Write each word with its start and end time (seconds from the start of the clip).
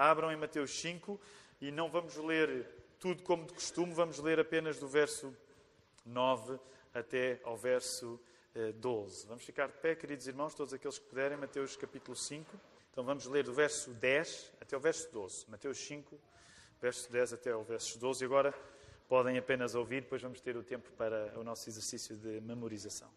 abram 0.00 0.32
em 0.32 0.36
Mateus 0.36 0.70
5 0.80 1.20
e 1.60 1.70
não 1.70 1.90
vamos 1.90 2.16
ler 2.16 2.66
tudo 2.98 3.22
como 3.22 3.44
de 3.44 3.52
costume, 3.52 3.92
vamos 3.92 4.18
ler 4.18 4.40
apenas 4.40 4.78
do 4.78 4.88
verso 4.88 5.36
9 6.06 6.58
até 6.94 7.38
ao 7.44 7.54
verso 7.54 8.18
12. 8.76 9.24
Eh, 9.24 9.28
vamos 9.28 9.44
ficar 9.44 9.66
de 9.66 9.74
pé, 9.74 9.94
queridos 9.94 10.26
irmãos, 10.26 10.54
todos 10.54 10.72
aqueles 10.72 10.98
que 10.98 11.04
puderem, 11.04 11.36
Mateus 11.36 11.76
capítulo 11.76 12.16
5. 12.16 12.58
Então 12.90 13.04
vamos 13.04 13.26
ler 13.26 13.44
do 13.44 13.52
verso 13.52 13.90
10 13.90 14.52
até 14.58 14.74
o 14.74 14.80
verso 14.80 15.12
12. 15.12 15.50
Mateus 15.50 15.76
5, 15.78 16.18
verso 16.80 17.12
10 17.12 17.34
até 17.34 17.54
o 17.54 17.62
verso 17.62 17.98
12. 17.98 18.24
E 18.24 18.26
agora 18.26 18.54
podem 19.06 19.36
apenas 19.36 19.74
ouvir, 19.74 20.00
depois 20.00 20.22
vamos 20.22 20.40
ter 20.40 20.56
o 20.56 20.62
tempo 20.62 20.90
para 20.92 21.38
o 21.38 21.44
nosso 21.44 21.68
exercício 21.68 22.16
de 22.16 22.40
memorização. 22.40 23.10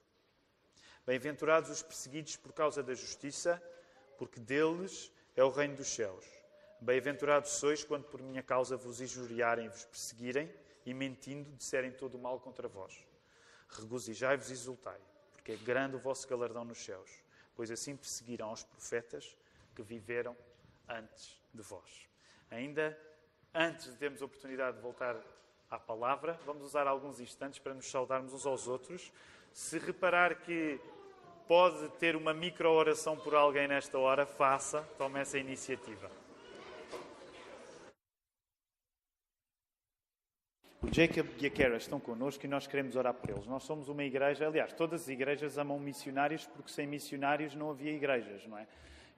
Bem-aventurados 1.05 1.69
os 1.69 1.81
perseguidos 1.81 2.35
por 2.35 2.51
causa 2.51 2.83
da 2.83 2.93
justiça, 2.93 3.61
porque 4.17 4.39
deles 4.39 5.11
é 5.33 5.43
o 5.45 5.49
reino 5.49 5.77
dos 5.77 5.87
céus. 5.87 6.42
Bem-aventurados 6.83 7.51
sois 7.51 7.81
quando 7.81 8.03
por 8.03 8.21
minha 8.21 8.43
causa 8.43 8.75
vos 8.75 8.99
injuriarem 8.99 9.69
vos 9.69 9.85
perseguirem 9.85 10.53
e 10.85 10.93
mentindo 10.93 11.49
disserem 11.51 11.93
todo 11.93 12.15
o 12.15 12.19
mal 12.19 12.41
contra 12.41 12.67
vós. 12.67 13.01
Regozijai-vos 13.69 14.49
e 14.49 14.51
exultai, 14.51 14.99
porque 15.31 15.53
é 15.53 15.55
grande 15.55 15.95
o 15.95 15.99
vosso 15.99 16.27
galardão 16.27 16.65
nos 16.65 16.83
céus, 16.83 17.09
pois 17.55 17.71
assim 17.71 17.95
perseguirão 17.95 18.51
os 18.51 18.65
profetas 18.65 19.33
que 19.73 19.81
viveram 19.81 20.35
antes 20.89 21.39
de 21.53 21.61
vós. 21.61 22.05
Ainda 22.51 22.99
antes 23.53 23.85
de 23.85 23.95
termos 23.95 24.21
a 24.21 24.25
oportunidade 24.25 24.75
de 24.75 24.83
voltar 24.83 25.15
à 25.71 25.79
palavra, 25.79 26.37
vamos 26.45 26.65
usar 26.65 26.85
alguns 26.85 27.17
instantes 27.21 27.59
para 27.59 27.73
nos 27.73 27.89
saudarmos 27.89 28.33
uns 28.33 28.45
aos 28.45 28.67
outros. 28.67 29.09
Se 29.53 29.79
reparar 29.79 30.41
que 30.41 30.81
pode 31.47 31.87
ter 31.91 32.17
uma 32.17 32.33
micro-oração 32.33 33.15
por 33.17 33.35
alguém 33.35 33.69
nesta 33.69 33.97
hora, 33.97 34.25
faça, 34.25 34.81
tome 34.97 35.21
essa 35.21 35.39
iniciativa. 35.39 36.22
Jacob 40.93 41.27
e 41.41 41.47
a 41.47 41.49
Kara 41.49 41.77
estão 41.77 41.99
connosco 41.99 42.45
e 42.45 42.47
nós 42.47 42.67
queremos 42.67 42.95
orar 42.95 43.15
por 43.15 43.27
eles. 43.27 43.47
Nós 43.47 43.63
somos 43.63 43.89
uma 43.89 44.03
igreja, 44.03 44.45
aliás, 44.45 44.73
todas 44.73 45.01
as 45.01 45.07
igrejas 45.07 45.57
amam 45.57 45.79
missionários 45.79 46.45
porque 46.45 46.71
sem 46.71 46.85
missionários 46.85 47.55
não 47.55 47.71
havia 47.71 47.91
igrejas, 47.91 48.45
não 48.45 48.59
é? 48.59 48.67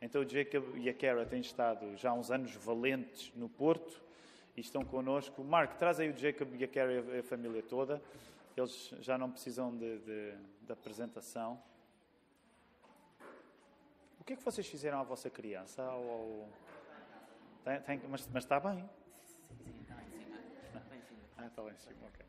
Então 0.01 0.21
o 0.21 0.29
Jacob 0.29 0.63
e 0.77 0.89
a 0.89 0.93
Kara 0.93 1.25
têm 1.25 1.41
estado 1.41 1.97
já 1.97 2.11
há 2.11 2.13
uns 2.13 2.31
anos 2.31 2.55
valentes 2.55 3.29
no 3.35 3.49
Porto 3.49 4.01
e 4.55 4.61
estão 4.61 4.85
connosco. 4.85 5.43
Mark, 5.43 5.75
traz 5.77 5.99
aí 5.99 6.09
o 6.09 6.17
Jacob 6.17 6.47
e 6.55 6.63
a 6.63 6.67
Kara 6.67 6.93
e 6.93 7.19
a 7.19 7.23
família 7.23 7.61
toda. 7.61 8.01
Eles 8.55 8.93
já 9.01 9.17
não 9.17 9.29
precisam 9.29 9.75
de, 9.75 9.97
de, 9.99 10.33
de 10.61 10.71
apresentação. 10.71 11.61
O 14.17 14.23
que 14.23 14.31
é 14.31 14.35
que 14.37 14.43
vocês 14.43 14.65
fizeram 14.65 14.99
à 14.99 15.03
vossa 15.03 15.29
criança? 15.29 15.83
Ou... 15.91 16.47
Tem, 17.65 17.81
tem, 17.81 18.01
mas, 18.09 18.27
mas, 18.31 18.43
está 18.43 18.61
bem? 18.61 18.89
Sim, 19.25 19.43
sim, 19.61 19.81
está 19.81 19.95
lá 19.95 20.03
em 20.03 20.09
cima. 20.09 20.37
Está 20.67 20.95
em 20.95 21.01
cima. 21.01 21.24
Ah, 21.37 21.47
está 21.47 21.61
lá 21.61 21.71
em 21.71 21.77
cima, 21.77 22.07
ok. 22.07 22.25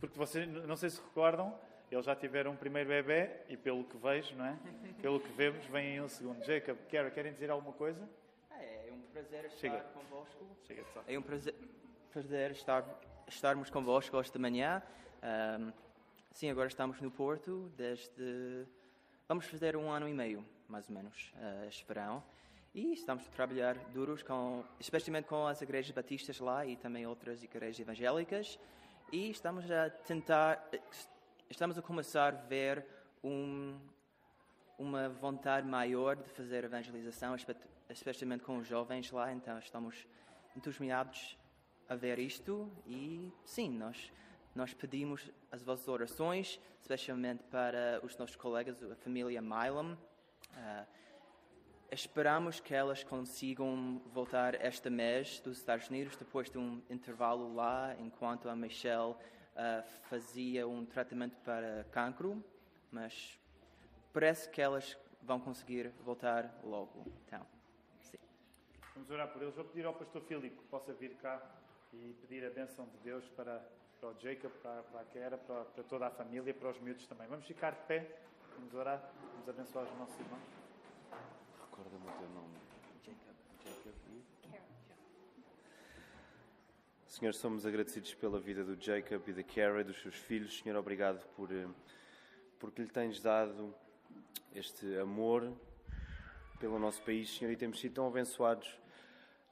Porque 0.00 0.18
vocês, 0.18 0.46
não 0.48 0.76
sei 0.76 0.90
se 0.90 1.00
recordam, 1.00 1.58
eles 1.90 2.04
já 2.04 2.14
tiveram 2.14 2.52
um 2.52 2.56
primeiro 2.56 2.88
bebê 2.88 3.30
e 3.48 3.56
pelo 3.56 3.84
que 3.84 3.96
vejo, 3.96 4.34
não 4.36 4.44
é? 4.44 4.58
Pelo 5.00 5.20
que 5.20 5.30
vemos, 5.32 5.64
vem 5.66 6.00
um 6.00 6.08
segundo. 6.08 6.44
Jacob, 6.44 6.76
Kara, 6.90 7.10
querem 7.10 7.32
dizer 7.32 7.50
alguma 7.50 7.72
coisa? 7.72 8.08
É, 8.50 8.88
é 8.88 8.92
um 8.92 9.00
prazer 9.12 9.44
estar 9.44 9.58
Chega. 9.58 9.80
convosco. 9.94 10.44
Chega. 10.66 10.84
É 11.06 11.18
um 11.18 11.22
prazer, 11.22 11.54
prazer 12.12 12.50
estar, 12.50 12.84
estarmos 13.28 13.70
convosco 13.70 14.18
esta 14.20 14.38
manhã. 14.38 14.82
Um, 15.60 15.72
sim, 16.32 16.50
agora 16.50 16.68
estamos 16.68 17.00
no 17.00 17.10
Porto 17.10 17.72
desde... 17.76 18.66
Vamos 19.28 19.46
fazer 19.46 19.76
um 19.76 19.90
ano 19.90 20.08
e 20.08 20.14
meio 20.14 20.44
mais 20.68 20.88
ou 20.88 20.94
menos, 20.94 21.32
uh, 21.36 21.66
este 21.66 21.86
verão. 21.86 22.22
E 22.76 22.92
estamos 22.92 23.26
a 23.26 23.30
trabalhar 23.30 23.74
duros, 23.94 24.22
com, 24.22 24.62
especialmente 24.78 25.26
com 25.26 25.46
as 25.46 25.62
igrejas 25.62 25.92
batistas 25.92 26.38
lá 26.40 26.66
e 26.66 26.76
também 26.76 27.06
outras 27.06 27.42
igrejas 27.42 27.80
evangélicas. 27.80 28.58
E 29.10 29.30
estamos 29.30 29.70
a 29.70 29.88
tentar, 29.88 30.62
estamos 31.48 31.78
a 31.78 31.80
começar 31.80 32.34
a 32.34 32.36
ver 32.36 32.84
um, 33.24 33.80
uma 34.78 35.08
vontade 35.08 35.66
maior 35.66 36.16
de 36.16 36.28
fazer 36.28 36.64
evangelização, 36.64 37.34
especialmente 37.88 38.44
com 38.44 38.58
os 38.58 38.68
jovens 38.68 39.10
lá. 39.10 39.32
Então 39.32 39.58
estamos 39.58 40.06
entusiasmados 40.54 41.38
a 41.88 41.94
ver 41.94 42.18
isto 42.18 42.70
e 42.86 43.32
sim, 43.46 43.70
nós 43.70 44.12
nós 44.54 44.74
pedimos 44.74 45.30
as 45.50 45.62
vossas 45.62 45.88
orações, 45.88 46.60
especialmente 46.82 47.42
para 47.44 48.00
os 48.02 48.14
nossos 48.18 48.36
colegas, 48.36 48.82
a 48.82 48.96
família 48.96 49.40
Milam, 49.40 49.96
Uh, 50.56 50.86
esperamos 51.90 52.60
que 52.60 52.74
elas 52.74 53.04
consigam 53.04 54.00
voltar 54.12 54.54
este 54.64 54.90
mês 54.90 55.40
dos 55.40 55.58
Estados 55.58 55.88
Unidos, 55.88 56.16
depois 56.16 56.50
de 56.50 56.58
um 56.58 56.82
intervalo 56.90 57.54
lá, 57.54 57.94
enquanto 57.98 58.48
a 58.48 58.56
Michelle 58.56 59.12
uh, 59.12 59.82
fazia 60.08 60.66
um 60.66 60.84
tratamento 60.84 61.36
para 61.38 61.84
cancro, 61.90 62.42
mas 62.90 63.38
parece 64.12 64.48
que 64.48 64.60
elas 64.60 64.96
vão 65.22 65.40
conseguir 65.40 65.90
voltar 66.04 66.58
logo. 66.62 67.04
Então, 67.26 67.46
sim. 68.00 68.18
Vamos 68.94 69.10
orar 69.10 69.28
por 69.32 69.42
eles. 69.42 69.54
Vou 69.54 69.64
pedir 69.64 69.86
ao 69.86 69.94
pastor 69.94 70.22
Filipe 70.22 70.56
que 70.56 70.64
possa 70.68 70.92
vir 70.92 71.14
cá 71.16 71.42
e 71.92 72.14
pedir 72.20 72.44
a 72.44 72.50
bênção 72.50 72.86
de 72.86 72.98
Deus 72.98 73.28
para, 73.30 73.62
para 74.00 74.10
o 74.10 74.20
Jacob, 74.20 74.50
para, 74.62 74.82
para 74.82 75.00
a 75.00 75.04
Kera, 75.04 75.38
para, 75.38 75.64
para 75.64 75.84
toda 75.84 76.06
a 76.06 76.10
família, 76.10 76.52
para 76.54 76.70
os 76.70 76.80
miúdos 76.80 77.06
também. 77.06 77.26
Vamos 77.28 77.46
ficar 77.46 77.72
de 77.72 77.82
pé. 77.86 78.20
Vamos 78.56 78.72
orar, 78.72 79.12
vamos 79.32 79.48
abençoar 79.48 79.84
os 79.84 79.98
nossos 79.98 80.18
irmãos. 80.18 80.55
Recorda-me 81.76 82.08
o 82.08 82.12
teu 82.18 82.28
nome. 82.30 82.58
Jacob. 83.04 83.34
Jacob 83.62 83.92
e... 84.08 84.24
Senhor, 87.06 87.34
somos 87.34 87.66
agradecidos 87.66 88.14
pela 88.14 88.40
vida 88.40 88.64
do 88.64 88.82
Jacob 88.82 89.22
e 89.28 89.32
da 89.34 89.42
Kara 89.42 89.82
e 89.82 89.84
dos 89.84 90.00
seus 90.00 90.14
filhos. 90.14 90.58
Senhor, 90.58 90.78
obrigado 90.78 91.22
por 91.36 91.52
eh, 91.52 91.68
porque 92.58 92.80
lhe 92.80 92.88
tens 92.88 93.20
dado 93.20 93.74
este 94.54 94.96
amor 94.96 95.52
pelo 96.58 96.78
nosso 96.78 97.02
país, 97.02 97.28
Senhor, 97.36 97.50
e 97.50 97.56
temos 97.56 97.78
sido 97.78 97.96
tão 97.96 98.06
abençoados 98.06 98.80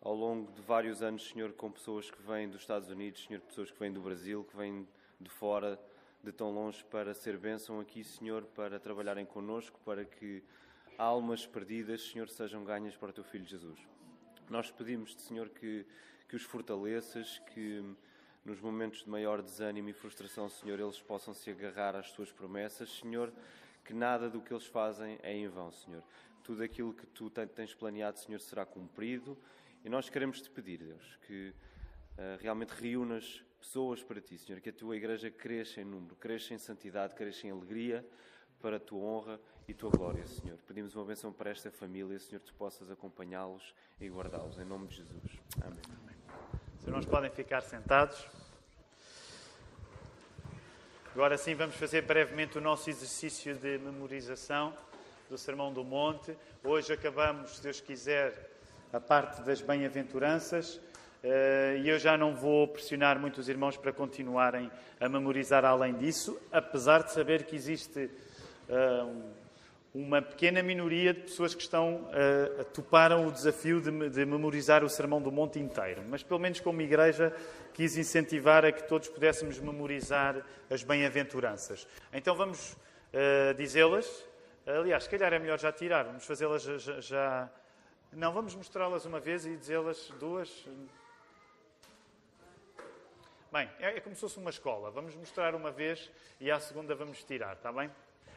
ao 0.01 0.15
longo 0.15 0.51
de 0.53 0.63
vários 0.63 1.03
anos, 1.03 1.29
Senhor, 1.29 1.53
com 1.53 1.71
pessoas 1.71 2.11
que 2.11 2.23
vêm 2.23 2.49
dos 2.49 2.63
Estados 2.63 2.89
Unidos, 2.89 3.23
Senhor, 3.25 3.41
pessoas 3.41 3.71
que 3.71 3.79
vêm 3.79 3.93
do 3.93 4.01
Brasil, 4.01 4.45
que 4.45 4.57
vêm 4.57 4.89
de 5.21 5.29
fora 5.29 5.79
de 6.23 6.33
tão 6.33 6.51
longe 6.51 6.83
para 6.85 7.13
ser 7.13 7.37
bênção 7.37 7.81
aqui, 7.81 8.03
Senhor, 8.03 8.45
para 8.55 8.81
trabalharem 8.81 9.27
connosco, 9.27 9.79
para 9.85 10.07
que 10.07 10.43
almas 10.99 11.47
perdidas, 11.47 12.03
Senhor, 12.03 12.29
sejam 12.29 12.65
ganhas 12.65 12.97
para 12.97 13.11
o 13.11 13.13
Teu 13.13 13.25
Filho 13.25 13.45
Jesus. 13.45 13.79
Nós 14.49 14.71
pedimos-te, 14.71 15.23
Senhor, 15.23 15.49
que, 15.49 15.87
que 16.29 16.37
os 16.37 16.43
fortaleças, 16.43 17.41
que 17.53 17.83
nos 18.45 18.61
momentos 18.61 19.03
de 19.03 19.09
maior 19.09 19.41
desânimo 19.41 19.89
e 19.89 19.93
frustração, 19.93 20.49
Senhor, 20.49 20.79
eles 20.79 21.01
possam 21.01 21.33
se 21.33 21.51
agarrar 21.51 21.97
às 21.97 22.13
Tuas 22.13 22.31
promessas, 22.31 22.91
Senhor, 22.91 23.33
que 23.85 23.95
nada 23.95 24.29
do 24.29 24.41
que 24.41 24.53
eles 24.53 24.67
fazem 24.67 25.19
é 25.23 25.35
em 25.35 25.49
vão, 25.49 25.73
Senhor. 25.73 26.03
Tudo 26.43 26.63
aquilo 26.63 26.93
que 26.93 27.07
Tu 27.07 27.31
tens 27.31 27.75
planeado, 27.75 28.19
Senhor, 28.19 28.41
será 28.41 28.67
cumprido 28.67 29.39
e 29.85 29.89
nós 29.89 30.11
queremos 30.11 30.41
Te 30.41 30.51
pedir, 30.51 30.79
Deus, 30.79 31.19
que 31.27 31.55
uh, 32.19 32.41
realmente 32.41 32.71
reúnas 32.71 33.43
pessoas 33.59 34.03
para 34.03 34.21
ti, 34.21 34.37
Senhor, 34.37 34.61
que 34.61 34.69
a 34.69 34.73
tua 34.73 34.95
igreja 34.95 35.31
cresça 35.31 35.81
em 35.81 35.85
número, 35.85 36.15
cresça 36.17 36.53
em 36.53 36.59
santidade, 36.59 37.15
cresça 37.15 37.47
em 37.47 37.51
alegria 37.51 38.07
para 38.61 38.77
a 38.77 38.81
tua 38.81 38.99
honra 38.99 39.41
e 39.67 39.75
tua 39.75 39.91
glória, 39.91 40.27
Senhor. 40.27 40.59
Pedimos 40.67 40.95
uma 40.95 41.05
benção 41.05 41.33
para 41.33 41.51
esta 41.51 41.71
família, 41.71 42.19
Senhor, 42.19 42.41
que 42.41 42.47
tu 42.47 42.55
possas 42.55 42.91
acompanhá-los 42.91 43.75
e 44.01 44.09
guardá-los, 44.09 44.59
em 44.59 44.65
nome 44.65 44.87
de 44.89 44.97
Jesus. 44.97 45.41
Amém. 45.63 45.79
Os 46.79 46.87
irmãos 46.87 47.07
podem 47.07 47.31
ficar 47.31 47.63
sentados. 47.63 48.27
Agora 51.15 51.39
sim, 51.39 51.55
vamos 51.55 51.77
fazer 51.77 52.03
brevemente 52.03 52.59
o 52.59 52.61
nosso 52.61 52.91
exercício 52.91 53.55
de 53.55 53.79
memorização 53.79 54.75
do 55.31 55.39
Sermão 55.39 55.73
do 55.73 55.83
Monte. 55.83 56.37
Hoje 56.63 56.93
acabamos, 56.93 57.57
se 57.57 57.63
Deus 57.63 57.81
quiser, 57.81 58.51
a 58.93 59.01
parte 59.01 59.43
das 59.43 59.61
bem-aventuranças. 59.61 60.81
Eh, 61.23 61.81
e 61.83 61.89
eu 61.89 61.99
já 61.99 62.19
não 62.19 62.35
vou 62.35 62.69
pressionar 62.69 63.19
muitos 63.19 63.49
irmãos 63.49 63.79
para 63.79 63.93
continuarem 63.93 64.71
a 65.01 65.09
memorizar 65.09 65.65
além 65.65 65.95
disso, 65.95 66.39
apesar 66.53 67.03
de 67.03 67.13
saber 67.13 67.45
que 67.45 67.57
existe 67.57 68.11
eh, 68.69 69.07
uma 69.95 70.21
pequena 70.21 70.61
minoria 70.61 71.15
de 71.15 71.21
pessoas 71.21 71.55
que 71.55 71.63
estão 71.63 72.09
uh, 72.11 72.65
toparam 72.73 73.29
o 73.29 73.31
desafio 73.31 73.81
de, 73.81 74.11
de, 74.11 74.27
memorizar 74.27 74.83
o 74.83 74.89
Sermão 74.89 75.23
do 75.23 75.31
Monte 75.31 75.61
inteiro. 75.61 76.03
Mas, 76.09 76.21
pelo 76.21 76.41
menos 76.41 76.59
como 76.59 76.83
igreja, 76.83 77.33
quis 77.73 77.97
incentivar 77.97 78.65
a 78.65 78.73
que 78.73 78.83
todos 78.89 79.09
pudéssemos 79.09 79.61
memorizar 79.61 80.45
as 80.69 80.83
bem-aventuranças. 80.83 81.87
Então 82.13 82.35
vamos 82.35 82.73
uh, 82.73 83.55
dizê-las. 83.57 84.27
Aliás, 84.67 85.05
se 85.05 85.11
calhar 85.11 85.33
é 85.33 85.39
melhor 85.39 85.61
já 85.61 85.71
tirar. 85.71 86.03
Vamos 86.03 86.27
fazê-las 86.27 86.63
já, 86.63 87.01
já... 87.01 87.51
Não, 88.13 88.33
vamos 88.33 88.57
mostrá-las 88.57 89.05
uma 89.05 89.21
vez 89.21 89.47
e 89.47 89.57
dizê-las 89.57 90.13
duas. 90.19 90.67
Bem, 93.53 93.71
é, 93.79 93.97
é 93.97 94.01
como 94.01 94.17
se 94.17 94.23
fosse 94.23 94.39
uma 94.39 94.51
escola. 94.51 94.91
Vamos 94.91 95.15
mostrar 95.15 95.55
uma 95.55 95.71
vez 95.71 96.11
e 96.41 96.51
à 96.51 96.59
segunda 96.59 96.97
vamos 96.97 97.23
tirar, 97.23 97.53
está 97.53 97.71
bem? 97.71 97.89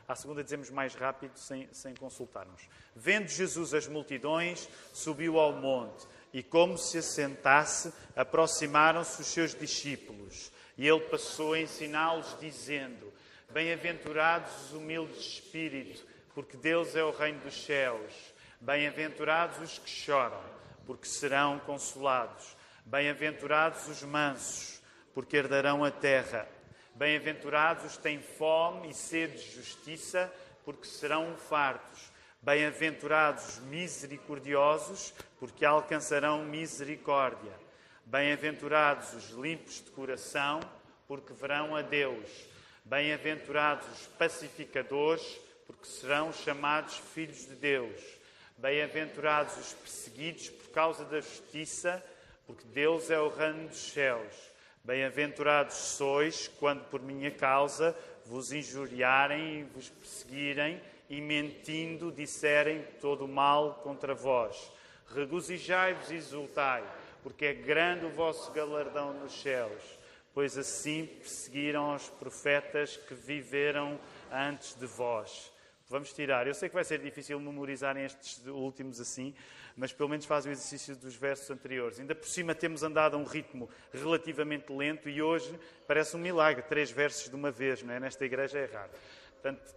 À 0.08 0.16
segunda 0.16 0.42
dizemos 0.42 0.70
mais 0.70 0.96
rápido, 0.96 1.38
sem, 1.38 1.68
sem 1.74 1.94
consultarmos. 1.94 2.62
Vendo 2.96 3.28
Jesus 3.28 3.74
as 3.74 3.88
multidões, 3.88 4.70
subiu 4.94 5.38
ao 5.38 5.52
monte 5.52 6.08
e, 6.32 6.42
como 6.42 6.78
se 6.78 7.00
assentasse, 7.00 7.94
aproximaram-se 8.16 9.22
os 9.22 9.28
seus 9.28 9.54
discípulos. 9.54 10.50
E 10.78 10.88
ele 10.88 11.02
passou 11.02 11.54
a 11.54 11.60
ensiná-los, 11.60 12.38
dizendo: 12.40 13.12
Bem-aventurados 13.50 14.54
os 14.68 14.74
humildes 14.74 15.22
de 15.22 15.30
espírito, 15.30 16.06
porque 16.34 16.56
Deus 16.56 16.96
é 16.96 17.04
o 17.04 17.12
reino 17.12 17.42
dos 17.42 17.66
céus. 17.66 18.14
Bem-aventurados 18.62 19.60
os 19.60 19.78
que 19.78 19.90
choram, 19.90 20.42
porque 20.86 21.06
serão 21.08 21.60
consolados. 21.60 22.56
Bem-aventurados 22.86 23.90
os 23.90 24.04
mansos, 24.04 24.82
porque 25.14 25.36
herdarão 25.36 25.84
a 25.84 25.92
terra. 25.92 26.48
Bem-aventurados 26.98 27.86
os 27.86 27.96
que 27.96 28.02
têm 28.02 28.20
fome 28.20 28.90
e 28.90 28.94
sede 28.96 29.38
de 29.38 29.52
justiça, 29.52 30.34
porque 30.66 30.88
serão 30.88 31.38
fartos. 31.38 32.12
Bem-aventurados 32.42 33.50
os 33.50 33.60
misericordiosos, 33.66 35.14
porque 35.40 35.64
alcançarão 35.64 36.44
misericórdia. 36.44 37.54
Bem-aventurados 38.04 39.14
os 39.14 39.30
limpos 39.30 39.76
de 39.76 39.92
coração, 39.92 40.60
porque 41.08 41.34
verão 41.34 41.76
a 41.76 41.84
Deus. 41.84 42.28
Bem-aventurados 42.84 43.88
os 43.90 44.08
pacificadores, 44.08 45.40
porque 45.68 45.86
serão 45.86 46.34
chamados 46.34 46.98
filhos 47.14 47.46
de 47.46 47.54
Deus. 47.58 48.02
Bem-aventurados 48.58 49.56
os 49.56 49.74
perseguidos 49.74 50.50
por 50.50 50.70
causa 50.72 51.06
da 51.06 51.22
justiça, 51.22 52.04
porque 52.48 52.66
Deus 52.66 53.12
é 53.12 53.20
o 53.20 53.30
reino 53.30 53.68
dos 53.68 53.92
céus. 53.92 54.57
Bem-aventurados 54.88 55.76
sois 55.76 56.48
quando 56.48 56.86
por 56.86 57.02
minha 57.02 57.30
causa 57.30 57.94
vos 58.26 58.54
injuriarem 58.54 59.60
e 59.60 59.64
vos 59.64 59.90
perseguirem 59.90 60.82
e 61.10 61.20
mentindo 61.20 62.10
disserem 62.10 62.86
todo 63.02 63.26
o 63.26 63.28
mal 63.28 63.82
contra 63.84 64.16
vós. 64.16 64.72
Regozijai-vos 65.14 66.10
e 66.10 66.16
exultai, 66.16 66.86
porque 67.22 67.48
é 67.48 67.54
grande 67.54 68.06
o 68.06 68.12
vosso 68.12 68.50
galardão 68.54 69.14
nos 69.16 69.34
céus, 69.42 69.84
pois 70.34 70.58
assim 70.58 71.06
perseguiram 71.06 71.94
os 71.94 72.08
profetas 72.08 72.96
que 72.96 73.14
viveram 73.14 74.00
antes 74.32 74.74
de 74.74 74.86
vós. 74.86 75.52
Vamos 75.90 76.12
tirar. 76.12 76.46
Eu 76.46 76.54
sei 76.54 76.68
que 76.68 76.76
vai 76.76 76.84
ser 76.84 77.00
difícil 77.00 77.40
memorizarem 77.40 78.04
estes 78.04 78.46
últimos 78.48 79.00
assim, 79.00 79.34
mas 79.76 79.94
pelo 79.94 80.10
menos 80.10 80.26
faz 80.26 80.46
o 80.46 80.50
exercício 80.50 80.96
dos 80.98 81.16
versos 81.16 81.50
anteriores. 81.50 82.00
Ainda 82.00 82.14
por 82.14 82.28
cima 82.28 82.54
temos 82.54 82.84
andado 82.84 83.16
a 83.16 83.18
um 83.18 83.24
ritmo 83.24 83.70
relativamente 83.94 84.72
lento 84.72 85.08
e 85.08 85.22
hoje 85.22 85.58
parece 85.88 86.18
um 86.18 86.20
milagre, 86.20 86.64
três 86.64 86.92
versos 86.92 87.30
de 87.30 87.36
uma 87.36 87.52
vez, 87.52 87.82
não 87.84 87.94
é? 87.94 88.00
Nesta 88.02 88.26
igreja 88.26 88.60
é 88.60 88.66
raro 88.66 88.92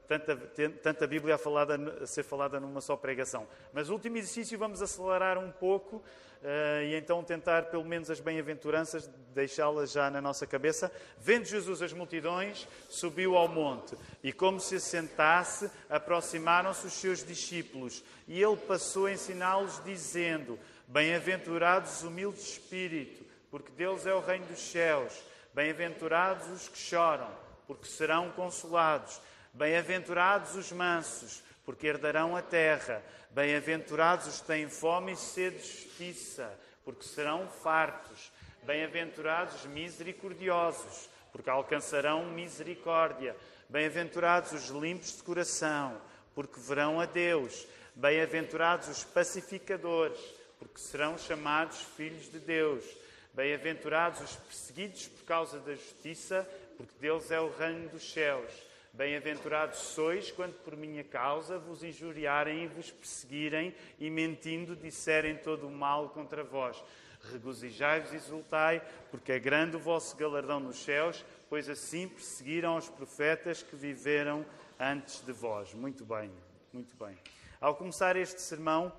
tanta, 0.07 0.37
tanta 0.83 1.07
Bíblia 1.07 1.35
a, 1.35 1.39
falada, 1.39 2.03
a, 2.03 2.07
ser 2.07 2.23
falada 2.23 2.59
numa 2.59 2.81
só 2.81 2.97
pregação. 2.97 3.47
Mas 3.73 3.89
o 3.89 3.93
último 3.93 4.17
exercício 4.17 4.59
vamos 4.59 4.83
acelerar 4.83 5.39
um 5.39 5.51
pouco 5.51 6.03
e 6.43 6.95
então 6.95 7.23
tentar, 7.23 7.65
pelo 7.65 7.85
menos, 7.85 8.11
as 8.11 8.19
bem-aventuranças, 8.19 9.07
deixá-las 9.35 9.93
já 9.93 10.11
na 10.11 10.21
nossa 10.23 10.47
cabeça. 10.47 10.91
Vendo 11.19 11.45
Jesus 11.45 11.83
as 11.83 11.93
multidões, 11.93 12.67
subiu 12.89 13.37
ao 13.37 13.47
monte 13.47 13.97
e, 14.23 14.33
como 14.33 14.59
se 14.59 14.77
assentasse, 14.77 15.71
aproximaram-se 15.89 16.87
os 16.87 16.95
seus 16.95 17.25
discípulos 17.25 18.03
e 18.27 18.43
ele 18.43 18.57
passou 18.57 19.07
a 19.07 19.13
ensiná-los, 19.13 19.83
dizendo: 19.85 20.59
Bem-aventurados 20.89 21.99
os 21.99 22.03
humildes 22.05 22.45
de 22.45 22.51
espírito, 22.53 23.25
porque 23.51 23.71
Deus 23.73 24.07
é 24.07 24.15
o 24.15 24.21
reino 24.21 24.47
dos 24.47 24.61
céus. 24.61 25.13
Bem-aventurados 25.53 26.49
os 26.49 26.69
que 26.69 26.79
choram, 26.79 27.31
porque 27.67 27.87
serão 27.87 28.31
consolados. 28.31 29.21
Bem-aventurados 29.53 30.55
os 30.55 30.71
mansos, 30.73 31.43
porque 31.71 31.87
herdarão 31.87 32.37
a 32.37 32.43
terra. 32.43 33.01
Bem-aventurados 33.31 34.27
os 34.27 34.41
que 34.41 34.47
têm 34.49 34.69
fome 34.69 35.13
e 35.13 35.17
sede 35.17 35.59
de 35.59 35.69
justiça, 35.69 36.53
porque 36.85 37.05
serão 37.05 37.47
fartos. 37.47 38.33
Bem-aventurados 38.65 39.55
os 39.55 39.67
misericordiosos, 39.67 41.09
porque 41.31 41.49
alcançarão 41.49 42.27
misericórdia. 42.27 43.37
Bem-aventurados 43.69 44.51
os 44.51 44.67
limpos 44.71 45.17
de 45.17 45.23
coração, 45.23 45.97
porque 46.35 46.59
verão 46.59 46.99
a 46.99 47.07
Deus. 47.07 47.69
Bem-aventurados 47.95 48.89
os 48.89 49.05
pacificadores, 49.05 50.19
porque 50.59 50.81
serão 50.81 51.17
chamados 51.17 51.81
filhos 51.97 52.29
de 52.33 52.41
Deus. 52.41 52.85
Bem-aventurados 53.33 54.21
os 54.23 54.35
perseguidos 54.35 55.07
por 55.07 55.25
causa 55.25 55.61
da 55.61 55.77
justiça, 55.77 56.45
porque 56.77 56.95
Deus 56.99 57.31
é 57.31 57.41
o 57.41 57.57
reino 57.57 57.91
dos 57.91 58.13
céus. 58.13 58.70
Bem-aventurados 58.93 59.79
sois 59.79 60.33
quando 60.33 60.55
por 60.65 60.77
minha 60.77 61.05
causa 61.05 61.61
vos 61.61 61.85
injuriarem 61.85 62.65
e 62.65 62.67
vos 62.67 62.91
perseguirem 62.91 63.73
e 64.01 64.11
mentindo 64.11 64.75
disserem 64.75 65.37
todo 65.37 65.69
o 65.69 65.71
mal 65.71 66.09
contra 66.09 66.43
vós. 66.43 66.83
Regozijai-vos 67.31 68.13
e 68.13 68.17
exultai, 68.17 68.83
porque 69.11 69.31
é 69.31 69.39
grande 69.39 69.77
o 69.77 69.81
vosso 69.81 70.17
galardão 70.17 70.59
nos 70.59 70.83
céus, 70.83 71.25
pois 71.49 71.69
assim 71.69 72.09
perseguiram 72.09 72.77
os 72.77 72.89
profetas 72.89 73.63
que 73.63 73.77
viveram 73.77 74.45
antes 74.79 75.25
de 75.25 75.33
vós. 75.33 75.73
Muito 75.73 76.05
bem, 76.05 76.31
muito 76.73 76.97
bem. 76.97 77.17
Ao 77.61 77.77
começar 77.77 78.17
este 78.17 78.41
sermão, 78.41 78.93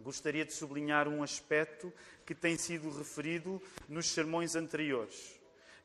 gostaria 0.00 0.44
de 0.44 0.54
sublinhar 0.54 1.06
um 1.06 1.22
aspecto 1.22 1.92
que 2.24 2.34
tem 2.34 2.56
sido 2.56 2.90
referido 2.96 3.60
nos 3.88 4.06
sermões 4.06 4.56
anteriores, 4.56 5.38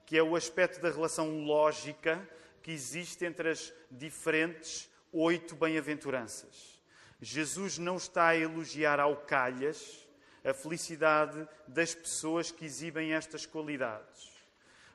que 0.05 0.17
é 0.17 0.23
o 0.23 0.35
aspecto 0.35 0.79
da 0.79 0.89
relação 0.89 1.43
lógica 1.43 2.25
que 2.63 2.71
existe 2.71 3.25
entre 3.25 3.49
as 3.49 3.73
diferentes 3.91 4.89
oito 5.11 5.55
bem-aventuranças. 5.55 6.81
Jesus 7.21 7.77
não 7.77 7.97
está 7.97 8.29
a 8.29 8.37
elogiar 8.37 8.99
ao 8.99 9.17
calhas 9.17 10.07
a 10.43 10.53
felicidade 10.53 11.47
das 11.67 11.93
pessoas 11.93 12.51
que 12.51 12.65
exibem 12.65 13.13
estas 13.13 13.45
qualidades. 13.45 14.31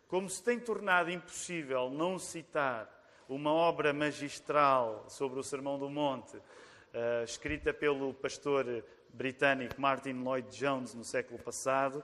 Como 0.08 0.28
se 0.28 0.42
tem 0.42 0.58
tornado 0.58 1.10
impossível 1.10 1.90
não 1.90 2.18
citar 2.18 2.88
uma 3.28 3.52
obra 3.52 3.92
magistral 3.92 5.06
sobre 5.08 5.38
o 5.38 5.44
Sermão 5.44 5.78
do 5.78 5.88
Monte, 5.88 6.36
uh, 6.36 7.24
escrita 7.24 7.72
pelo 7.72 8.14
pastor 8.14 8.82
britânico 9.10 9.80
Martin 9.80 10.22
Lloyd 10.22 10.48
Jones 10.56 10.94
no 10.94 11.04
século 11.04 11.38
passado, 11.38 12.02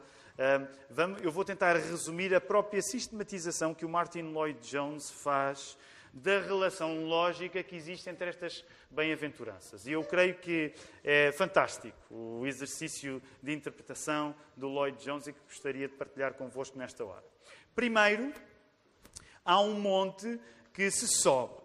eu 1.23 1.31
vou 1.31 1.45
tentar 1.45 1.77
resumir 1.77 2.35
a 2.35 2.41
própria 2.41 2.83
sistematização 2.83 3.75
que 3.75 3.85
o 3.85 3.89
Martin 3.89 4.33
Lloyd 4.33 4.59
Jones 4.69 5.11
faz 5.11 5.77
da 6.13 6.41
relação 6.41 7.05
lógica 7.07 7.63
que 7.63 7.75
existe 7.75 8.09
entre 8.09 8.29
estas 8.29 8.65
bem-aventuranças. 8.89 9.85
E 9.85 9.93
eu 9.93 10.05
creio 10.05 10.37
que 10.37 10.73
é 11.03 11.33
fantástico 11.33 11.97
o 12.09 12.47
exercício 12.47 13.21
de 13.43 13.53
interpretação 13.53 14.35
do 14.57 14.69
Lloyd 14.69 15.03
Jones 15.05 15.27
e 15.27 15.33
que 15.33 15.41
gostaria 15.49 15.89
de 15.89 15.95
partilhar 15.95 16.35
convosco 16.35 16.79
nesta 16.79 17.05
hora. 17.05 17.25
Primeiro, 17.75 18.33
há 19.45 19.61
um 19.61 19.75
monte 19.75 20.41
que 20.73 20.89
se 20.91 21.09
sobe. 21.09 21.64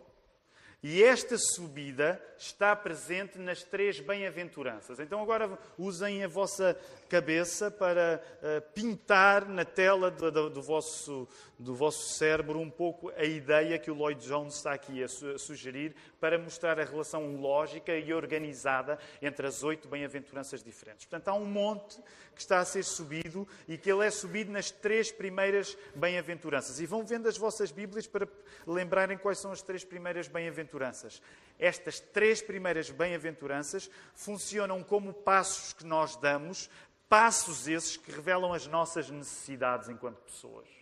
E 0.82 1.04
esta 1.04 1.38
subida 1.38 2.22
está 2.38 2.74
presente 2.74 3.38
nas 3.38 3.64
três 3.64 4.00
bem-aventuranças. 4.00 4.98
Então, 4.98 5.22
agora 5.22 5.60
usem 5.78 6.24
a 6.24 6.28
vossa 6.28 6.80
cabeça 7.10 7.70
para 7.70 8.22
uh, 8.38 8.62
pintar 8.74 9.46
na 9.46 9.66
tela 9.66 10.10
do, 10.10 10.32
do, 10.32 10.50
do, 10.50 10.62
vosso, 10.62 11.28
do 11.60 11.76
vosso 11.76 12.18
cérebro 12.18 12.58
um 12.58 12.70
pouco 12.70 13.12
a 13.18 13.26
ideia 13.26 13.78
que 13.78 13.92
o 13.92 13.94
Lloyd 13.94 14.26
Jones 14.26 14.56
está 14.56 14.72
aqui 14.72 15.04
a, 15.04 15.10
su 15.10 15.28
a 15.28 15.38
sugerir 15.38 15.94
para 16.18 16.40
mostrar 16.40 16.80
a 16.80 16.86
relação 16.86 17.36
lógica 17.36 17.94
e 17.94 18.14
organizada 18.14 18.98
entre 19.22 19.46
as 19.46 19.62
oito 19.62 19.90
bem-aventuranças 19.90 20.64
diferentes. 20.64 21.06
Portanto, 21.06 21.28
há 21.28 21.34
um 21.34 21.46
monte 21.46 22.02
que 22.34 22.40
está 22.40 22.60
a 22.60 22.66
ser 22.66 22.84
subido 22.84 23.46
e 23.68 23.78
que 23.78 23.92
ele 23.92 24.08
é 24.08 24.10
subido 24.10 24.50
nas 24.50 24.72
três 24.72 25.12
primeiras 25.12 25.78
bem-aventuranças. 25.94 26.80
E 26.80 26.86
vão 26.86 27.06
vendo 27.06 27.28
as 27.28 27.38
vossas 27.38 27.72
Bíblias 27.72 28.08
para 28.08 28.26
lembrarem 28.66 29.18
quais 29.18 29.40
são 29.40 29.52
as 29.52 29.62
três 29.62 29.84
primeiras 29.84 30.30
bem-aventuranças. 30.30 31.22
Estas 31.60 32.00
três 32.00 32.42
primeiras 32.42 32.90
bem-aventuranças 32.90 33.92
funcionam 34.16 34.82
como 34.82 35.14
passos 35.14 35.74
que 35.74 35.86
nós 35.86 36.16
damos, 36.16 36.70
passos 37.10 37.68
esses 37.68 37.98
que 37.98 38.12
revelam 38.12 38.54
as 38.54 38.66
nossas 38.66 39.10
necessidades 39.10 39.90
enquanto 39.90 40.22
pessoas. 40.22 40.79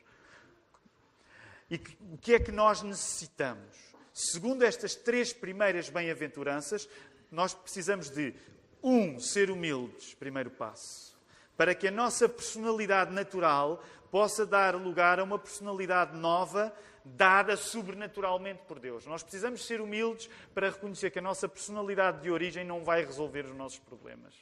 E 1.70 1.76
o 2.14 2.18
que 2.18 2.34
é 2.34 2.40
que 2.40 2.52
nós 2.52 2.82
necessitamos? 2.82 3.76
Segundo 4.14 4.64
estas 4.64 4.96
três 4.96 5.34
primeiras 5.34 5.90
bem-aventuranças, 5.90 6.90
nós 7.32 7.54
precisamos 7.54 8.10
de, 8.10 8.34
um, 8.82 9.20
ser 9.20 9.52
humildes, 9.52 10.14
primeiro 10.14 10.50
passo, 10.50 11.18
para 11.56 11.76
que 11.76 11.88
a 11.88 11.92
nossa 11.92 12.30
personalidade 12.30 13.12
natural 13.14 13.84
possa 14.10 14.46
dar 14.46 14.76
lugar 14.76 15.20
a 15.20 15.24
uma 15.24 15.38
personalidade 15.38 16.18
nova 16.18 16.74
dada 17.04 17.56
sobrenaturalmente 17.56 18.64
por 18.68 18.80
Deus. 18.80 19.06
Nós 19.06 19.24
precisamos 19.24 19.66
ser 19.66 19.82
humildes 19.82 20.30
para 20.54 20.70
reconhecer 20.70 21.12
que 21.12 21.20
a 21.20 21.22
nossa 21.22 21.48
personalidade 21.48 22.22
de 22.22 22.32
origem 22.32 22.66
não 22.66 22.84
vai 22.84 23.06
resolver 23.06 23.46
os 23.46 23.56
nossos 23.56 23.80
problemas. 23.80 24.34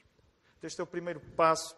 Este 0.62 0.82
é 0.82 0.84
o 0.84 0.88
primeiro 0.88 1.20
passo 1.20 1.75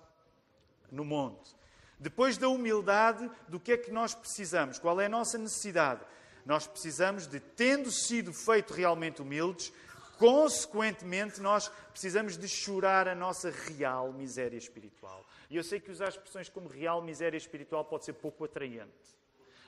no 0.92 1.04
monte. 1.04 1.56
Depois 2.00 2.38
da 2.38 2.48
humildade, 2.48 3.30
do 3.48 3.60
que 3.60 3.72
é 3.72 3.78
que 3.78 3.92
nós 3.92 4.14
precisamos? 4.14 4.78
Qual 4.80 5.00
é 5.02 5.06
a 5.06 5.10
nossa 5.10 5.38
necessidade? 5.38 6.02
Nós 6.46 6.68
precisamos 6.68 7.28
de, 7.28 7.40
tendo 7.40 7.92
sido 7.92 8.32
feito 8.34 8.74
realmente 8.74 9.22
humildes, 9.22 9.74
Consequentemente, 10.18 11.40
nós 11.40 11.70
precisamos 11.92 12.38
de 12.38 12.48
chorar 12.48 13.08
a 13.08 13.14
nossa 13.14 13.52
real 13.52 14.12
miséria 14.12 14.58
espiritual. 14.58 15.24
E 15.50 15.56
eu 15.56 15.64
sei 15.64 15.80
que 15.80 15.92
usar 15.92 16.10
expressões 16.10 16.50
como 16.50 16.68
real 16.68 17.02
miséria 17.02 17.38
espiritual 17.38 17.86
pode 17.86 18.06
ser 18.06 18.14
pouco 18.14 18.44
atraente. 18.44 19.16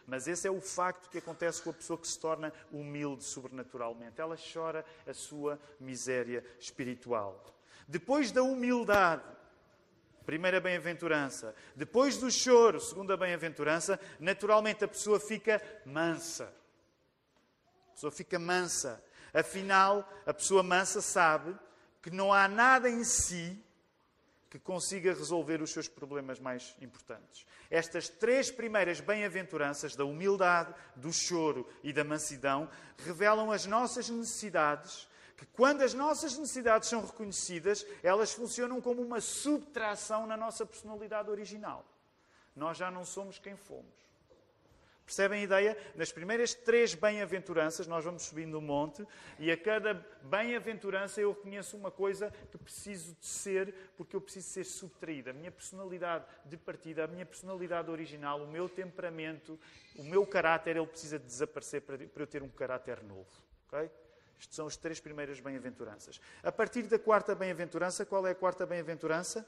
Mas 0.07 0.27
esse 0.27 0.48
é 0.48 0.51
o 0.51 0.59
facto 0.59 1.07
que 1.07 1.19
acontece 1.19 1.62
com 1.62 1.69
a 1.69 1.74
pessoa 1.74 2.00
que 2.00 2.07
se 2.07 2.19
torna 2.19 2.51
humilde 2.71 3.24
sobrenaturalmente. 3.24 4.19
Ela 4.19 4.36
chora 4.51 4.83
a 5.05 5.13
sua 5.13 5.59
miséria 5.79 6.43
espiritual. 6.59 7.45
Depois 7.88 8.31
da 8.31 8.41
humildade, 8.41 9.24
primeira 10.29 10.62
bem-aventurança. 10.62 11.55
Depois 11.75 12.17
do 12.17 12.29
choro, 12.29 12.79
segunda 12.79 13.17
bem-aventurança, 13.17 14.00
naturalmente 14.19 14.83
a 14.83 14.88
pessoa 14.88 15.19
fica 15.19 15.59
mansa. 15.83 16.53
A 17.88 17.93
pessoa 17.93 18.12
fica 18.12 18.38
mansa. 18.38 19.03
Afinal, 19.33 20.07
a 20.27 20.31
pessoa 20.31 20.62
mansa 20.62 21.01
sabe 21.01 21.57
que 22.00 22.12
não 22.12 22.31
há 22.31 22.48
nada 22.48 22.88
em 22.88 23.03
si 23.03 23.59
que 24.51 24.59
consiga 24.59 25.15
resolver 25.15 25.63
os 25.63 25.71
seus 25.71 25.88
problemas 25.88 26.39
mais 26.39 26.75
importantes. 26.79 27.48
Estas 27.67 28.07
três 28.07 28.51
primeiras 28.51 29.00
bem-aventuranças, 29.00 29.95
da 29.95 30.05
humildade, 30.05 30.75
do 30.95 31.12
choro 31.12 31.67
e 31.81 31.91
da 31.91 32.03
mansidão, 32.03 32.69
revelam 33.03 33.51
as 33.51 33.65
nossas 33.65 34.07
necessidades, 34.12 35.09
que 35.39 35.46
quando 35.46 35.81
as 35.84 35.93
nossas 35.93 36.38
necessidades 36.38 36.89
são 36.89 37.05
reconhecidas, 37.05 37.86
elas 38.03 38.34
funcionam 38.34 38.81
como 38.81 39.01
uma 39.01 39.22
subtração 39.22 40.27
na 40.27 40.36
nossa 40.36 40.65
personalidade 40.65 41.29
original. 41.29 41.86
Nós 42.53 42.77
já 42.77 42.91
não 42.91 43.05
somos 43.05 43.39
quem 43.39 43.55
fomos. 43.55 44.10
Percebem 45.05 45.39
a 45.39 45.43
ideia? 45.43 45.77
Nas 45.96 46.12
primeiras 46.12 46.53
três 46.53 46.93
bem-aventuranças, 46.93 47.88
nós 47.88 48.03
vamos 48.03 48.24
subindo 48.24 48.55
o 48.55 48.62
monte 48.62 49.08
e 49.39 49.50
a 49.50 49.58
cada 49.58 49.93
bem-aventurança 50.24 51.22
eu 51.22 51.31
reconheço 51.31 51.77
uma 51.77 51.89
coisa 51.89 52.31
que 52.51 52.58
preciso 52.58 53.15
de 53.19 53.25
ser, 53.25 53.74
porque 53.98 54.15
eu 54.15 54.22
preciso 54.22 54.50
ser 54.50 54.65
subtraída. 54.65 55.31
A 55.31 55.34
minha 55.34 55.51
personalidade 55.51 56.25
de 56.46 56.58
partida, 56.58 57.05
a 57.05 57.08
minha 57.08 57.25
personalidade 57.25 57.89
original, 57.89 58.43
o 58.43 58.48
meu 58.48 58.67
temperamento, 58.67 59.58
o 59.98 60.03
meu 60.03 60.27
caráter, 60.27 60.75
ele 60.75 60.86
precisa 60.86 61.17
de 61.17 61.25
desaparecer 61.25 61.81
para 61.81 62.22
eu 62.22 62.27
ter 62.27 62.43
um 62.43 62.50
caráter 62.50 63.01
novo. 63.01 63.31
Okay? 63.67 63.89
Estas 64.39 64.55
são 64.55 64.67
as 64.67 64.77
três 64.77 65.00
primeiras 65.00 65.39
bem-aventuranças. 65.39 66.22
A 66.41 66.51
partir 66.51 66.84
da 66.84 66.98
quarta 66.98 67.36
bem-aventurança, 67.36 68.05
qual 68.05 68.25
é 68.25 68.31
a 68.31 68.36
quarta 68.36 68.65
bem-aventurança? 68.65 69.46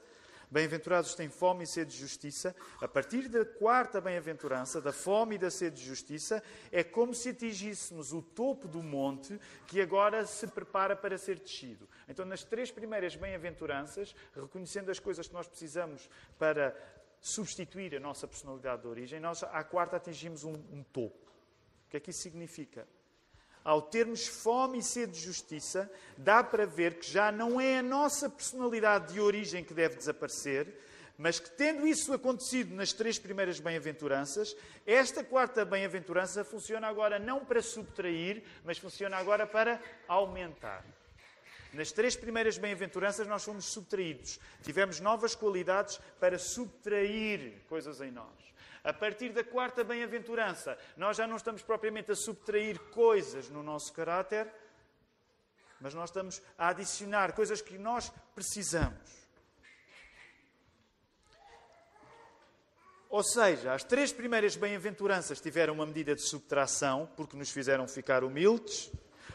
Bem-aventurados 0.50 1.14
têm 1.14 1.30
fome 1.30 1.64
e 1.64 1.66
sede 1.66 1.92
de 1.92 1.96
justiça. 1.96 2.54
A 2.78 2.86
partir 2.86 3.26
da 3.26 3.42
quarta 3.42 4.02
bem-aventurança, 4.02 4.82
da 4.82 4.92
fome 4.92 5.36
e 5.36 5.38
da 5.38 5.50
sede 5.50 5.76
de 5.76 5.86
justiça, 5.86 6.42
é 6.70 6.84
como 6.84 7.14
se 7.14 7.30
atingíssemos 7.30 8.12
o 8.12 8.20
topo 8.20 8.68
do 8.68 8.82
monte 8.82 9.40
que 9.66 9.80
agora 9.80 10.26
se 10.26 10.46
prepara 10.46 10.94
para 10.94 11.16
ser 11.16 11.38
descido. 11.38 11.88
Então, 12.06 12.26
nas 12.26 12.44
três 12.44 12.70
primeiras 12.70 13.16
bem-aventuranças, 13.16 14.14
reconhecendo 14.34 14.90
as 14.90 14.98
coisas 14.98 15.26
que 15.26 15.32
nós 15.32 15.48
precisamos 15.48 16.10
para 16.38 16.76
substituir 17.18 17.96
a 17.96 18.00
nossa 18.00 18.28
personalidade 18.28 18.82
de 18.82 18.88
origem, 18.88 19.20
nós, 19.20 19.42
à 19.42 19.64
quarta, 19.64 19.96
atingimos 19.96 20.44
um, 20.44 20.52
um 20.70 20.82
topo. 20.82 21.32
O 21.86 21.90
que 21.90 21.96
é 21.96 22.00
que 22.00 22.10
isso 22.10 22.20
significa? 22.20 22.86
Ao 23.64 23.82
termos 23.82 24.26
fome 24.26 24.78
e 24.78 24.82
sede 24.82 25.12
de 25.12 25.20
justiça, 25.20 25.90
dá 26.16 26.42
para 26.42 26.66
ver 26.66 26.94
que 26.94 27.10
já 27.10 27.30
não 27.30 27.60
é 27.60 27.78
a 27.78 27.82
nossa 27.82 28.28
personalidade 28.28 29.12
de 29.12 29.20
origem 29.20 29.64
que 29.64 29.74
deve 29.74 29.96
desaparecer, 29.96 30.66
mas 31.16 31.38
que, 31.38 31.50
tendo 31.50 31.86
isso 31.86 32.12
acontecido 32.12 32.74
nas 32.74 32.92
três 32.92 33.18
primeiras 33.18 33.60
bem-aventuranças, 33.60 34.56
esta 34.86 35.22
quarta 35.22 35.64
bem-aventurança 35.64 36.44
funciona 36.44 36.88
agora 36.88 37.18
não 37.18 37.44
para 37.44 37.62
subtrair, 37.62 38.42
mas 38.64 38.78
funciona 38.78 39.16
agora 39.16 39.46
para 39.46 39.80
aumentar. 40.08 40.84
Nas 41.72 41.90
três 41.90 42.14
primeiras 42.16 42.58
bem-aventuranças, 42.58 43.26
nós 43.26 43.44
fomos 43.44 43.66
subtraídos. 43.66 44.38
Tivemos 44.62 45.00
novas 45.00 45.34
qualidades 45.34 45.98
para 46.20 46.38
subtrair 46.38 47.62
coisas 47.68 48.00
em 48.00 48.10
nós. 48.10 48.51
A 48.84 48.92
partir 48.92 49.32
da 49.32 49.44
quarta 49.44 49.84
bem-aventurança, 49.84 50.76
nós 50.96 51.16
já 51.16 51.26
não 51.26 51.36
estamos 51.36 51.62
propriamente 51.62 52.10
a 52.10 52.16
subtrair 52.16 52.78
coisas 52.90 53.48
no 53.48 53.62
nosso 53.62 53.92
caráter, 53.92 54.52
mas 55.80 55.94
nós 55.94 56.10
estamos 56.10 56.42
a 56.58 56.68
adicionar 56.68 57.32
coisas 57.32 57.60
que 57.60 57.78
nós 57.78 58.12
precisamos. 58.34 59.22
Ou 63.08 63.22
seja, 63.22 63.74
as 63.74 63.84
três 63.84 64.10
primeiras 64.10 64.56
bem-aventuranças 64.56 65.40
tiveram 65.40 65.74
uma 65.74 65.86
medida 65.86 66.14
de 66.14 66.22
subtração, 66.22 67.08
porque 67.14 67.36
nos 67.36 67.50
fizeram 67.50 67.86
ficar 67.86 68.24
humildes, 68.24 68.90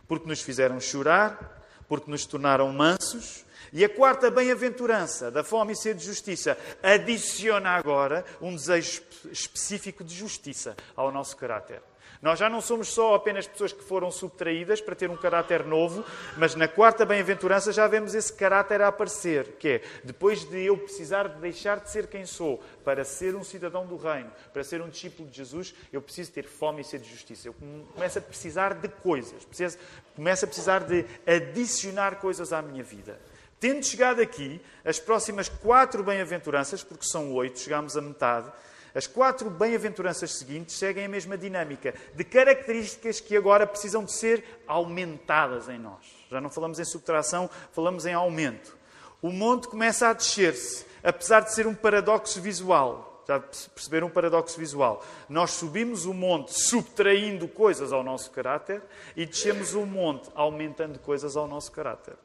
porque 0.08 0.28
nos 0.28 0.42
fizeram 0.42 0.80
chorar, 0.80 1.62
porque 1.88 2.12
nos 2.12 2.26
tornaram 2.26 2.72
mansos, 2.72 3.46
e 3.72 3.84
a 3.84 3.90
quarta 3.90 4.32
bem-aventurança 4.32 5.30
da 5.30 5.44
fome 5.44 5.74
e 5.74 5.76
sede 5.76 6.00
de 6.00 6.06
justiça 6.06 6.58
adiciona 6.82 7.72
agora 7.72 8.26
um 8.42 8.56
desejo 8.56 9.02
específico 9.32 10.04
de 10.04 10.16
justiça 10.16 10.76
ao 10.96 11.12
nosso 11.12 11.36
caráter. 11.36 11.82
Nós 12.22 12.40
já 12.40 12.50
não 12.50 12.62
somos 12.62 12.88
só 12.88 13.16
apenas 13.16 13.46
pessoas 13.48 13.72
que 13.72 13.84
foram 13.84 14.10
subtraídas 14.10 14.82
para 14.82 14.96
ter 14.96 15.10
um 15.10 15.18
caráter 15.18 15.64
novo, 15.66 16.04
mas 16.36 16.56
na 16.56 16.68
quarta 16.68 17.06
bem-aventurança 17.06 17.72
já 17.72 17.88
vemos 17.88 18.16
esse 18.16 18.34
caráter 18.34 18.82
a 18.82 18.88
aparecer, 18.88 19.54
que 19.60 19.68
é, 19.70 19.82
depois 20.04 20.44
de 20.44 20.66
eu 20.66 20.78
precisar 20.78 21.28
de 21.28 21.40
deixar 21.40 21.80
de 21.80 21.90
ser 21.92 22.08
quem 22.08 22.26
sou 22.26 22.62
para 22.84 23.04
ser 23.04 23.36
um 23.36 23.44
cidadão 23.44 23.86
do 23.86 23.98
reino, 23.98 24.32
para 24.52 24.64
ser 24.64 24.82
um 24.82 24.90
discípulo 24.90 25.30
de 25.30 25.38
Jesus, 25.38 25.76
eu 25.94 26.02
preciso 26.02 26.32
ter 26.32 26.46
fome 26.46 26.82
e 26.82 26.84
sede 26.84 27.04
de 27.04 27.12
justiça. 27.12 27.48
Eu 27.48 27.56
começo 27.94 28.18
a 28.18 28.22
precisar 28.22 28.74
de 28.74 28.88
coisas, 28.88 29.46
preciso, 29.46 29.78
começo 30.16 30.46
a 30.46 30.48
precisar 30.48 30.80
de 30.80 31.06
adicionar 31.26 32.16
coisas 32.16 32.52
à 32.52 32.62
minha 32.62 32.84
vida. 32.84 33.20
Tendo 33.60 33.84
chegado 33.84 34.22
aqui, 34.22 34.62
as 34.86 35.00
próximas 35.00 35.50
quatro 35.50 36.04
bem-aventuranças, 36.04 36.84
porque 36.84 37.06
são 37.06 37.34
oito, 37.34 37.60
chegamos 37.60 37.98
à 37.98 38.02
metade, 38.02 38.52
as 38.98 39.06
quatro 39.06 39.48
bem-aventuranças 39.48 40.32
seguintes 40.40 40.76
seguem 40.76 41.06
a 41.06 41.08
mesma 41.08 41.38
dinâmica 41.38 41.94
de 42.16 42.24
características 42.24 43.20
que 43.20 43.38
agora 43.38 43.68
precisam 43.68 44.04
de 44.04 44.12
ser 44.12 44.44
aumentadas 44.66 45.70
em 45.70 45.78
nós. 45.78 46.04
Já 46.32 46.42
não 46.42 46.50
falamos 46.50 46.80
em 46.80 46.84
subtração, 46.84 47.48
falamos 47.72 48.08
em 48.08 48.14
aumento. 48.16 48.76
O 49.22 49.30
monte 49.30 49.68
começa 49.68 50.08
a 50.08 50.14
descer-se, 50.14 50.84
apesar 51.04 51.42
de 51.42 51.54
ser 51.54 51.68
um 51.68 51.76
paradoxo 51.76 52.42
visual. 52.42 53.24
Já 53.28 53.40
perceberam 53.40 54.08
um 54.08 54.10
paradoxo 54.10 54.58
visual? 54.58 55.06
Nós 55.30 55.52
subimos 55.52 56.06
o 56.06 56.14
monte 56.14 56.60
subtraindo 56.60 57.48
coisas 57.48 57.94
ao 57.94 58.02
nosso 58.02 58.32
caráter 58.32 58.82
e 59.16 59.28
descemos 59.28 59.76
o 59.76 59.86
monte 59.86 60.28
aumentando 60.34 60.98
coisas 60.98 61.38
ao 61.38 61.48
nosso 61.48 61.72
caráter. 61.72 62.16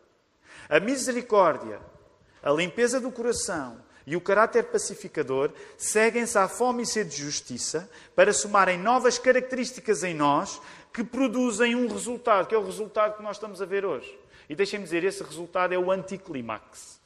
A 0.70 0.80
misericórdia, 0.80 1.80
a 2.42 2.50
limpeza 2.50 2.98
do 2.98 3.12
coração 3.12 3.91
e 4.06 4.16
o 4.16 4.20
caráter 4.20 4.64
pacificador 4.64 5.50
seguem-se 5.76 6.38
à 6.38 6.48
fome 6.48 6.82
e 6.82 6.86
sede 6.86 7.10
de 7.10 7.22
justiça 7.22 7.90
para 8.14 8.32
somarem 8.32 8.78
novas 8.78 9.18
características 9.18 10.02
em 10.02 10.14
nós 10.14 10.60
que 10.92 11.04
produzem 11.04 11.74
um 11.74 11.88
resultado, 11.88 12.46
que 12.46 12.54
é 12.54 12.58
o 12.58 12.64
resultado 12.64 13.16
que 13.16 13.22
nós 13.22 13.36
estamos 13.36 13.62
a 13.62 13.66
ver 13.66 13.84
hoje. 13.84 14.18
E 14.48 14.54
deixem-me 14.54 14.84
dizer, 14.84 15.04
esse 15.04 15.22
resultado 15.22 15.72
é 15.72 15.78
o 15.78 15.90
anticlimax. 15.90 17.01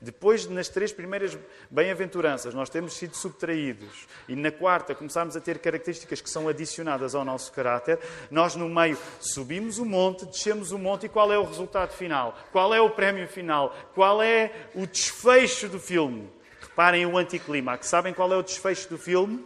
Depois, 0.00 0.46
nas 0.46 0.68
três 0.68 0.92
primeiras 0.92 1.36
bem-aventuranças, 1.70 2.54
nós 2.54 2.68
temos 2.68 2.94
sido 2.94 3.16
subtraídos 3.16 4.06
e 4.28 4.36
na 4.36 4.50
quarta 4.50 4.94
começamos 4.94 5.36
a 5.36 5.40
ter 5.40 5.58
características 5.58 6.20
que 6.20 6.28
são 6.28 6.48
adicionadas 6.48 7.14
ao 7.14 7.24
nosso 7.24 7.52
caráter. 7.52 7.98
Nós, 8.30 8.54
no 8.54 8.68
meio, 8.68 8.98
subimos 9.20 9.78
o 9.78 9.84
monte, 9.84 10.26
descemos 10.26 10.72
o 10.72 10.78
monte 10.78 11.06
e 11.06 11.08
qual 11.08 11.32
é 11.32 11.38
o 11.38 11.44
resultado 11.44 11.92
final? 11.92 12.38
Qual 12.52 12.74
é 12.74 12.80
o 12.80 12.90
prémio 12.90 13.26
final? 13.26 13.74
Qual 13.94 14.22
é 14.22 14.52
o 14.74 14.86
desfecho 14.86 15.68
do 15.68 15.78
filme? 15.78 16.30
Reparem 16.60 17.06
o 17.06 17.16
anticlímax. 17.16 17.86
Sabem 17.86 18.12
qual 18.12 18.32
é 18.32 18.36
o 18.36 18.42
desfecho 18.42 18.88
do 18.88 18.98
filme? 18.98 19.44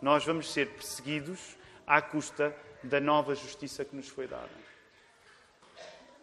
Nós 0.00 0.24
vamos 0.24 0.52
ser 0.52 0.68
perseguidos 0.68 1.38
à 1.86 2.00
custa 2.00 2.54
da 2.82 3.00
nova 3.00 3.34
justiça 3.34 3.84
que 3.84 3.94
nos 3.94 4.08
foi 4.08 4.26
dada. 4.26 4.69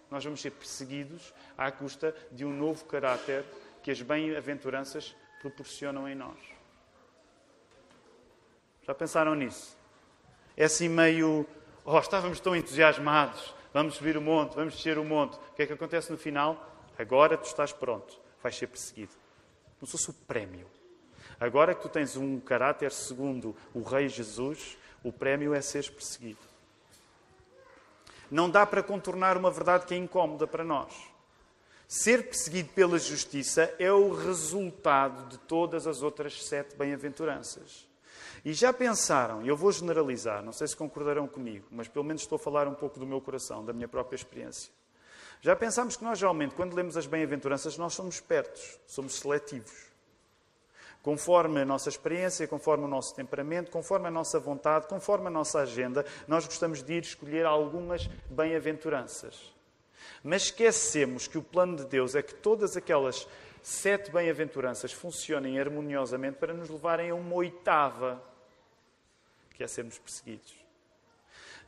Nós 0.10 0.24
vamos 0.24 0.42
ser 0.42 0.52
perseguidos 0.52 1.34
à 1.58 1.72
custa 1.72 2.16
de 2.32 2.46
um 2.46 2.54
novo 2.54 2.86
caráter 2.86 3.44
que 3.84 3.92
as 3.92 4.02
bem-aventuranças 4.02 5.16
proporcionam 5.40 6.08
em 6.08 6.16
nós. 6.16 6.38
Já 8.84 8.96
pensaram 8.96 9.36
nisso? 9.36 9.78
É 10.56 10.66
assim 10.66 10.88
meio. 10.88 11.46
Oh, 11.84 12.00
estávamos 12.00 12.40
tão 12.40 12.56
entusiasmados, 12.56 13.54
vamos 13.74 13.96
subir 13.96 14.18
o 14.18 14.22
monte, 14.22 14.56
vamos 14.56 14.76
descer 14.76 14.98
o 14.98 15.04
monte. 15.04 15.36
O 15.36 15.54
que 15.54 15.64
é 15.64 15.68
que 15.68 15.74
acontece 15.74 16.12
no 16.12 16.18
final? 16.18 16.74
Agora 16.98 17.38
tu 17.38 17.46
estás 17.46 17.72
pronto, 17.72 18.20
vais 18.42 18.56
ser 18.56 18.68
perseguido. 18.68 19.14
Como 19.80 19.88
se 19.88 20.10
o 20.10 20.14
prémio. 20.14 20.68
Agora 21.40 21.76
que 21.76 21.82
tu 21.82 21.90
tens 21.90 22.18
um 22.18 22.40
caráter 22.40 22.92
segundo 22.92 23.56
o 23.74 23.84
Rei 23.84 24.10
Jesus, 24.10 24.78
o 25.04 25.12
prémio 25.12 25.54
é 25.54 25.62
seres 25.62 25.90
perseguido. 25.90 26.40
Não 28.30 28.50
dá 28.50 28.66
para 28.66 28.84
contornar 28.84 29.38
uma 29.38 29.50
verdade 29.50 29.86
que 29.86 29.94
é 29.94 29.98
incómoda 29.98 30.46
para 30.46 30.64
nós. 30.64 30.94
Ser 31.88 32.26
perseguido 32.26 32.70
pela 32.74 33.00
justiça 33.00 33.74
é 33.80 33.92
o 33.92 34.14
resultado 34.14 35.30
de 35.30 35.38
todas 35.38 35.88
as 35.88 36.02
outras 36.02 36.46
sete 36.46 36.76
bem-aventuranças. 36.76 37.88
E 38.44 38.54
já 38.54 38.74
pensaram, 38.74 39.46
eu 39.46 39.56
vou 39.56 39.72
generalizar, 39.72 40.44
não 40.44 40.52
sei 40.52 40.68
se 40.68 40.76
concordarão 40.76 41.28
comigo, 41.28 41.66
mas 41.72 41.88
pelo 41.88 42.04
menos 42.04 42.22
estou 42.22 42.36
a 42.36 42.40
falar 42.40 42.68
um 42.68 42.74
pouco 42.74 43.00
do 43.00 43.06
meu 43.06 43.22
coração, 43.22 43.64
da 43.64 43.72
minha 43.72 43.88
própria 43.88 44.16
experiência. 44.16 44.72
Já 45.40 45.56
pensámos 45.56 45.96
que 45.96 46.04
nós, 46.04 46.20
geralmente, 46.20 46.56
quando 46.56 46.76
lemos 46.76 46.98
as 46.98 47.06
bem-aventuranças, 47.06 47.78
nós 47.78 47.94
somos 47.94 48.16
espertos, 48.16 48.78
somos 48.86 49.16
seletivos. 49.16 49.87
Conforme 51.08 51.62
a 51.62 51.66
nossa 51.66 51.88
experiência, 51.88 52.46
conforme 52.50 52.84
o 52.84 52.88
nosso 52.90 53.16
temperamento, 53.16 53.72
conforme 53.72 54.10
a 54.10 54.12
nossa 54.12 54.42
vontade, 54.42 54.88
conforme 54.88 55.28
a 55.28 55.30
nossa 55.30 55.62
agenda, 55.62 56.06
nós 56.28 56.46
gostamos 56.46 56.84
de 56.84 56.96
ir 56.96 57.04
escolher 57.04 57.46
algumas 57.46 58.08
bem-aventuranças. 58.30 59.56
Mas 60.22 60.42
esquecemos 60.42 61.26
que 61.26 61.38
o 61.38 61.42
plano 61.42 61.78
de 61.78 61.86
Deus 61.86 62.14
é 62.14 62.22
que 62.22 62.36
todas 62.36 62.76
aquelas 62.76 63.26
sete 63.64 64.12
bem-aventuranças 64.12 64.92
funcionem 64.92 65.58
harmoniosamente 65.58 66.40
para 66.40 66.54
nos 66.54 66.68
levarem 66.68 67.12
a 67.12 67.16
uma 67.16 67.36
oitava, 67.36 68.22
que 69.54 69.64
é 69.64 69.68
sermos 69.68 69.98
perseguidos. 69.98 70.58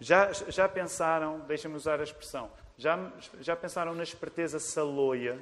Já, 0.02 0.34
já 0.34 0.68
pensaram, 0.68 1.40
deixa-me 1.48 1.78
usar 1.78 2.02
a 2.02 2.04
expressão, 2.04 2.52
já, 2.78 3.10
já 3.40 3.56
pensaram 3.56 3.96
na 3.96 4.04
esperteza 4.04 4.60
saloia, 4.60 5.40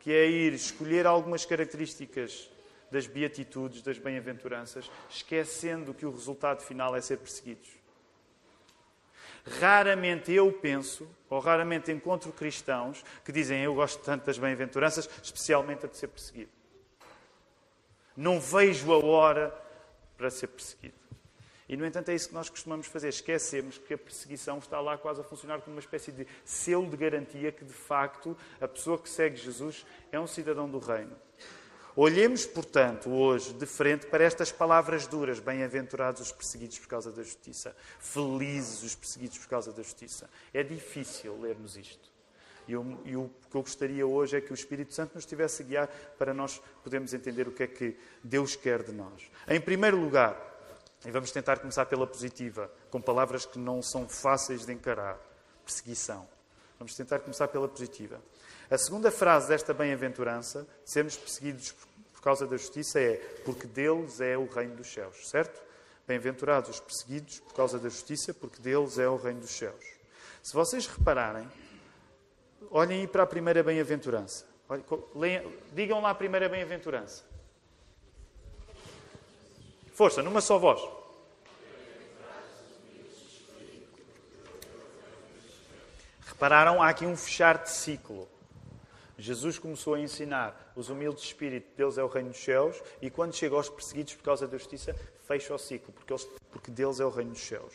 que 0.00 0.12
é 0.12 0.28
ir 0.28 0.52
escolher 0.52 1.06
algumas 1.06 1.46
características 1.46 2.54
das 2.90 3.06
beatitudes, 3.06 3.82
das 3.82 3.98
bem-aventuranças, 3.98 4.90
esquecendo 5.10 5.94
que 5.94 6.06
o 6.06 6.10
resultado 6.10 6.62
final 6.62 6.94
é 6.94 7.00
ser 7.00 7.18
perseguidos? 7.18 7.68
Raramente 9.60 10.32
eu 10.32 10.52
penso, 10.52 11.08
ou 11.30 11.38
raramente 11.38 11.92
encontro 11.92 12.32
cristãos 12.32 13.04
que 13.24 13.30
dizem 13.30 13.62
eu 13.62 13.74
gosto 13.74 14.02
tanto 14.02 14.26
das 14.26 14.38
bem-aventuranças, 14.38 15.08
especialmente 15.22 15.86
a 15.86 15.88
de 15.88 15.96
ser 15.96 16.08
perseguido. 16.08 16.50
Não 18.16 18.40
vejo 18.40 18.92
a 18.92 19.04
hora 19.04 19.54
para 20.16 20.30
ser 20.30 20.48
perseguido. 20.48 21.06
E, 21.68 21.76
no 21.76 21.84
entanto, 21.84 22.10
é 22.10 22.14
isso 22.14 22.28
que 22.28 22.34
nós 22.34 22.48
costumamos 22.48 22.86
fazer. 22.86 23.08
Esquecemos 23.08 23.76
que 23.76 23.94
a 23.94 23.98
perseguição 23.98 24.58
está 24.58 24.80
lá 24.80 24.96
quase 24.96 25.20
a 25.20 25.24
funcionar 25.24 25.60
como 25.60 25.76
uma 25.76 25.80
espécie 25.80 26.12
de 26.12 26.26
selo 26.44 26.88
de 26.88 26.96
garantia 26.96 27.50
que, 27.50 27.64
de 27.64 27.72
facto, 27.72 28.36
a 28.60 28.68
pessoa 28.68 28.98
que 28.98 29.08
segue 29.08 29.36
Jesus 29.36 29.84
é 30.12 30.18
um 30.18 30.26
cidadão 30.26 30.68
do 30.68 30.78
reino. 30.78 31.16
Olhemos, 31.98 32.44
portanto, 32.44 33.08
hoje 33.08 33.54
de 33.54 33.64
frente 33.64 34.04
para 34.06 34.22
estas 34.22 34.52
palavras 34.52 35.06
duras: 35.06 35.40
bem-aventurados 35.40 36.20
os 36.20 36.30
perseguidos 36.30 36.78
por 36.78 36.88
causa 36.88 37.10
da 37.10 37.22
justiça, 37.22 37.74
felizes 37.98 38.82
os 38.82 38.94
perseguidos 38.94 39.38
por 39.38 39.48
causa 39.48 39.72
da 39.72 39.82
justiça. 39.82 40.28
É 40.52 40.62
difícil 40.62 41.40
lermos 41.40 41.74
isto. 41.74 42.12
E, 42.68 42.72
e 42.72 43.16
o 43.16 43.30
que 43.50 43.56
eu 43.56 43.62
gostaria 43.62 44.06
hoje 44.06 44.36
é 44.36 44.42
que 44.42 44.52
o 44.52 44.54
Espírito 44.54 44.92
Santo 44.92 45.14
nos 45.14 45.24
tivesse 45.24 45.62
a 45.62 45.64
guiar 45.64 45.88
para 46.18 46.34
nós 46.34 46.60
podermos 46.84 47.14
entender 47.14 47.48
o 47.48 47.52
que 47.52 47.62
é 47.62 47.66
que 47.66 47.96
Deus 48.22 48.54
quer 48.54 48.82
de 48.82 48.92
nós. 48.92 49.30
Em 49.48 49.60
primeiro 49.60 49.98
lugar, 49.98 50.36
e 51.02 51.10
vamos 51.10 51.30
tentar 51.30 51.60
começar 51.60 51.86
pela 51.86 52.06
positiva, 52.06 52.70
com 52.90 53.00
palavras 53.00 53.46
que 53.46 53.58
não 53.58 53.80
são 53.80 54.06
fáceis 54.06 54.66
de 54.66 54.72
encarar: 54.72 55.18
perseguição. 55.64 56.28
Vamos 56.78 56.94
tentar 56.94 57.20
começar 57.20 57.48
pela 57.48 57.66
positiva. 57.66 58.20
A 58.68 58.76
segunda 58.76 59.10
frase 59.10 59.48
desta 59.48 59.72
bem-aventurança, 59.72 60.66
sermos 60.84 61.16
perseguidos 61.16 61.72
por 61.72 61.85
causa 62.26 62.44
da 62.44 62.56
justiça, 62.56 62.98
é 62.98 63.14
porque 63.44 63.68
deles 63.68 64.20
é 64.20 64.36
o 64.36 64.46
reino 64.46 64.74
dos 64.74 64.92
céus, 64.92 65.28
certo? 65.28 65.62
Bem-aventurados 66.08 66.70
os 66.70 66.80
perseguidos 66.80 67.38
por 67.38 67.54
causa 67.54 67.78
da 67.78 67.88
justiça, 67.88 68.34
porque 68.34 68.60
deles 68.60 68.98
é 68.98 69.08
o 69.08 69.14
reino 69.14 69.38
dos 69.38 69.50
céus. 69.50 69.84
Se 70.42 70.52
vocês 70.52 70.88
repararem, 70.88 71.48
olhem 72.68 73.02
aí 73.02 73.06
para 73.06 73.22
a 73.22 73.26
primeira 73.28 73.62
bem-aventurança. 73.62 74.44
Digam 75.72 76.00
lá 76.00 76.10
a 76.10 76.14
primeira 76.16 76.48
bem-aventurança. 76.48 77.22
Força, 79.94 80.20
numa 80.20 80.40
só 80.40 80.58
voz. 80.58 80.82
Repararam, 86.26 86.82
há 86.82 86.88
aqui 86.88 87.06
um 87.06 87.16
fechar 87.16 87.62
de 87.62 87.70
ciclo. 87.70 88.28
Jesus 89.18 89.58
começou 89.58 89.94
a 89.94 90.00
ensinar 90.00 90.72
os 90.76 90.90
humildes 90.90 91.22
de 91.22 91.28
espírito, 91.28 91.68
Deus 91.76 91.96
é 91.96 92.02
o 92.02 92.08
reino 92.08 92.30
dos 92.30 92.42
céus, 92.42 92.76
e 93.00 93.10
quando 93.10 93.34
chega 93.34 93.54
aos 93.54 93.68
perseguidos 93.68 94.14
por 94.14 94.22
causa 94.22 94.46
da 94.46 94.58
justiça, 94.58 94.94
fecha 95.26 95.54
o 95.54 95.58
ciclo, 95.58 95.92
porque, 95.92 96.12
eles, 96.12 96.28
porque 96.50 96.70
Deus 96.70 97.00
é 97.00 97.04
o 97.04 97.10
reino 97.10 97.32
dos 97.32 97.42
céus. 97.42 97.72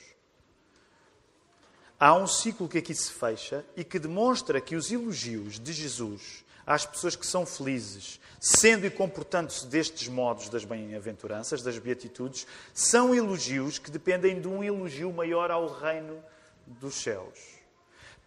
Há 1.99 2.15
um 2.15 2.27
ciclo 2.27 2.67
que 2.67 2.77
aqui 2.77 2.93
se 2.93 3.11
fecha 3.11 3.65
e 3.75 3.83
que 3.83 3.99
demonstra 3.99 4.61
que 4.61 4.75
os 4.75 4.91
elogios 4.91 5.59
de 5.59 5.73
Jesus 5.73 6.43
às 6.65 6.85
pessoas 6.85 7.15
que 7.15 7.25
são 7.25 7.45
felizes, 7.45 8.19
sendo 8.39 8.85
e 8.85 8.89
comportando-se 8.89 9.67
destes 9.67 10.07
modos 10.07 10.49
das 10.49 10.63
bem-aventuranças, 10.63 11.61
das 11.61 11.77
beatitudes, 11.77 12.47
são 12.73 13.13
elogios 13.13 13.77
que 13.77 13.91
dependem 13.91 14.39
de 14.39 14.47
um 14.47 14.63
elogio 14.63 15.11
maior 15.11 15.51
ao 15.51 15.67
reino 15.67 16.23
dos 16.65 16.95
céus. 16.95 17.39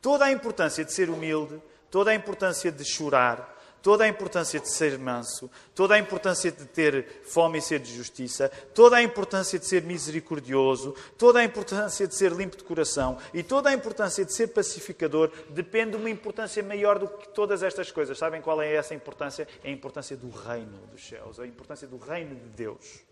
Toda 0.00 0.26
a 0.26 0.32
importância 0.32 0.84
de 0.84 0.92
ser 0.92 1.08
humilde, 1.08 1.60
toda 1.94 2.10
a 2.10 2.14
importância 2.16 2.72
de 2.72 2.84
chorar, 2.84 3.56
toda 3.80 4.02
a 4.02 4.08
importância 4.08 4.58
de 4.58 4.68
ser 4.68 4.98
manso, 4.98 5.48
toda 5.76 5.94
a 5.94 5.98
importância 6.00 6.50
de 6.50 6.64
ter 6.64 7.22
fome 7.22 7.58
e 7.58 7.62
sede 7.62 7.84
de 7.84 7.96
justiça, 7.96 8.50
toda 8.74 8.96
a 8.96 9.02
importância 9.04 9.60
de 9.60 9.64
ser 9.64 9.84
misericordioso, 9.84 10.96
toda 11.16 11.38
a 11.38 11.44
importância 11.44 12.08
de 12.08 12.16
ser 12.16 12.32
limpo 12.32 12.56
de 12.56 12.64
coração 12.64 13.16
e 13.32 13.44
toda 13.44 13.70
a 13.70 13.72
importância 13.72 14.24
de 14.24 14.34
ser 14.34 14.48
pacificador 14.48 15.30
depende 15.50 15.92
de 15.92 15.98
uma 15.98 16.10
importância 16.10 16.64
maior 16.64 16.98
do 16.98 17.06
que 17.06 17.28
todas 17.28 17.62
estas 17.62 17.92
coisas. 17.92 18.18
Sabem 18.18 18.42
qual 18.42 18.60
é 18.60 18.74
essa 18.74 18.92
importância? 18.92 19.46
É 19.62 19.68
a 19.68 19.72
importância 19.72 20.16
do 20.16 20.30
reino 20.30 20.76
dos 20.90 21.06
céus, 21.06 21.38
a 21.38 21.46
importância 21.46 21.86
do 21.86 21.96
reino 21.96 22.34
de 22.34 22.48
Deus. 22.56 23.04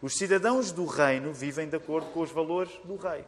Os 0.00 0.16
cidadãos 0.16 0.72
do 0.72 0.86
reino 0.86 1.30
vivem 1.30 1.68
de 1.68 1.76
acordo 1.76 2.06
com 2.12 2.20
os 2.20 2.30
valores 2.30 2.72
do 2.84 2.96
rei. 2.96 3.22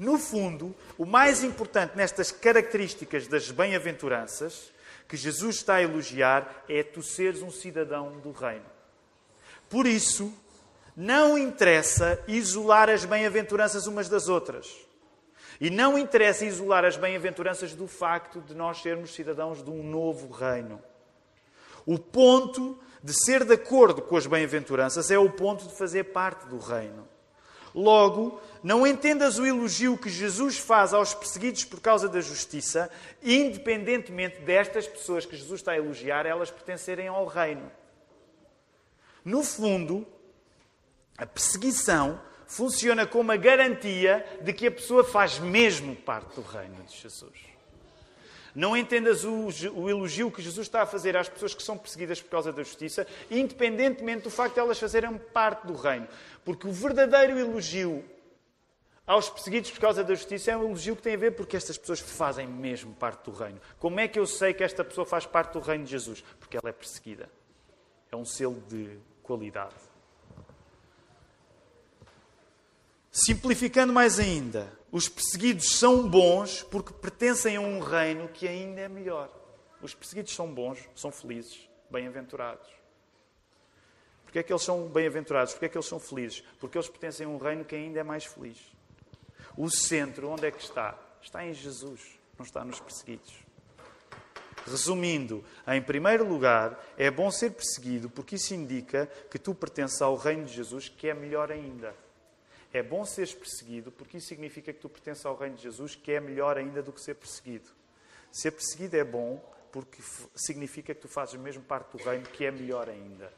No 0.00 0.16
fundo, 0.16 0.74
o 0.96 1.04
mais 1.04 1.44
importante 1.44 1.94
nestas 1.94 2.32
características 2.32 3.26
das 3.26 3.50
bem-aventuranças 3.50 4.72
que 5.06 5.14
Jesus 5.14 5.56
está 5.56 5.74
a 5.74 5.82
elogiar 5.82 6.64
é 6.66 6.82
tu 6.82 7.02
seres 7.02 7.42
um 7.42 7.50
cidadão 7.50 8.12
do 8.20 8.32
reino. 8.32 8.64
Por 9.68 9.86
isso, 9.86 10.32
não 10.96 11.36
interessa 11.36 12.18
isolar 12.26 12.88
as 12.88 13.04
bem-aventuranças 13.04 13.86
umas 13.86 14.08
das 14.08 14.26
outras. 14.26 14.74
E 15.60 15.68
não 15.68 15.98
interessa 15.98 16.46
isolar 16.46 16.86
as 16.86 16.96
bem-aventuranças 16.96 17.74
do 17.74 17.86
facto 17.86 18.40
de 18.40 18.54
nós 18.54 18.80
sermos 18.80 19.12
cidadãos 19.12 19.62
de 19.62 19.68
um 19.68 19.82
novo 19.82 20.30
reino. 20.32 20.80
O 21.84 21.98
ponto 21.98 22.78
de 23.04 23.12
ser 23.12 23.44
de 23.44 23.52
acordo 23.52 24.00
com 24.00 24.16
as 24.16 24.26
bem-aventuranças 24.26 25.10
é 25.10 25.18
o 25.18 25.28
ponto 25.28 25.68
de 25.68 25.76
fazer 25.76 26.04
parte 26.04 26.46
do 26.46 26.56
reino. 26.56 27.06
Logo, 27.74 28.40
não 28.62 28.86
entendas 28.86 29.38
o 29.38 29.46
elogio 29.46 29.96
que 29.96 30.08
Jesus 30.08 30.58
faz 30.58 30.92
aos 30.92 31.14
perseguidos 31.14 31.64
por 31.64 31.80
causa 31.80 32.08
da 32.08 32.20
justiça, 32.20 32.90
independentemente 33.22 34.40
destas 34.40 34.86
pessoas 34.86 35.24
que 35.24 35.36
Jesus 35.36 35.60
está 35.60 35.72
a 35.72 35.76
elogiar, 35.76 36.26
elas 36.26 36.50
pertencerem 36.50 37.08
ao 37.08 37.26
reino. 37.26 37.70
No 39.24 39.42
fundo, 39.42 40.06
a 41.16 41.26
perseguição 41.26 42.20
funciona 42.46 43.06
como 43.06 43.30
a 43.30 43.36
garantia 43.36 44.24
de 44.42 44.52
que 44.52 44.66
a 44.66 44.72
pessoa 44.72 45.04
faz 45.04 45.38
mesmo 45.38 45.94
parte 45.94 46.34
do 46.34 46.42
reino 46.42 46.82
de 46.84 46.96
Jesus. 46.96 47.49
Não 48.54 48.76
entendas 48.76 49.24
o, 49.24 49.48
o, 49.74 49.88
elogio 49.88 50.30
que 50.30 50.42
Jesus 50.42 50.66
está 50.66 50.82
a 50.82 50.86
fazer 50.86 51.16
às 51.16 51.28
pessoas 51.28 51.54
que 51.54 51.62
são 51.62 51.78
perseguidas 51.78 52.20
por 52.20 52.30
causa 52.30 52.52
da 52.52 52.62
justiça, 52.62 53.06
independentemente 53.30 54.24
do 54.24 54.30
facto 54.30 54.54
de 54.54 54.60
elas 54.60 54.78
fazerem 54.78 55.16
parte 55.16 55.66
do 55.66 55.74
reino. 55.74 56.08
Porque 56.44 56.66
o 56.66 56.72
verdadeiro 56.72 57.38
elogio 57.38 58.04
aos 59.06 59.28
perseguidos 59.28 59.70
por 59.70 59.80
causa 59.80 60.04
da 60.04 60.14
justiça 60.14 60.52
é 60.52 60.56
um 60.56 60.64
elogio 60.64 60.94
que 60.94 61.02
tem 61.02 61.14
a 61.14 61.18
ver 61.18 61.32
porque 61.32 61.56
estas 61.56 61.76
pessoas 61.76 62.00
fazem 62.00 62.46
mesmo 62.46 62.94
parte 62.94 63.24
do 63.24 63.32
reino. 63.32 63.60
Como 63.78 63.98
é 63.98 64.06
que 64.06 64.18
eu 64.18 64.26
sei 64.26 64.54
que 64.54 64.62
esta 64.62 64.84
pessoa 64.84 65.04
faz 65.04 65.26
parte 65.26 65.52
do 65.54 65.60
reino 65.60 65.84
de 65.84 65.90
Jesus? 65.90 66.22
Porque 66.38 66.56
ela 66.56 66.68
é 66.68 66.72
perseguida. 66.72 67.28
É 68.10 68.16
um 68.16 68.24
selo 68.24 68.62
de 68.68 68.98
qualidade. 69.22 69.89
Simplificando 73.12 73.92
mais 73.92 74.20
ainda, 74.20 74.72
os 74.92 75.08
perseguidos 75.08 75.78
são 75.78 76.08
bons 76.08 76.62
porque 76.62 76.92
pertencem 76.92 77.56
a 77.56 77.60
um 77.60 77.80
reino 77.80 78.28
que 78.28 78.46
ainda 78.46 78.82
é 78.82 78.88
melhor. 78.88 79.28
Os 79.82 79.92
perseguidos 79.94 80.32
são 80.32 80.52
bons, 80.52 80.78
são 80.94 81.10
felizes, 81.10 81.68
bem-aventurados. 81.90 82.68
Porquê 84.22 84.38
é 84.38 84.42
que 84.44 84.52
eles 84.52 84.62
são 84.62 84.86
bem-aventurados? 84.86 85.54
Porquê 85.54 85.66
é 85.66 85.68
que 85.68 85.76
eles 85.76 85.88
são 85.88 85.98
felizes? 85.98 86.44
Porque 86.60 86.78
eles 86.78 86.88
pertencem 86.88 87.26
a 87.26 87.28
um 87.28 87.36
reino 87.36 87.64
que 87.64 87.74
ainda 87.74 87.98
é 87.98 88.04
mais 88.04 88.24
feliz. 88.24 88.58
O 89.56 89.68
centro, 89.68 90.28
onde 90.28 90.46
é 90.46 90.50
que 90.52 90.62
está? 90.62 90.96
Está 91.20 91.44
em 91.44 91.52
Jesus, 91.52 92.00
não 92.38 92.44
está 92.44 92.64
nos 92.64 92.78
perseguidos. 92.78 93.34
Resumindo, 94.64 95.44
em 95.66 95.82
primeiro 95.82 96.24
lugar, 96.24 96.78
é 96.96 97.10
bom 97.10 97.28
ser 97.28 97.50
perseguido 97.50 98.08
porque 98.08 98.36
isso 98.36 98.54
indica 98.54 99.10
que 99.28 99.38
tu 99.38 99.52
pertences 99.52 100.00
ao 100.00 100.14
reino 100.14 100.44
de 100.44 100.54
Jesus, 100.54 100.88
que 100.88 101.08
é 101.08 101.14
melhor 101.14 101.50
ainda. 101.50 101.92
É 102.72 102.82
bom 102.82 103.04
seres 103.04 103.34
perseguido, 103.34 103.90
porque 103.90 104.18
isso 104.18 104.28
significa 104.28 104.72
que 104.72 104.78
tu 104.78 104.88
pertences 104.88 105.26
ao 105.26 105.36
reino 105.36 105.56
de 105.56 105.62
Jesus, 105.62 105.96
que 105.96 106.12
é 106.12 106.20
melhor 106.20 106.56
ainda 106.56 106.82
do 106.82 106.92
que 106.92 107.00
ser 107.00 107.14
perseguido. 107.14 107.70
Ser 108.30 108.52
perseguido 108.52 108.96
é 108.96 109.02
bom, 109.02 109.42
porque 109.72 110.00
significa 110.34 110.94
que 110.94 111.00
tu 111.00 111.08
fazes 111.08 111.34
mesmo 111.34 111.62
parte 111.62 111.96
do 111.96 112.02
reino, 112.02 112.24
que 112.26 112.44
é 112.44 112.50
melhor 112.50 112.88
ainda. 112.88 113.32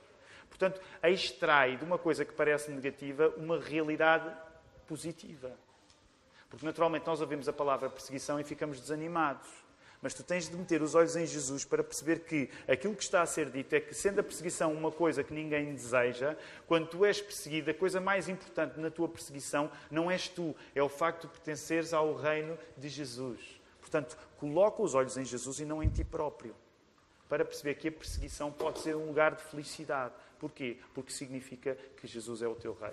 Portanto, 0.49 0.81
extrai 1.03 1.79
de 1.79 1.85
uma 1.85 1.99
coisa 1.99 2.25
que 2.25 2.33
parece 2.33 2.71
negativa 2.71 3.29
uma 3.39 3.59
realidade 3.59 4.31
positiva. 4.87 5.51
Porque 6.51 6.67
naturalmente 6.67 7.07
nós 7.07 7.23
ouvimos 7.23 7.49
a 7.49 7.53
palavra 7.53 7.89
perseguição 7.89 8.39
e 8.39 8.45
ficamos 8.45 8.79
desanimados. 8.79 9.49
Mas 10.03 10.13
tu 10.13 10.25
tens 10.25 10.49
de 10.49 10.57
meter 10.57 10.83
os 10.83 10.97
olhos 10.97 11.15
em 11.15 11.25
Jesus 11.25 11.65
para 11.65 11.85
perceber 11.85 12.25
que 12.25 12.51
aquilo 12.67 12.97
que 12.97 13.05
está 13.05 13.23
a 13.23 13.27
ser 13.27 13.49
dito 13.49 13.73
é 13.73 13.81
que, 13.81 13.95
sendo 13.95 14.19
a 14.19 14.23
perseguição 14.23 14.75
uma 14.75 14.91
coisa 14.91 15.23
que 15.23 15.33
ninguém 15.33 15.73
deseja, 15.73 16.37
quando 16.67 16.89
tu 16.89 17.05
és 17.05 17.21
perseguido, 17.21 17.71
a 17.71 17.75
coisa 17.75 18.01
mais 18.01 18.29
importante 18.29 18.81
na 18.81 18.91
tua 18.91 19.09
perseguição 19.09 19.71
não 19.89 20.11
és 20.11 20.27
tu, 20.29 20.57
é 20.75 20.83
o 20.83 20.89
facto 20.89 21.23
de 21.23 21.29
pertenceres 21.29 21.95
ao 21.95 22.17
reino 22.17 22.59
de 22.77 22.89
Jesus. 22.89 23.61
Portanto, 23.81 24.19
coloca 24.39 24.83
os 24.83 24.93
olhos 24.95 25.17
em 25.17 25.25
Jesus 25.25 25.61
e 25.61 25.65
não 25.65 25.81
em 25.81 25.89
ti 25.89 26.03
próprio. 26.03 26.57
Para 27.29 27.45
perceber 27.45 27.77
que 27.77 27.87
a 27.87 27.93
perseguição 27.93 28.51
pode 28.51 28.81
ser 28.81 28.97
um 28.97 29.07
lugar 29.07 29.37
de 29.37 29.43
felicidade. 29.45 30.15
Porquê? 30.39 30.79
Porque 30.93 31.13
significa 31.13 31.77
que 31.97 32.09
Jesus 32.09 32.43
é 32.43 32.49
o 32.49 32.57
teu 32.57 32.75
rei. 32.75 32.91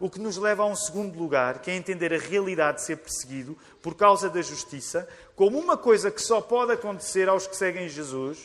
O 0.00 0.08
que 0.08 0.20
nos 0.20 0.36
leva 0.36 0.62
a 0.62 0.66
um 0.66 0.76
segundo 0.76 1.18
lugar, 1.18 1.60
que 1.60 1.70
é 1.70 1.74
entender 1.74 2.14
a 2.14 2.18
realidade 2.18 2.78
de 2.78 2.84
ser 2.84 2.96
perseguido 2.96 3.58
por 3.82 3.96
causa 3.96 4.30
da 4.30 4.40
justiça, 4.40 5.08
como 5.34 5.58
uma 5.58 5.76
coisa 5.76 6.10
que 6.10 6.20
só 6.20 6.40
pode 6.40 6.72
acontecer 6.72 7.28
aos 7.28 7.46
que 7.46 7.56
seguem 7.56 7.88
Jesus, 7.88 8.38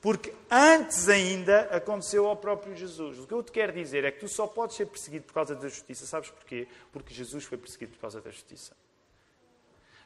porque 0.00 0.34
antes 0.50 1.08
ainda 1.08 1.62
aconteceu 1.70 2.26
ao 2.26 2.36
próprio 2.36 2.76
Jesus. 2.76 3.18
O 3.18 3.26
que 3.26 3.32
eu 3.32 3.42
te 3.42 3.50
quero 3.50 3.72
dizer 3.72 4.04
é 4.04 4.10
que 4.10 4.20
tu 4.20 4.28
só 4.28 4.46
podes 4.46 4.76
ser 4.76 4.86
perseguido 4.86 5.24
por 5.24 5.32
causa 5.32 5.54
da 5.54 5.66
justiça. 5.66 6.06
Sabes 6.06 6.28
porquê? 6.28 6.68
Porque 6.92 7.14
Jesus 7.14 7.44
foi 7.44 7.56
perseguido 7.56 7.92
por 7.92 8.00
causa 8.02 8.20
da 8.20 8.30
justiça. 8.30 8.76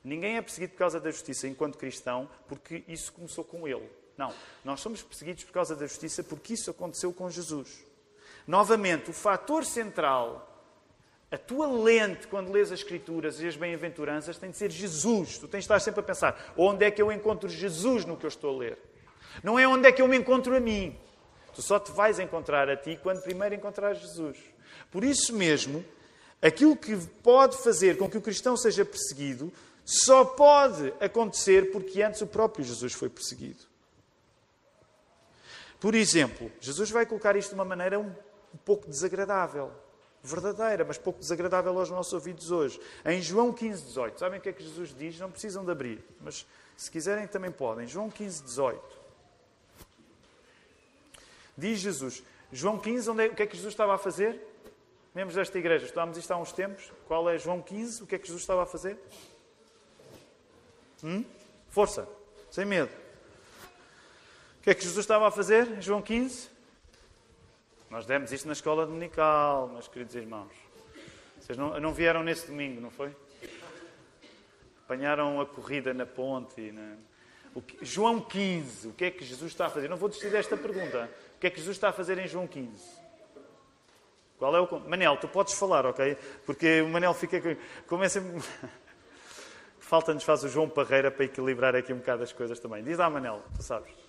Ninguém 0.05 0.37
é 0.37 0.41
perseguido 0.41 0.75
por 0.75 0.79
causa 0.79 1.01
da 1.01 1.11
justiça 1.11 1.49
enquanto 1.49 1.77
cristão, 1.77 2.31
porque 2.47 2.85
isso 2.87 3.13
começou 3.13 3.43
com 3.43 3.67
ele. 3.67 3.91
Não. 4.17 4.33
Nós 4.65 4.81
somos 4.81 5.03
perseguidos 5.03 5.45
por 5.45 5.53
causa 5.53 5.75
da 5.75 5.87
justiça 5.87 6.23
porque 6.23 6.55
isso 6.55 6.71
aconteceu 6.71 7.13
com 7.13 7.29
Jesus. 7.29 7.85
Novamente, 8.47 9.11
o 9.11 9.13
fator 9.13 9.65
central 9.65 10.48
a 11.31 11.37
tua 11.37 11.67
lente, 11.67 12.27
quando 12.27 12.51
lês 12.51 12.73
as 12.73 12.81
Escrituras 12.81 13.41
e 13.41 13.47
as 13.47 13.57
bem-aventuranças, 13.57 14.39
tem 14.39 14.51
de 14.51 14.57
ser 14.57 14.71
Jesus. 14.71 15.39
Tu 15.39 15.47
tens 15.47 15.61
de 15.61 15.65
estar 15.65 15.81
sempre 15.81 16.01
a 16.01 16.03
pensar: 16.03 16.55
onde 16.57 16.85
é 16.85 16.91
que 16.91 17.03
eu 17.03 17.13
encontro 17.13 17.49
Jesus 17.49 18.05
no 18.05 18.17
que 18.17 18.25
eu 18.25 18.29
estou 18.29 18.55
a 18.55 18.59
ler? 18.59 18.79
Não 19.43 19.59
é 19.59 19.69
onde 19.69 19.87
é 19.87 19.93
que 19.93 20.01
eu 20.01 20.09
me 20.09 20.17
encontro 20.17 20.57
a 20.57 20.61
mim. 20.61 20.99
Tu 21.55 21.61
só 21.61 21.79
te 21.79 21.93
vais 21.93 22.19
encontrar 22.19 22.69
a 22.69 22.77
ti 22.77 22.99
quando 23.03 23.23
primeiro 23.23 23.55
encontrares 23.55 24.01
Jesus. 24.01 24.39
Por 24.91 25.05
isso 25.05 25.35
mesmo, 25.35 25.85
aquilo 26.41 26.77
que 26.77 26.97
pode 27.23 27.57
fazer 27.59 27.99
com 27.99 28.09
que 28.09 28.17
o 28.17 28.23
cristão 28.23 28.57
seja 28.57 28.85
perseguido 28.85 29.53
só 29.85 30.25
pode 30.25 30.93
acontecer 31.01 31.71
porque 31.73 32.03
antes 32.03 32.21
o 32.21 32.27
próprio 32.27 32.65
Jesus 32.65 32.93
foi 32.93 33.09
perseguido. 33.09 33.65
Por 35.81 35.95
exemplo, 35.95 36.51
Jesus 36.61 36.91
vai 36.91 37.07
colocar 37.07 37.37
isto 37.37 37.51
de 37.51 37.55
uma 37.55 37.65
maneira 37.65 37.99
um, 37.99 38.13
pouco 38.65 38.89
desagradável 38.89 39.73
verdadeira, 40.23 40.85
mas 40.85 40.99
pouco 40.99 41.21
desagradável 41.21 41.79
aos 41.79 41.91
nossos 41.91 42.13
ouvidos 42.13 42.51
hoje. 42.51 42.81
Em 43.05 43.21
João 43.23 43.53
15, 43.53 43.85
18, 43.85 44.19
sabem 44.19 44.39
o 44.39 44.43
que 44.43 44.49
é 44.49 44.53
que 44.53 44.63
Jesus 44.63 44.95
diz? 44.97 45.19
Não 45.19 45.31
precisam 45.31 45.65
de 45.65 45.71
abrir, 45.71 46.05
mas 46.21 46.47
se 46.77 46.91
quiserem 46.91 47.27
também 47.27 47.51
podem. 47.51 47.87
João 47.87 48.11
15, 48.11 48.43
18. 48.43 48.99
Diz 51.57 51.81
Jesus, 51.81 52.23
João 52.53 52.79
15, 52.79 53.11
onde 53.11 53.27
é, 53.27 53.29
o 53.29 53.35
que 53.35 53.43
é 53.43 53.47
que 53.47 53.57
Jesus 53.57 53.73
estava 53.73 53.95
a 53.95 53.99
fazer? 53.99 54.41
Membros 55.15 55.35
desta 55.35 55.59
igreja, 55.59 55.87
estávamos 55.87 56.17
isto 56.17 56.31
há 56.31 56.37
uns 56.37 56.53
tempos. 56.53 56.93
Qual 57.07 57.29
é 57.29 57.39
João 57.39 57.61
15? 57.61 58.03
O 58.03 58.07
que 58.07 58.15
é 58.15 58.19
que 58.19 58.27
Jesus 58.27 58.43
estava 58.43 58.63
a 58.63 58.67
fazer? 58.67 58.97
Hum? 61.03 61.25
Força, 61.69 62.09
sem 62.51 62.65
medo. 62.65 62.91
O 64.59 64.63
que 64.63 64.71
é 64.71 64.75
que 64.75 64.83
Jesus 64.83 65.05
estava 65.05 65.27
a 65.27 65.31
fazer? 65.31 65.81
João 65.81 66.03
15? 66.03 66.49
Nós 67.91 68.05
demos 68.05 68.31
isto 68.33 68.47
na 68.47 68.53
escola 68.53 68.85
dominical, 68.85 69.69
meus 69.69 69.89
queridos 69.89 70.15
irmãos. 70.15 70.53
Vocês 71.41 71.57
não, 71.57 71.81
não 71.81 71.95
vieram 71.95 72.23
nesse 72.23 72.47
domingo, 72.47 72.83
não 72.83 72.91
foi? 72.91 73.17
Apanharam 74.85 75.41
a 75.41 75.47
corrida 75.47 75.95
na 75.95 76.05
ponte. 76.05 76.75
Que... 77.67 77.79
João 77.81 78.21
15, 78.21 78.89
o 78.89 78.93
que 78.93 79.07
é 79.07 79.11
que 79.11 79.25
Jesus 79.25 79.53
está 79.53 79.67
a 79.67 79.71
fazer? 79.71 79.89
Não 79.89 79.97
vou 79.97 80.11
desistir 80.11 80.31
desta 80.31 80.55
pergunta. 80.55 81.11
O 81.37 81.41
que 81.41 81.47
é 81.47 81.51
que 81.51 81.57
Jesus 81.57 81.79
está 81.79 81.89
a 81.89 81.93
fazer 81.93 82.19
em 82.19 82.29
João 82.29 82.47
15? 82.47 82.99
Qual 84.39 84.55
é 84.55 84.61
o. 84.61 84.81
Manel, 84.81 85.17
tu 85.17 85.27
podes 85.27 85.55
falar, 85.55 85.87
ok? 85.87 86.15
Porque 86.45 86.83
o 86.83 86.89
Manel 86.91 87.15
fica. 87.15 87.41
Começa. 87.87 88.23
Falta-nos 89.81 90.25
faz 90.25 90.45
o 90.45 90.49
João 90.49 90.69
Parreira 90.69 91.11
para 91.11 91.25
equilibrar 91.25 91.75
aqui 91.75 91.95
um 91.95 91.99
bocado 91.99 92.23
as 92.23 92.35
coisas 92.35 92.61
também. 92.61 92.85
Diz 92.85 92.99
lá, 92.99 93.09
Manel, 93.09 93.43
tu 93.57 93.63
sabes. 93.63 94.08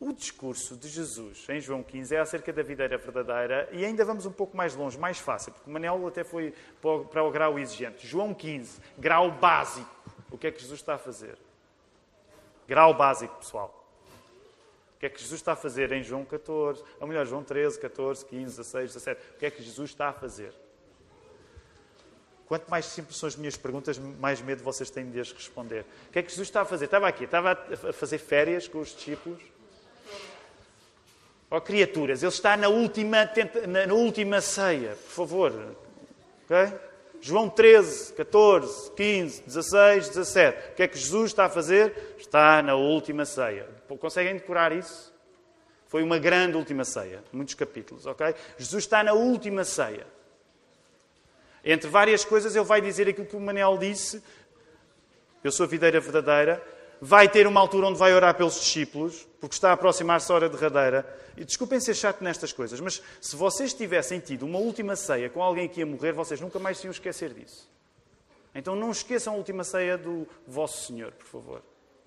O 0.00 0.12
discurso 0.12 0.76
de 0.76 0.88
Jesus 0.88 1.46
em 1.48 1.60
João 1.60 1.82
15 1.82 2.16
é 2.16 2.18
acerca 2.18 2.52
da 2.52 2.62
videira 2.62 2.98
verdadeira 2.98 3.68
e 3.72 3.84
ainda 3.84 4.04
vamos 4.04 4.26
um 4.26 4.32
pouco 4.32 4.56
mais 4.56 4.74
longe, 4.74 4.98
mais 4.98 5.18
fácil, 5.18 5.52
porque 5.52 5.70
Manel 5.70 6.06
até 6.06 6.24
foi 6.24 6.52
para 7.12 7.22
o 7.22 7.30
grau 7.30 7.58
exigente. 7.58 8.06
João 8.06 8.34
15, 8.34 8.80
grau 8.98 9.30
básico. 9.30 9.88
O 10.30 10.36
que 10.36 10.48
é 10.48 10.50
que 10.50 10.60
Jesus 10.60 10.80
está 10.80 10.94
a 10.94 10.98
fazer? 10.98 11.38
Grau 12.66 12.92
básico, 12.92 13.36
pessoal. 13.36 13.82
O 14.96 14.98
que 14.98 15.06
é 15.06 15.08
que 15.08 15.20
Jesus 15.20 15.40
está 15.40 15.52
a 15.52 15.56
fazer 15.56 15.92
em 15.92 16.02
João 16.02 16.24
14? 16.24 16.82
Ou 16.98 17.06
melhor, 17.06 17.24
João 17.24 17.44
13, 17.44 17.78
14, 17.78 18.24
15, 18.24 18.56
16, 18.56 18.94
17. 18.94 19.20
O 19.34 19.38
que 19.38 19.46
é 19.46 19.50
que 19.50 19.62
Jesus 19.62 19.90
está 19.90 20.08
a 20.08 20.12
fazer? 20.12 20.52
Quanto 22.46 22.68
mais 22.70 22.86
simples 22.86 23.16
são 23.16 23.26
as 23.26 23.36
minhas 23.36 23.56
perguntas, 23.56 23.98
mais 23.98 24.40
medo 24.40 24.62
vocês 24.62 24.90
têm 24.90 25.10
de 25.10 25.20
as 25.20 25.32
responder. 25.32 25.86
O 26.08 26.12
que 26.12 26.18
é 26.18 26.22
que 26.22 26.30
Jesus 26.30 26.48
está 26.48 26.62
a 26.62 26.64
fazer? 26.64 26.86
Estava 26.86 27.06
aqui, 27.06 27.24
estava 27.24 27.52
a 27.52 27.92
fazer 27.92 28.18
férias 28.18 28.66
com 28.68 28.80
os 28.80 28.94
discípulos 28.94 29.42
Ó 31.54 31.58
oh, 31.58 31.60
criaturas, 31.60 32.20
ele 32.20 32.32
está 32.32 32.56
na 32.56 32.66
última, 32.66 33.30
na 33.86 33.94
última 33.94 34.40
ceia, 34.40 34.96
por 35.04 35.12
favor. 35.12 35.76
Okay? 36.46 36.76
João 37.20 37.48
13, 37.48 38.12
14, 38.14 38.90
15, 38.90 39.42
16, 39.42 40.08
17. 40.08 40.58
O 40.58 40.74
que 40.74 40.82
é 40.82 40.88
que 40.88 40.98
Jesus 40.98 41.30
está 41.30 41.44
a 41.44 41.48
fazer? 41.48 42.16
Está 42.18 42.60
na 42.60 42.74
última 42.74 43.24
ceia. 43.24 43.68
Conseguem 44.00 44.34
decorar 44.34 44.72
isso? 44.72 45.14
Foi 45.86 46.02
uma 46.02 46.18
grande 46.18 46.56
última 46.56 46.84
ceia, 46.84 47.22
muitos 47.32 47.54
capítulos, 47.54 48.04
ok? 48.04 48.34
Jesus 48.58 48.82
está 48.82 49.04
na 49.04 49.12
última 49.12 49.62
ceia. 49.62 50.08
Entre 51.64 51.88
várias 51.88 52.24
coisas, 52.24 52.56
ele 52.56 52.64
vai 52.64 52.80
dizer 52.80 53.08
aquilo 53.08 53.28
que 53.28 53.36
o 53.36 53.40
Manel 53.40 53.78
disse: 53.78 54.20
Eu 55.44 55.52
sou 55.52 55.66
a 55.66 55.68
videira 55.68 56.00
verdadeira, 56.00 56.60
vai 57.04 57.28
ter 57.28 57.46
uma 57.46 57.60
altura 57.60 57.88
onde 57.88 57.98
vai 57.98 58.14
orar 58.14 58.34
pelos 58.34 58.54
discípulos, 58.54 59.28
porque 59.38 59.54
está 59.54 59.68
a 59.68 59.72
aproximar-se 59.74 60.32
a 60.32 60.34
hora 60.34 60.48
derradeira. 60.48 61.06
E 61.36 61.44
desculpem 61.44 61.78
ser 61.78 61.94
chato 61.94 62.24
nestas 62.24 62.50
coisas, 62.50 62.80
mas 62.80 63.02
se 63.20 63.36
vocês 63.36 63.74
tivessem 63.74 64.20
tido 64.20 64.46
uma 64.46 64.58
última 64.58 64.96
ceia 64.96 65.28
com 65.28 65.42
alguém 65.42 65.68
que 65.68 65.80
ia 65.80 65.86
morrer, 65.86 66.12
vocês 66.12 66.40
nunca 66.40 66.58
mais 66.58 66.78
se 66.78 66.86
iam 66.86 66.90
esquecer 66.90 67.34
disso. 67.34 67.68
Então 68.54 68.74
não 68.74 68.90
esqueçam 68.90 69.34
a 69.34 69.36
última 69.36 69.64
ceia 69.64 69.98
do 69.98 70.26
vosso 70.46 70.86
Senhor, 70.86 71.12
por 71.12 71.26
favor. 71.26 71.62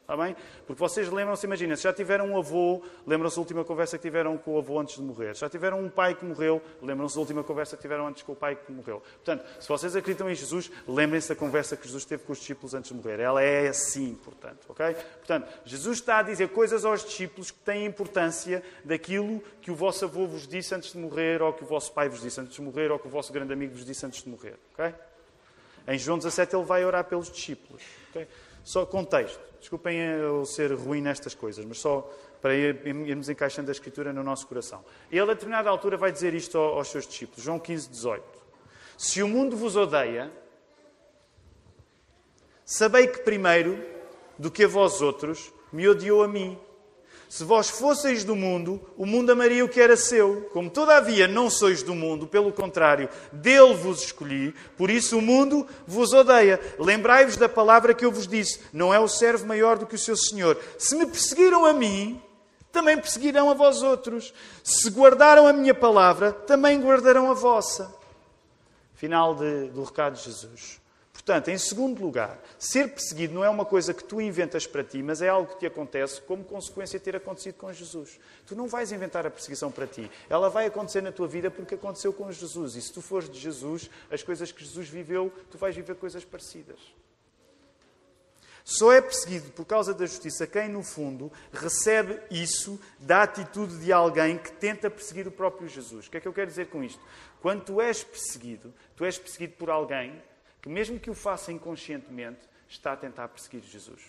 Está 0.07 0.15
bem? 0.15 0.37
Porque 0.65 0.79
vocês 0.79 1.09
lembram-se, 1.09 1.45
imagina, 1.45 1.75
se 1.75 1.83
já 1.83 1.91
tiveram 1.91 2.29
um 2.29 2.37
avô, 2.37 2.81
lembram-se 3.05 3.35
da 3.35 3.41
última 3.41 3.65
conversa 3.65 3.97
que 3.97 4.03
tiveram 4.03 4.37
com 4.37 4.55
o 4.55 4.57
avô 4.57 4.79
antes 4.79 4.95
de 4.95 5.01
morrer. 5.01 5.35
Se 5.35 5.41
já 5.41 5.49
tiveram 5.49 5.81
um 5.81 5.89
pai 5.89 6.15
que 6.15 6.23
morreu, 6.23 6.61
lembram-se 6.81 7.15
da 7.15 7.19
última 7.19 7.43
conversa 7.43 7.75
que 7.75 7.81
tiveram 7.81 8.07
antes 8.07 8.23
com 8.23 8.31
o 8.31 8.35
pai 8.35 8.55
que 8.55 8.71
morreu. 8.71 9.01
Portanto, 9.01 9.43
se 9.59 9.67
vocês 9.67 9.97
acreditam 9.97 10.29
em 10.31 10.33
Jesus, 10.33 10.71
lembrem-se 10.87 11.27
da 11.27 11.35
conversa 11.35 11.75
que 11.75 11.85
Jesus 11.85 12.05
teve 12.05 12.23
com 12.23 12.31
os 12.31 12.39
discípulos 12.39 12.73
antes 12.73 12.89
de 12.89 12.95
morrer. 12.95 13.19
Ela 13.19 13.43
é 13.43 13.67
assim, 13.67 14.15
portanto, 14.23 14.65
ok? 14.69 14.93
Portanto, 14.93 15.45
Jesus 15.65 15.97
está 15.97 16.19
a 16.19 16.23
dizer 16.23 16.47
coisas 16.51 16.85
aos 16.85 17.03
discípulos 17.03 17.51
que 17.51 17.59
têm 17.59 17.85
importância 17.85 18.63
daquilo 18.85 19.43
que 19.61 19.71
o 19.71 19.75
vosso 19.75 20.05
avô 20.05 20.25
vos 20.25 20.47
disse 20.47 20.73
antes 20.73 20.93
de 20.93 20.99
morrer, 20.99 21.41
ou 21.41 21.51
que 21.51 21.65
o 21.65 21.67
vosso 21.67 21.91
pai 21.91 22.07
vos 22.07 22.21
disse 22.21 22.39
antes 22.39 22.55
de 22.55 22.61
morrer, 22.61 22.93
ou 22.93 22.97
que 22.97 23.07
o 23.07 23.09
vosso 23.09 23.33
grande 23.33 23.51
amigo 23.51 23.73
vos 23.73 23.83
disse 23.83 24.05
antes 24.05 24.23
de 24.23 24.29
morrer, 24.29 24.55
ok? 24.73 24.95
Em 25.85 25.99
João 25.99 26.17
17 26.17 26.55
ele 26.55 26.63
vai 26.63 26.85
orar 26.85 27.03
pelos 27.03 27.29
discípulos, 27.29 27.83
ok? 28.11 28.25
Só 28.67 28.85
contexto. 28.85 29.39
Desculpem 29.61 29.97
eu 29.97 30.45
ser 30.45 30.73
ruim 30.73 30.99
nestas 30.99 31.33
coisas, 31.33 31.63
mas 31.63 31.79
só 31.79 32.01
para 32.41 32.53
irmos 32.53 33.29
encaixando 33.29 33.69
a 33.69 33.71
Escritura 33.71 34.11
no 34.11 34.21
nosso 34.21 34.45
coração. 34.45 34.83
Ele, 35.09 35.21
a 35.21 35.25
determinada 35.27 35.69
altura, 35.69 35.95
vai 35.95 36.11
dizer 36.11 36.33
isto 36.33 36.57
aos 36.57 36.89
seus 36.89 37.07
discípulos. 37.07 37.41
João 37.41 37.59
15, 37.59 37.89
18. 37.89 38.25
Se 38.97 39.23
o 39.23 39.27
mundo 39.29 39.55
vos 39.55 39.77
odeia, 39.77 40.29
sabei 42.65 43.07
que 43.07 43.19
primeiro 43.19 43.81
do 44.37 44.51
que 44.51 44.65
a 44.65 44.67
vós 44.67 45.01
outros 45.01 45.49
me 45.71 45.87
odiou 45.87 46.21
a 46.21 46.27
mim. 46.27 46.59
Se 47.29 47.43
vós 47.43 47.69
fosseis 47.69 48.23
do 48.23 48.35
mundo, 48.35 48.79
o 48.95 49.05
mundo 49.05 49.31
amaria 49.31 49.63
o 49.63 49.67
que 49.69 49.81
era 49.81 49.97
seu. 49.97 50.49
Como 50.53 50.69
todavia 50.69 51.27
não 51.27 51.49
sois 51.49 51.83
do 51.83 51.93
mundo, 51.93 52.25
pelo 52.25 52.53
contrário, 52.53 53.09
dele 53.31 53.73
vos 53.73 54.01
escolhi, 54.01 54.55
por 54.77 54.89
isso 54.89 55.17
o 55.17 55.21
mundo 55.21 55.67
vos 55.85 56.13
odeia. 56.13 56.59
Lembrai-vos 56.79 57.35
da 57.35 57.49
palavra 57.49 57.93
que 57.93 58.05
eu 58.05 58.11
vos 58.11 58.27
disse: 58.27 58.61
não 58.71 58.93
é 58.93 58.99
o 58.99 59.09
servo 59.09 59.45
maior 59.45 59.77
do 59.77 59.85
que 59.85 59.95
o 59.95 59.99
seu 59.99 60.15
senhor. 60.15 60.57
Se 60.77 60.95
me 60.95 61.05
perseguiram 61.05 61.65
a 61.65 61.73
mim, 61.73 62.21
também 62.71 62.97
perseguirão 62.97 63.49
a 63.49 63.53
vós 63.53 63.81
outros. 63.81 64.33
Se 64.63 64.89
guardaram 64.89 65.45
a 65.47 65.53
minha 65.53 65.73
palavra, 65.73 66.31
também 66.31 66.79
guardarão 66.79 67.29
a 67.29 67.33
vossa. 67.33 67.93
Final 68.95 69.35
de, 69.35 69.69
do 69.69 69.83
recado 69.83 70.15
de 70.15 70.23
Jesus. 70.23 70.79
Portanto, 71.27 71.49
em 71.49 71.57
segundo 71.57 72.01
lugar, 72.01 72.41
ser 72.57 72.87
perseguido 72.87 73.33
não 73.33 73.43
é 73.43 73.49
uma 73.49 73.65
coisa 73.65 73.93
que 73.93 74.01
tu 74.01 74.21
inventas 74.21 74.65
para 74.65 74.81
ti, 74.81 75.03
mas 75.03 75.21
é 75.21 75.27
algo 75.27 75.51
que 75.51 75.59
te 75.59 75.65
acontece 75.65 76.21
como 76.21 76.41
consequência 76.41 76.97
de 76.97 77.03
ter 77.03 77.17
acontecido 77.17 77.55
com 77.55 77.73
Jesus. 77.73 78.17
Tu 78.45 78.55
não 78.55 78.69
vais 78.69 78.93
inventar 78.93 79.27
a 79.27 79.29
perseguição 79.29 79.69
para 79.69 79.85
ti. 79.85 80.09
Ela 80.29 80.49
vai 80.49 80.67
acontecer 80.67 81.01
na 81.01 81.11
tua 81.11 81.27
vida 81.27 81.51
porque 81.51 81.75
aconteceu 81.75 82.13
com 82.13 82.31
Jesus. 82.31 82.77
E 82.77 82.81
se 82.81 82.93
tu 82.93 83.01
fores 83.01 83.29
de 83.29 83.37
Jesus, 83.37 83.89
as 84.09 84.23
coisas 84.23 84.53
que 84.53 84.63
Jesus 84.63 84.87
viveu, 84.87 85.29
tu 85.51 85.57
vais 85.57 85.75
viver 85.75 85.95
coisas 85.95 86.23
parecidas. 86.23 86.79
Só 88.63 88.93
é 88.93 89.01
perseguido 89.01 89.51
por 89.51 89.65
causa 89.65 89.93
da 89.93 90.05
justiça 90.05 90.47
quem, 90.47 90.69
no 90.69 90.81
fundo, 90.81 91.29
recebe 91.51 92.21
isso 92.31 92.79
da 92.99 93.23
atitude 93.23 93.79
de 93.79 93.91
alguém 93.91 94.37
que 94.37 94.53
tenta 94.53 94.89
perseguir 94.89 95.27
o 95.27 95.31
próprio 95.31 95.67
Jesus. 95.67 96.07
O 96.07 96.09
que 96.09 96.15
é 96.15 96.21
que 96.21 96.27
eu 96.29 96.33
quero 96.33 96.47
dizer 96.49 96.67
com 96.67 96.81
isto? 96.81 97.01
Quando 97.41 97.65
tu 97.65 97.81
és 97.81 98.01
perseguido, 98.01 98.73
tu 98.95 99.03
és 99.03 99.17
perseguido 99.17 99.55
por 99.57 99.69
alguém 99.69 100.21
que, 100.61 100.69
mesmo 100.69 100.99
que 100.99 101.09
o 101.09 101.13
faça 101.13 101.51
inconscientemente, 101.51 102.39
está 102.69 102.93
a 102.93 102.97
tentar 102.97 103.27
perseguir 103.29 103.61
Jesus. 103.63 104.01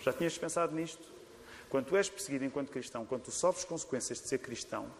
Já 0.00 0.12
tinhas 0.12 0.36
pensado 0.36 0.74
nisto? 0.74 1.02
Quando 1.68 1.86
tu 1.86 1.96
és 1.96 2.08
perseguido 2.08 2.44
enquanto 2.44 2.70
cristão, 2.70 3.04
quando 3.04 3.22
tu 3.22 3.32
sofres 3.32 3.64
consequências 3.64 4.20
de 4.20 4.28
ser 4.28 4.38
cristão, 4.38 4.90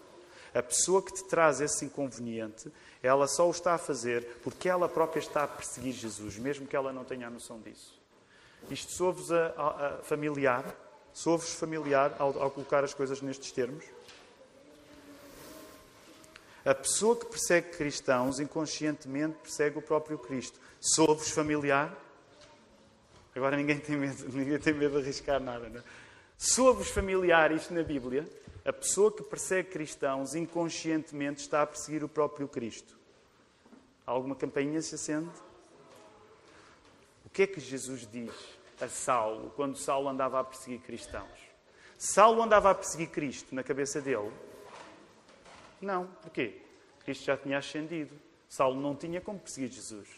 a 0.55 0.63
pessoa 0.63 1.03
que 1.03 1.13
te 1.13 1.25
traz 1.25 1.61
esse 1.61 1.85
inconveniente, 1.85 2.73
ela 3.03 3.27
só 3.29 3.47
o 3.47 3.51
está 3.51 3.75
a 3.75 3.79
fazer 3.79 4.39
porque 4.43 4.69
ela 4.69 4.89
própria 4.89 5.21
está 5.21 5.45
a 5.45 5.49
perseguir 5.49 5.93
Jesus, 5.93 6.39
mesmo 6.39 6.67
que 6.67 6.75
ela 6.75 6.93
não 6.93 7.05
tenha 7.05 7.27
a 7.27 7.31
noção 7.31 7.61
disso. 7.61 8.01
Isto 8.71 8.93
soa-vos 8.93 9.31
a, 9.31 9.47
a, 9.49 9.89
a 9.89 10.03
familiar? 10.03 10.65
Soa-vos 11.13 11.55
familiar 11.55 12.17
ao, 12.19 12.43
ao 12.43 12.51
colocar 12.51 12.83
as 12.83 12.95
coisas 12.95 13.21
nestes 13.21 13.53
termos? 13.53 13.85
A 16.67 16.75
pessoa 16.75 17.15
que 17.15 17.27
persegue 17.27 17.71
cristãos 17.77 18.41
inconscientemente 18.41 19.37
persegue 19.41 19.79
o 19.79 19.83
próprio 19.83 20.19
Cristo. 20.19 20.59
Soa-vos 20.81 21.31
familiar? 21.31 21.97
Agora 23.37 23.57
ninguém 23.57 23.79
tem 23.79 23.97
medo, 23.97 24.27
ninguém 24.37 24.59
tem 24.59 24.75
medo 24.75 24.97
de 24.97 25.05
arriscar 25.05 25.39
nada. 25.39 25.69
Não 25.69 25.79
é? 25.79 25.85
Soa-vos 26.37 26.89
familiar 26.89 27.53
isto 27.53 27.73
na 27.73 27.85
Bíblia? 27.85 28.29
A 28.65 28.73
pessoa 28.73 29.13
que 29.13 29.23
persegue 29.23 29.71
cristãos 29.71 30.35
inconscientemente 30.35 31.41
está 31.41 31.63
a 31.63 31.67
perseguir 31.69 32.03
o 32.03 32.09
próprio 32.09 32.49
Cristo. 32.49 32.99
Alguma 34.05 34.35
campainha 34.35 34.83
se 34.83 34.97
acende? 34.97 35.31
O 37.25 37.31
que 37.31 37.43
é 37.43 37.47
que 37.47 37.61
Jesus 37.61 38.09
diz 38.11 38.33
a 38.81 38.89
Saulo 38.89 39.53
quando 39.55 39.79
Saulo 39.79 40.09
andava 40.09 40.41
a 40.41 40.45
perseguir 40.45 40.81
cristãos? 40.81 41.39
Saulo 41.97 42.43
andava 42.43 42.73
a 42.73 42.75
perseguir 42.75 43.11
Cristo 43.11 43.55
na 43.55 43.63
cabeça 43.63 44.01
dele? 44.01 44.33
Não. 45.81 46.07
Porquê? 46.23 46.61
Cristo 47.05 47.25
já 47.25 47.37
tinha 47.37 47.59
ascendido. 47.59 48.15
Saulo 48.49 48.81
não 48.81 48.95
tinha 48.95 49.21
como 49.21 49.39
perseguir 49.39 49.71
Jesus. 49.71 50.09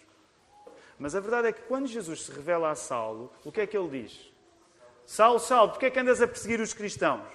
Mas 0.98 1.14
a 1.14 1.20
verdade 1.20 1.48
é 1.48 1.52
que 1.52 1.62
quando 1.62 1.86
Jesus 1.86 2.22
se 2.22 2.32
revela 2.32 2.70
a 2.70 2.74
Saulo, 2.74 3.32
o 3.44 3.52
que 3.52 3.60
é 3.60 3.66
que 3.66 3.76
ele 3.76 4.02
diz? 4.02 4.32
Saulo, 5.06 5.38
Saulo, 5.38 5.70
porquê 5.70 5.86
é 5.86 5.90
que 5.90 5.98
andas 5.98 6.20
a 6.20 6.28
perseguir 6.28 6.60
os 6.60 6.74
cristãos? 6.74 7.26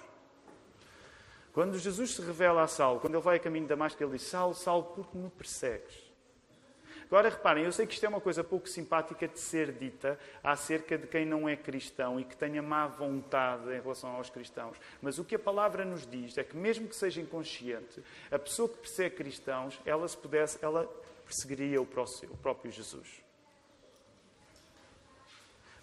Quando 1.54 1.78
Jesus 1.78 2.12
se 2.12 2.22
revela 2.22 2.64
a 2.64 2.68
Saulo, 2.68 3.00
quando 3.00 3.14
ele 3.14 3.24
vai 3.24 3.38
a 3.38 3.40
caminho 3.40 3.66
de 3.66 3.70
Damasco, 3.70 4.02
ele 4.04 4.12
diz: 4.12 4.24
Saulo, 4.24 4.54
Saulo, 4.54 4.84
por 4.86 5.08
que 5.08 5.18
me 5.18 5.30
persegues? 5.30 6.13
Agora 7.14 7.30
reparem, 7.30 7.64
eu 7.64 7.72
sei 7.72 7.86
que 7.86 7.94
isto 7.94 8.04
é 8.08 8.10
uma 8.10 8.20
coisa 8.20 8.44
pouco 8.44 8.68
simpática 8.68 9.28
de 9.28 9.40
ser 9.40 9.72
dita 9.72 10.18
acerca 10.44 10.98
de 10.98 11.06
quem 11.06 11.28
não 11.28 11.48
é 11.48 11.56
cristão 11.56 12.20
e 12.20 12.24
que 12.24 12.36
tenha 12.36 12.60
má 12.60 12.88
vontade 12.88 13.70
em 13.70 13.80
relação 13.80 14.10
aos 14.16 14.32
cristãos. 14.32 14.76
Mas 15.00 15.20
o 15.20 15.24
que 15.24 15.36
a 15.36 15.40
palavra 15.40 15.86
nos 15.86 16.08
diz 16.08 16.36
é 16.40 16.44
que, 16.44 16.58
mesmo 16.58 16.88
que 16.88 16.96
seja 16.96 17.22
inconsciente, 17.22 18.04
a 18.32 18.40
pessoa 18.40 18.68
que 18.68 18.78
persegue 18.78 19.16
cristãos, 19.16 19.80
ela 19.86 20.08
se 20.08 20.18
pudesse, 20.18 20.58
ela 20.60 20.88
perseguiria 21.24 21.80
o 21.80 21.86
próprio 21.86 22.72
Jesus. 22.72 23.22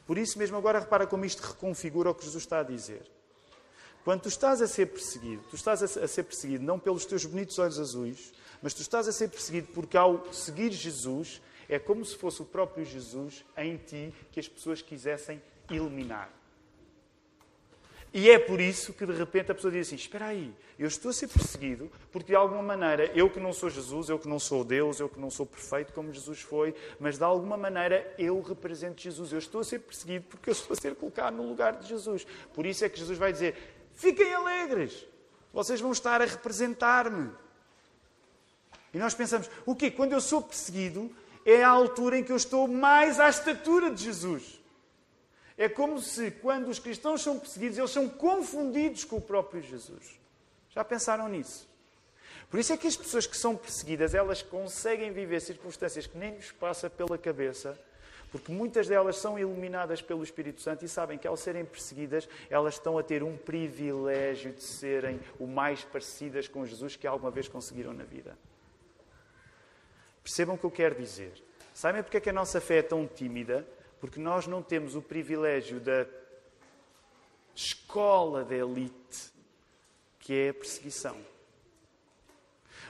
Por 0.09 0.19
isso 0.19 0.37
mesmo, 0.37 0.57
agora 0.57 0.81
repara 0.81 1.07
como 1.07 1.25
isto 1.25 1.43
reconfigura 1.43 2.11
o 2.11 2.15
que 2.17 2.25
Jesus 2.25 2.43
está 2.43 2.59
a 2.59 2.65
dizer. 2.65 3.09
Quando 4.03 4.23
tu 4.23 4.29
estás 4.29 4.61
a 4.61 4.67
ser 4.67 4.87
perseguido, 4.87 5.45
tu 5.49 5.55
estás 5.55 5.81
a 5.81 6.09
ser 6.09 6.23
perseguido 6.25 6.65
não 6.65 6.79
pelos 6.79 7.07
teus 7.07 7.25
bonitos 7.25 7.57
olhos 7.61 7.79
azuis, 7.79 8.33
mas 8.63 8.75
tu 8.75 8.83
estás 8.83 9.09
a 9.09 9.13
ser 9.13 9.29
perseguido 9.29 9.69
porque, 9.75 9.97
ao 9.97 10.33
seguir 10.33 10.71
Jesus, 10.73 11.41
é 11.69 11.79
como 11.79 12.05
se 12.05 12.17
fosse 12.17 12.43
o 12.43 12.45
próprio 12.45 12.85
Jesus 12.85 13.45
em 13.57 13.77
ti 13.77 14.15
que 14.33 14.41
as 14.41 14.49
pessoas 14.49 14.83
quisessem 14.83 15.41
eliminar. 15.71 16.31
E 18.13 18.29
é 18.29 18.41
por 18.41 18.61
isso 18.61 18.93
que 18.93 19.07
de 19.07 19.13
repente 19.13 19.53
a 19.53 19.55
pessoa 19.55 19.73
diz 19.73 19.87
assim: 19.87 19.95
Espera 19.95 20.27
aí, 20.27 20.53
eu 20.77 20.89
estou 20.89 21.11
a 21.11 21.13
ser 21.13 21.29
perseguido 21.29 21.91
porque 22.11 22.33
de 22.33 22.35
alguma 22.35 22.63
maneira 22.63 23.07
eu 23.15 23.31
que 23.31 23.39
não 23.39 23.53
sou 23.53 23.71
Jesus, 23.71 24.09
eu 24.09 24.19
que 24.19 24.29
não 24.29 24.41
sou 24.41 24.65
Deus, 24.65 24.99
eu 24.99 25.09
que 25.09 25.21
não 25.21 25.31
sou 25.31 25.47
perfeito 25.47 25.93
como 25.93 26.13
Jesus 26.13 26.41
foi, 26.41 26.75
mas 26.99 27.19
de 27.19 27.25
alguma 27.25 27.57
maneira 27.57 28.13
eu 28.19 28.41
represento 28.41 29.01
Jesus. 29.01 29.33
Eu 29.33 29.39
estou 29.39 29.61
a 29.61 29.65
ser 29.65 29.79
perseguido 29.79 30.25
porque 30.29 30.51
eu 30.51 30.53
estou 30.53 30.77
a 30.77 30.81
ser 30.81 30.97
colocado 30.97 31.37
no 31.37 31.49
lugar 31.49 31.79
de 31.79 31.89
Jesus. 31.89 32.27
Por 32.53 32.67
isso 32.67 32.85
é 32.85 32.89
que 32.89 32.99
Jesus 32.99 33.17
vai 33.17 33.33
dizer: 33.33 33.55
Fiquem 33.95 34.35
alegres, 34.35 35.07
vocês 35.53 35.81
vão 35.81 35.93
estar 35.93 36.21
a 36.21 36.25
representar-me. 36.25 37.31
E 38.93 38.99
nós 38.99 39.15
pensamos, 39.15 39.49
o 39.65 39.75
quê? 39.75 39.91
Quando 39.91 40.13
eu 40.13 40.21
sou 40.21 40.43
perseguido, 40.43 41.15
é 41.45 41.63
a 41.63 41.69
altura 41.69 42.19
em 42.19 42.25
que 42.25 42.33
eu 42.33 42.37
estou 42.37 42.67
mais 42.67 43.21
à 43.21 43.29
estatura 43.29 43.91
de 43.91 44.05
Jesus. 44.05 44.61
É 45.57 45.69
como 45.69 46.01
se, 46.01 46.31
quando 46.31 46.69
os 46.69 46.79
cristãos 46.79 47.23
são 47.23 47.39
perseguidos, 47.39 47.79
eles 47.79 47.91
são 47.91 48.09
confundidos 48.09 49.05
com 49.05 49.17
o 49.17 49.21
próprio 49.21 49.63
Jesus. 49.63 50.19
Já 50.71 50.83
pensaram 50.83 51.29
nisso? 51.29 51.69
Por 52.51 52.59
isso 52.59 52.73
é 52.73 52.77
que 52.77 52.87
as 52.87 52.97
pessoas 52.97 53.27
que 53.27 53.37
são 53.37 53.55
perseguidas, 53.55 54.15
elas 54.15 54.43
conseguem 54.43 55.13
viver 55.13 55.41
circunstâncias 55.41 56.07
que 56.07 56.19
nem 56.19 56.35
lhes 56.35 56.51
passa 56.51 56.91
pela 56.91 57.17
cabeça, 57.17 57.79
porque 58.33 58.51
muitas 58.51 58.89
delas 58.89 59.17
são 59.17 59.39
iluminadas 59.39 60.01
pelo 60.01 60.25
Espírito 60.25 60.61
Santo 60.61 60.85
e 60.85 60.89
sabem 60.89 61.19
que, 61.19 61.29
ao 61.29 61.37
serem 61.37 61.65
perseguidas, 61.65 62.29
elas 62.49 62.75
estão 62.75 62.97
a 62.97 63.03
ter 63.03 63.23
um 63.23 63.37
privilégio 63.37 64.53
de 64.53 64.63
serem 64.63 65.21
o 65.39 65.47
mais 65.47 65.85
parecidas 65.85 66.49
com 66.49 66.65
Jesus 66.65 66.97
que 66.97 67.07
alguma 67.07 67.31
vez 67.31 67.49
conseguiram 67.49 67.93
na 67.93 68.05
vida. 68.05 68.37
Percebam 70.23 70.55
o 70.55 70.59
que 70.59 70.65
eu 70.65 70.71
quero 70.71 70.95
dizer. 70.95 71.43
Sabem 71.75 72.03
porque 72.03 72.17
é 72.17 72.21
que 72.21 72.31
a 72.31 72.33
nossa 72.33 72.61
fé 72.61 72.79
é 72.79 72.83
tão 72.83 73.07
tímida? 73.07 73.67
Porque 74.01 74.21
nós 74.21 74.47
não 74.47 74.63
temos 74.63 74.95
o 74.95 75.03
privilégio 75.03 75.81
da 75.81 76.07
escola 77.55 78.45
da 78.45 78.55
elite, 78.55 79.33
que 80.19 80.35
é 80.35 80.49
a 80.51 80.55
perseguição. 80.55 81.17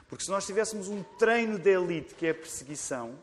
Porque 0.09 0.25
se 0.25 0.31
nós 0.31 0.45
tivéssemos 0.45 0.89
um 0.89 1.03
treino 1.03 1.59
da 1.59 1.71
elite, 1.71 2.15
que 2.15 2.27
é 2.27 2.31
a 2.31 2.35
perseguição, 2.35 3.17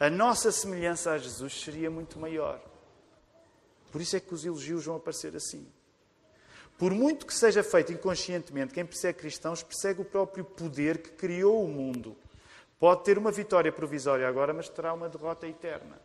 a 0.00 0.10
nossa 0.10 0.50
semelhança 0.50 1.12
a 1.12 1.18
Jesus 1.18 1.60
seria 1.60 1.90
muito 1.90 2.18
maior. 2.18 2.60
Por 3.90 4.00
isso 4.00 4.16
é 4.16 4.20
que 4.20 4.32
os 4.32 4.44
elogios 4.44 4.86
vão 4.86 4.96
aparecer 4.96 5.36
assim. 5.36 5.66
Por 6.78 6.92
muito 6.92 7.26
que 7.26 7.34
seja 7.34 7.62
feito 7.62 7.92
inconscientemente, 7.92 8.74
quem 8.74 8.84
persegue 8.84 9.18
cristãos 9.18 9.62
persegue 9.62 10.00
o 10.00 10.04
próprio 10.04 10.44
poder 10.44 10.98
que 10.98 11.10
criou 11.10 11.64
o 11.64 11.68
mundo. 11.68 12.16
Pode 12.82 13.04
ter 13.04 13.16
uma 13.16 13.30
vitória 13.30 13.70
provisória 13.70 14.26
agora, 14.26 14.52
mas 14.52 14.68
terá 14.68 14.92
uma 14.92 15.08
derrota 15.08 15.46
eterna. 15.46 16.00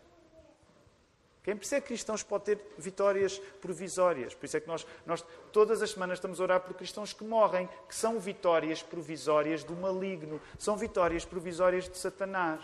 Quem 1.43 1.57
persegue 1.57 1.87
cristãos 1.87 2.21
pode 2.21 2.43
ter 2.43 2.59
vitórias 2.77 3.39
provisórias. 3.59 4.35
Por 4.35 4.45
isso 4.45 4.57
é 4.57 4.59
que 4.59 4.67
nós, 4.67 4.85
nós 5.03 5.25
todas 5.51 5.81
as 5.81 5.89
semanas 5.89 6.19
estamos 6.19 6.39
a 6.39 6.43
orar 6.43 6.61
por 6.61 6.75
cristãos 6.75 7.13
que 7.13 7.23
morrem, 7.23 7.67
que 7.87 7.95
são 7.95 8.19
vitórias 8.19 8.83
provisórias 8.83 9.63
do 9.63 9.75
maligno, 9.75 10.39
são 10.59 10.77
vitórias 10.77 11.25
provisórias 11.25 11.89
de 11.89 11.97
Satanás. 11.97 12.63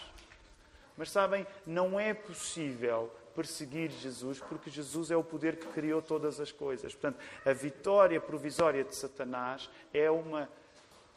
Mas 0.95 1.09
sabem, 1.09 1.47
não 1.65 1.99
é 1.99 2.13
possível 2.13 3.09
perseguir 3.35 3.89
Jesus, 3.89 4.39
porque 4.39 4.69
Jesus 4.69 5.09
é 5.09 5.17
o 5.17 5.23
poder 5.23 5.55
que 5.55 5.65
criou 5.69 6.03
todas 6.03 6.39
as 6.39 6.51
coisas. 6.51 6.93
Portanto, 6.93 7.17
a 7.43 7.51
vitória 7.51 8.21
provisória 8.21 8.83
de 8.83 8.95
Satanás 8.95 9.71
é 9.91 10.11
uma 10.11 10.47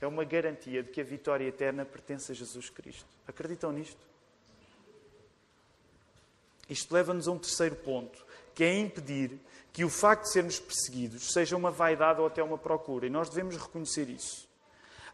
é 0.01 0.07
uma 0.07 0.25
garantia 0.25 0.83
de 0.83 0.91
que 0.91 1.01
a 1.01 1.05
vitória 1.05 1.47
eterna 1.47 1.85
pertence 1.85 2.31
a 2.31 2.35
Jesus 2.35 2.69
Cristo. 2.71 3.07
Acreditam 3.27 3.73
nisto? 3.73 4.07
Isto 6.69 6.93
leva-nos 6.93 7.29
a 7.29 7.33
um 7.33 7.39
terceiro 7.39 7.77
ponto, 7.77 8.25
que 8.55 8.65
é 8.65 8.79
impedir 8.79 9.39
que 9.73 9.85
o 9.85 9.91
facto 9.91 10.25
de 10.25 10.33
sermos 10.33 10.59
perseguidos 10.59 11.33
seja 11.33 11.57
uma 11.57 11.71
vaidade 11.71 12.21
ou 12.21 12.27
até 12.27 12.43
uma 12.43 12.59
procura. 12.59 13.07
E 13.07 13.11
nós 13.11 13.29
devemos 13.29 13.57
reconhecer 13.57 14.09
isso. 14.09 14.49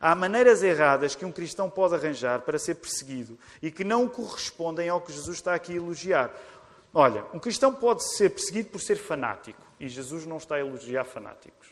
Há 0.00 0.14
maneiras 0.14 0.62
erradas 0.62 1.14
que 1.14 1.24
um 1.24 1.30
cristão 1.30 1.70
pode 1.70 1.94
arranjar 1.94 2.42
para 2.42 2.58
ser 2.58 2.76
perseguido 2.76 3.38
e 3.60 3.70
que 3.70 3.84
não 3.84 4.08
correspondem 4.08 4.88
ao 4.88 5.00
que 5.00 5.12
Jesus 5.12 5.36
está 5.36 5.54
aqui 5.54 5.72
a 5.72 5.76
elogiar. 5.76 6.34
Olha, 6.92 7.24
um 7.32 7.38
cristão 7.38 7.74
pode 7.74 8.02
ser 8.16 8.30
perseguido 8.30 8.70
por 8.70 8.80
ser 8.80 8.96
fanático 8.96 9.62
e 9.78 9.88
Jesus 9.88 10.26
não 10.26 10.38
está 10.38 10.56
a 10.56 10.60
elogiar 10.60 11.04
fanáticos. 11.04 11.71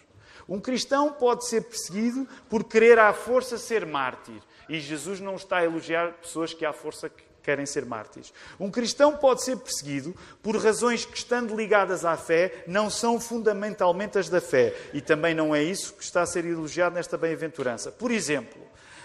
Um 0.51 0.61
cristão 0.61 1.13
pode 1.13 1.47
ser 1.47 1.63
perseguido 1.63 2.27
por 2.49 2.65
querer 2.65 2.99
à 2.99 3.13
força 3.13 3.57
ser 3.57 3.87
mártir. 3.87 4.43
E 4.69 4.81
Jesus 4.81 5.21
não 5.21 5.37
está 5.37 5.59
a 5.59 5.65
elogiar 5.65 6.15
pessoas 6.15 6.53
que 6.53 6.67
à 6.67 6.73
força 6.73 7.09
querem 7.41 7.65
ser 7.65 7.85
mártires. 7.85 8.33
Um 8.59 8.71
cristão 8.71 9.17
pode 9.17 9.45
ser 9.45 9.57
perseguido 9.57 10.15
por 10.43 10.57
razões 10.57 11.05
que, 11.05 11.17
estando 11.17 11.57
ligadas 11.57 12.05
à 12.05 12.17
fé, 12.17 12.65
não 12.67 12.91
são 12.91 13.21
fundamentalmente 13.21 14.19
as 14.19 14.29
da 14.29 14.41
fé. 14.41 14.75
E 14.93 15.01
também 15.01 15.35
não 15.35 15.55
é 15.55 15.63
isso 15.63 15.95
que 15.95 16.03
está 16.03 16.23
a 16.23 16.27
ser 16.27 16.45
elogiado 16.45 16.97
nesta 16.97 17.17
bem-aventurança. 17.17 17.93
Por 17.93 18.11
exemplo, 18.11 18.61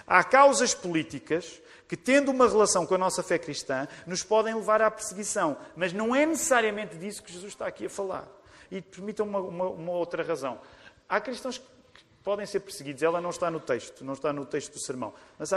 há 0.08 0.24
causas 0.24 0.74
políticas 0.74 1.62
que, 1.88 1.96
tendo 1.96 2.32
uma 2.32 2.48
relação 2.48 2.86
com 2.86 2.96
a 2.96 2.98
nossa 2.98 3.22
fé 3.22 3.38
cristã, 3.38 3.88
nos 4.08 4.24
podem 4.24 4.56
levar 4.56 4.82
à 4.82 4.90
perseguição. 4.90 5.56
Mas 5.76 5.94
não 5.94 6.16
é 6.16 6.26
necessariamente 6.26 6.98
disso 6.98 7.24
que 7.24 7.32
Jesus 7.32 7.54
está 7.54 7.68
aqui 7.68 7.86
a 7.86 7.90
falar. 7.90 8.28
E 8.72 8.82
permitam 8.82 9.28
uma, 9.28 9.40
uma, 9.40 9.66
uma 9.70 9.92
outra 9.92 10.24
razão. 10.24 10.60
Há 11.08 11.22
cristãos 11.22 11.58
que 11.58 11.66
podem 12.24 12.46
ser 12.46 12.60
perseguidos, 12.62 13.04
ela 13.04 13.22
não 13.22 13.30
está 13.30 13.52
no 13.52 13.60
texto, 13.60 14.04
não 14.04 14.14
está 14.14 14.34
no 14.34 14.46
texto 14.46 14.74
do 14.74 14.80
sermão. 14.80 15.14
Mas 15.38 15.52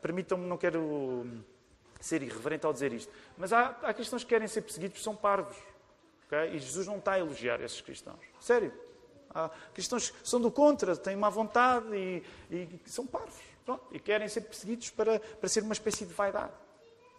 permitam-me, 0.00 0.46
não 0.46 0.56
quero 0.56 1.26
ser 2.00 2.22
irreverente 2.22 2.66
ao 2.66 2.72
dizer 2.72 2.92
isto, 2.92 3.10
mas 3.38 3.52
há, 3.52 3.76
há 3.82 3.94
cristãos 3.94 4.22
que 4.22 4.28
querem 4.28 4.46
ser 4.46 4.60
perseguidos 4.60 4.94
porque 4.94 5.04
são 5.04 5.16
parvos. 5.16 5.56
ok? 6.26 6.54
E 6.54 6.58
Jesus 6.58 6.86
não 6.86 6.98
está 6.98 7.12
a 7.12 7.18
elogiar 7.18 7.60
esses 7.60 7.80
cristãos. 7.80 8.20
Sério. 8.40 8.72
Há 9.30 9.50
cristãos 9.72 10.10
que 10.10 10.28
são 10.28 10.40
do 10.40 10.50
contra, 10.50 10.94
têm 10.96 11.16
má 11.16 11.28
vontade 11.28 11.86
e, 11.96 12.22
e 12.50 12.80
são 12.86 13.06
parvos. 13.06 13.34
Pronto, 13.64 13.82
e 13.90 13.98
querem 13.98 14.28
ser 14.28 14.42
perseguidos 14.42 14.90
para, 14.90 15.18
para 15.18 15.48
ser 15.48 15.62
uma 15.62 15.72
espécie 15.72 16.04
de 16.04 16.12
vaidade, 16.12 16.52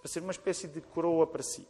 para 0.02 0.12
ser 0.12 0.19
uma 0.19 0.32
espécie 0.32 0.67
de 0.67 0.80
coroa 0.80 1.26
para 1.26 1.41
si. 1.41 1.67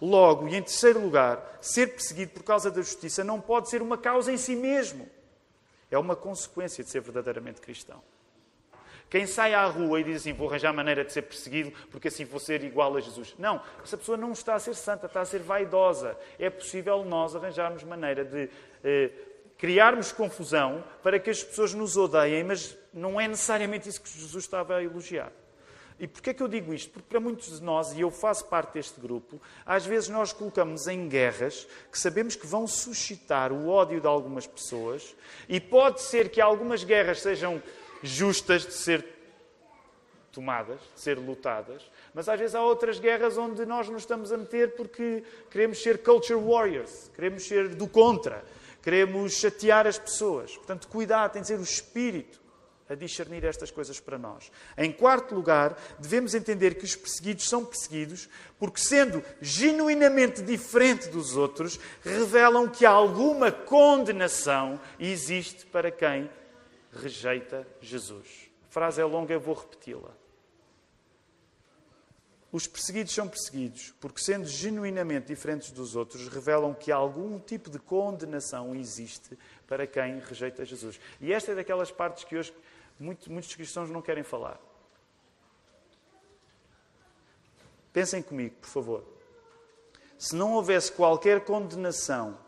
Logo, 0.00 0.48
e 0.48 0.56
em 0.56 0.62
terceiro 0.62 1.00
lugar, 1.00 1.58
ser 1.60 1.88
perseguido 1.88 2.32
por 2.32 2.42
causa 2.42 2.70
da 2.70 2.80
justiça 2.80 3.22
não 3.22 3.40
pode 3.40 3.68
ser 3.68 3.82
uma 3.82 3.98
causa 3.98 4.32
em 4.32 4.36
si 4.38 4.56
mesmo. 4.56 5.08
É 5.90 5.98
uma 5.98 6.14
consequência 6.14 6.84
de 6.84 6.90
ser 6.90 7.00
verdadeiramente 7.00 7.60
cristão. 7.60 8.02
Quem 9.10 9.26
sai 9.26 9.54
à 9.54 9.64
rua 9.64 10.00
e 10.00 10.04
diz 10.04 10.20
assim, 10.20 10.32
vou 10.32 10.48
arranjar 10.48 10.72
maneira 10.72 11.04
de 11.04 11.12
ser 11.12 11.22
perseguido 11.22 11.72
porque 11.90 12.06
assim 12.06 12.24
vou 12.24 12.38
ser 12.38 12.62
igual 12.62 12.96
a 12.96 13.00
Jesus. 13.00 13.34
Não, 13.36 13.60
essa 13.82 13.98
pessoa 13.98 14.16
não 14.16 14.30
está 14.30 14.54
a 14.54 14.60
ser 14.60 14.74
santa, 14.74 15.06
está 15.06 15.20
a 15.20 15.24
ser 15.24 15.40
vaidosa. 15.40 16.16
É 16.38 16.48
possível 16.48 17.04
nós 17.04 17.34
arranjarmos 17.34 17.82
maneira 17.82 18.24
de 18.24 18.48
eh, 18.84 19.10
criarmos 19.58 20.12
confusão 20.12 20.84
para 21.02 21.18
que 21.18 21.28
as 21.28 21.42
pessoas 21.42 21.74
nos 21.74 21.96
odeiem, 21.96 22.44
mas 22.44 22.78
não 22.94 23.20
é 23.20 23.26
necessariamente 23.26 23.88
isso 23.88 24.00
que 24.00 24.08
Jesus 24.08 24.44
estava 24.44 24.76
a 24.76 24.82
elogiar. 24.82 25.32
E 26.00 26.08
porquê 26.08 26.30
é 26.30 26.34
que 26.34 26.42
eu 26.42 26.48
digo 26.48 26.72
isto? 26.72 26.90
Porque 26.90 27.06
para 27.06 27.20
muitos 27.20 27.58
de 27.58 27.62
nós, 27.62 27.92
e 27.92 28.00
eu 28.00 28.10
faço 28.10 28.46
parte 28.46 28.72
deste 28.72 28.98
grupo, 28.98 29.38
às 29.66 29.84
vezes 29.84 30.08
nós 30.08 30.32
colocamos 30.32 30.86
em 30.86 31.06
guerras 31.06 31.68
que 31.92 31.98
sabemos 31.98 32.34
que 32.34 32.46
vão 32.46 32.66
suscitar 32.66 33.52
o 33.52 33.68
ódio 33.68 34.00
de 34.00 34.06
algumas 34.06 34.46
pessoas, 34.46 35.14
e 35.46 35.60
pode 35.60 36.00
ser 36.00 36.30
que 36.30 36.40
algumas 36.40 36.82
guerras 36.82 37.20
sejam 37.20 37.62
justas 38.02 38.64
de 38.64 38.72
ser 38.72 39.04
tomadas, 40.32 40.80
de 40.94 41.00
ser 41.02 41.18
lutadas, 41.18 41.82
mas 42.14 42.30
às 42.30 42.40
vezes 42.40 42.54
há 42.54 42.62
outras 42.62 42.98
guerras 42.98 43.36
onde 43.36 43.66
nós 43.66 43.86
nos 43.90 44.00
estamos 44.00 44.32
a 44.32 44.38
meter 44.38 44.74
porque 44.76 45.22
queremos 45.50 45.82
ser 45.82 46.02
culture 46.02 46.40
warriors, 46.40 47.10
queremos 47.14 47.42
ser 47.42 47.74
do 47.74 47.86
contra, 47.86 48.42
queremos 48.82 49.34
chatear 49.34 49.86
as 49.86 49.98
pessoas. 49.98 50.56
Portanto, 50.56 50.88
cuidado, 50.88 51.32
tem 51.32 51.42
de 51.42 51.48
ser 51.48 51.58
o 51.58 51.62
espírito 51.62 52.39
a 52.90 52.94
discernir 52.96 53.44
estas 53.44 53.70
coisas 53.70 54.00
para 54.00 54.18
nós. 54.18 54.50
Em 54.76 54.90
quarto 54.90 55.32
lugar, 55.32 55.80
devemos 56.00 56.34
entender 56.34 56.74
que 56.74 56.84
os 56.84 56.96
perseguidos 56.96 57.48
são 57.48 57.64
perseguidos 57.64 58.28
porque, 58.58 58.80
sendo 58.80 59.22
genuinamente 59.40 60.42
diferente 60.42 61.08
dos 61.08 61.36
outros, 61.36 61.78
revelam 62.02 62.68
que 62.68 62.84
alguma 62.84 63.52
condenação 63.52 64.80
existe 64.98 65.64
para 65.66 65.92
quem 65.92 66.28
rejeita 66.92 67.64
Jesus. 67.80 68.50
A 68.68 68.72
frase 68.72 69.00
é 69.00 69.04
longa, 69.04 69.32
eu 69.32 69.40
vou 69.40 69.54
repeti-la. 69.54 70.10
Os 72.52 72.66
perseguidos 72.66 73.14
são 73.14 73.28
perseguidos 73.28 73.94
porque, 74.00 74.20
sendo 74.20 74.48
genuinamente 74.48 75.28
diferentes 75.28 75.70
dos 75.70 75.94
outros, 75.94 76.26
revelam 76.26 76.74
que 76.74 76.90
algum 76.90 77.38
tipo 77.38 77.70
de 77.70 77.78
condenação 77.78 78.74
existe 78.74 79.38
para 79.68 79.86
quem 79.86 80.18
rejeita 80.18 80.64
Jesus. 80.64 80.98
E 81.20 81.32
esta 81.32 81.52
é 81.52 81.54
daquelas 81.54 81.92
partes 81.92 82.24
que 82.24 82.36
hoje 82.36 82.52
muitos 83.00 83.54
cristãos 83.54 83.90
não 83.90 84.02
querem 84.02 84.22
falar. 84.22 84.60
Pensem 87.92 88.22
comigo, 88.22 88.54
por 88.60 88.68
favor. 88.68 89.04
Se 90.18 90.36
não 90.36 90.52
houvesse 90.52 90.92
qualquer 90.92 91.44
condenação, 91.44 92.38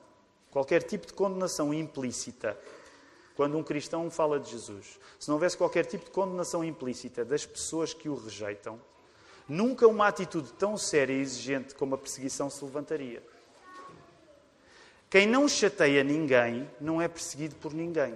qualquer 0.51 0.83
tipo 0.83 1.07
de 1.07 1.15
condenação 1.15 1.73
implícita, 1.73 2.57
quando 3.35 3.57
um 3.57 3.63
cristão 3.63 4.11
fala 4.11 4.39
de 4.39 4.51
Jesus, 4.51 5.01
se 5.19 5.29
não 5.29 5.37
houvesse 5.37 5.57
qualquer 5.57 5.87
tipo 5.87 6.05
de 6.05 6.11
condenação 6.11 6.63
implícita 6.63 7.25
das 7.25 7.47
pessoas 7.47 7.95
que 7.95 8.09
o 8.09 8.15
rejeitam, 8.15 8.79
nunca 9.49 9.89
uma 9.89 10.07
atitude 10.07 10.53
tão 10.53 10.77
séria 10.77 11.15
e 11.15 11.21
exigente 11.21 11.75
como 11.75 11.95
a 11.95 11.99
perseguição 11.99 12.51
se 12.51 12.63
levantaria. 12.63 13.23
Quem 15.09 15.27
não 15.27 15.49
chateia 15.49 16.05
ninguém 16.05 16.71
não 16.81 17.01
é 17.01 17.09
perseguido 17.09 17.55
por 17.57 17.73
ninguém. 17.73 18.15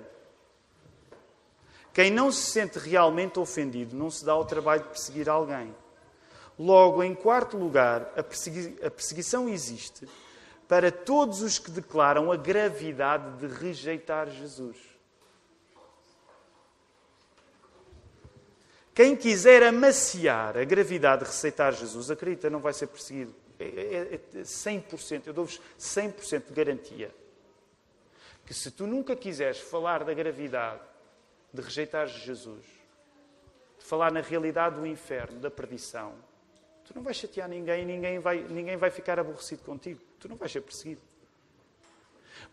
Quem 1.97 2.11
não 2.11 2.31
se 2.31 2.51
sente 2.51 2.79
realmente 2.79 3.39
ofendido 3.39 3.97
não 3.97 4.11
se 4.11 4.23
dá 4.23 4.33
ao 4.33 4.45
trabalho 4.45 4.83
de 4.83 4.91
perseguir 4.91 5.31
alguém. 5.31 5.75
Logo, 6.59 7.03
em 7.03 7.15
quarto 7.15 7.57
lugar, 7.57 8.13
a, 8.15 8.23
persegui 8.23 8.77
a 8.85 8.91
perseguição 8.91 9.49
existe 9.49 10.07
para 10.69 10.93
todos 10.93 11.41
os 11.41 11.59
que 11.59 11.71
declaram 11.71 12.31
a 12.31 12.37
gravidade 12.37 13.39
de 13.39 13.47
rejeitar 13.47 14.29
Jesus. 14.29 14.77
Quem 18.95 19.17
quiser 19.17 19.63
amaciar 19.63 20.59
a 20.59 20.65
gravidade 20.65 21.25
de 21.25 21.31
receitar 21.31 21.73
Jesus, 21.73 22.11
acredita, 22.11 22.51
não 22.51 22.61
vai 22.61 22.75
ser 22.75 22.89
perseguido. 22.89 23.35
É, 23.59 23.65
é, 23.65 24.21
é 24.41 24.43
100%, 24.43 25.29
eu 25.29 25.33
dou-vos 25.33 25.59
100% 25.81 26.49
de 26.49 26.53
garantia. 26.53 27.11
Que 28.45 28.53
se 28.53 28.71
tu 28.71 28.87
nunca 28.87 29.17
quiseres 29.17 29.61
falar 29.61 30.05
da 30.05 30.13
gravidade 30.13 30.95
de 31.53 31.63
rejeitar 31.63 32.07
Jesus, 32.07 32.65
de 33.79 33.85
falar 33.85 34.13
na 34.13 34.21
realidade 34.21 34.77
do 34.77 34.87
inferno, 34.87 35.39
da 35.41 35.51
perdição, 35.51 36.15
tu 36.85 36.95
não 36.95 37.03
vais 37.03 37.17
chatear 37.17 37.49
ninguém, 37.49 37.85
ninguém 37.85 38.19
vai, 38.19 38.39
ninguém 38.43 38.77
vai 38.77 38.91
ficar 38.91 39.19
aborrecido 39.19 39.63
contigo. 39.63 40.01
Tu 40.19 40.29
não 40.29 40.37
vais 40.37 40.51
ser 40.51 40.61
perseguido. 40.61 41.01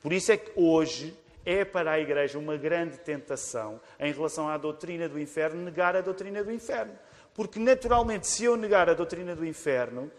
Por 0.01 0.12
isso 0.12 0.32
é 0.32 0.38
que 0.38 0.51
hoje 0.56 1.15
é 1.45 1.65
para 1.65 1.91
a 1.91 1.99
Igreja 1.99 2.39
uma 2.39 2.58
grande 2.58 2.97
tentação 2.97 3.79
em 3.99 4.12
relação 4.12 4.47
à 4.47 4.58
doutrina 4.58 5.10
do 5.10 5.19
inferno 5.19 5.62
negar 5.62 5.95
a 5.95 6.01
doutrina 6.01 6.43
do 6.43 6.51
inferno. 6.51 6.97
Porque, 7.34 7.60
naturalmente, 7.60 8.27
se 8.27 8.45
eu 8.45 8.56
negar 8.56 8.89
a 8.89 8.93
doutrina 8.93 9.36
do 9.36 9.45
inferno, 9.45 10.12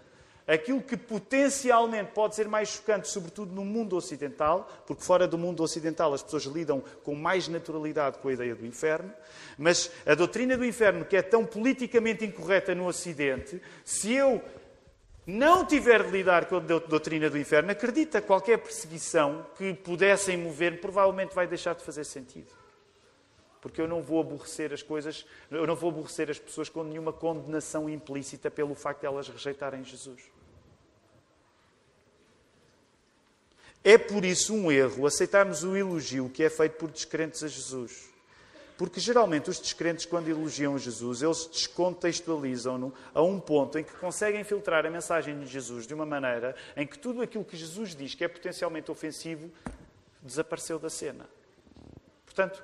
aquilo 0.47 0.81
que 0.81 0.97
potencialmente 0.97 2.13
pode 2.13 2.35
ser 2.35 2.49
mais 2.49 2.69
chocante, 2.69 3.09
sobretudo 3.09 3.55
no 3.55 3.65
mundo 3.65 3.97
ocidental, 3.97 4.69
porque 4.87 5.03
fora 5.03 5.27
do 5.27 5.39
mundo 5.39 5.63
ocidental 5.63 6.13
as 6.13 6.23
pessoas 6.23 6.45
lidam 6.45 6.83
com 7.03 7.15
mais 7.15 7.49
naturalidade 7.49 8.19
com 8.19 8.29
a 8.29 8.33
ideia 8.33 8.55
do 8.55 8.67
inferno, 8.67 9.13
mas 9.57 9.91
a 10.05 10.15
doutrina 10.15 10.57
do 10.57 10.65
inferno, 10.65 11.05
que 11.05 11.17
é 11.17 11.23
tão 11.23 11.45
politicamente 11.45 12.25
incorreta 12.25 12.75
no 12.75 12.87
Ocidente, 12.87 13.61
se 13.85 14.13
eu 14.13 14.43
não 15.27 15.65
tiver 15.65 16.03
de 16.03 16.11
lidar 16.11 16.45
com 16.47 16.57
a 16.57 16.61
doutrina 16.61 17.31
do 17.31 17.39
inferno, 17.39 17.71
acredita, 17.71 18.21
qualquer 18.21 18.59
perseguição 18.59 19.47
que 19.57 19.73
pudessem 19.73 20.37
mover 20.37 20.81
provavelmente 20.81 21.35
vai 21.35 21.47
deixar 21.47 21.75
de 21.75 21.83
fazer 21.83 22.05
sentido. 22.05 22.64
Porque 23.65 23.81
eu 23.81 23.89
não 23.89 24.03
vou 24.03 24.21
aborrecer 24.21 24.75
as 24.75 24.83
coisas, 24.83 25.25
eu 25.51 25.67
não 25.67 25.75
vou 25.75 25.89
aborrecer 25.89 26.31
as 26.31 26.39
pessoas 26.39 26.69
com 26.69 26.85
nenhuma 26.85 27.15
condenação 27.15 27.89
implícita 27.89 28.51
pelo 28.51 28.75
facto 28.75 29.01
de 29.01 29.07
elas 29.07 29.27
rejeitarem 29.27 29.83
Jesus. 29.83 30.21
É 33.83 33.97
por 33.97 34.23
isso 34.23 34.55
um 34.55 34.71
erro 34.71 35.07
aceitarmos 35.07 35.65
o 35.65 35.75
elogio 35.75 36.29
que 36.29 36.45
é 36.45 36.51
feito 36.51 36.77
por 36.77 36.91
descrentes 36.91 37.43
a 37.43 37.49
Jesus. 37.49 38.11
Porque 38.77 39.01
geralmente 39.01 39.49
os 39.49 39.59
descrentes, 39.59 40.05
quando 40.05 40.29
elogiam 40.29 40.77
Jesus, 40.77 41.23
eles 41.23 41.47
descontextualizam-no 41.47 42.93
a 43.15 43.23
um 43.23 43.41
ponto 43.41 43.79
em 43.79 43.85
que 43.85 43.95
conseguem 43.95 44.45
filtrar 44.45 44.85
a 44.85 44.91
mensagem 44.91 45.41
de 45.41 45.47
Jesus 45.47 45.87
de 45.87 45.95
uma 45.95 46.05
maneira 46.05 46.55
em 46.77 46.87
que 46.87 46.99
tudo 46.99 47.23
aquilo 47.23 47.47
que 47.47 47.57
Jesus 47.57 47.97
diz 47.97 48.15
que 48.15 48.25
é 48.25 48.29
potencialmente 48.29 48.91
ofensivo 48.91 49.51
desapareceu 50.21 50.79
da 50.79 50.91
cena. 50.91 51.27
Portanto, 52.27 52.63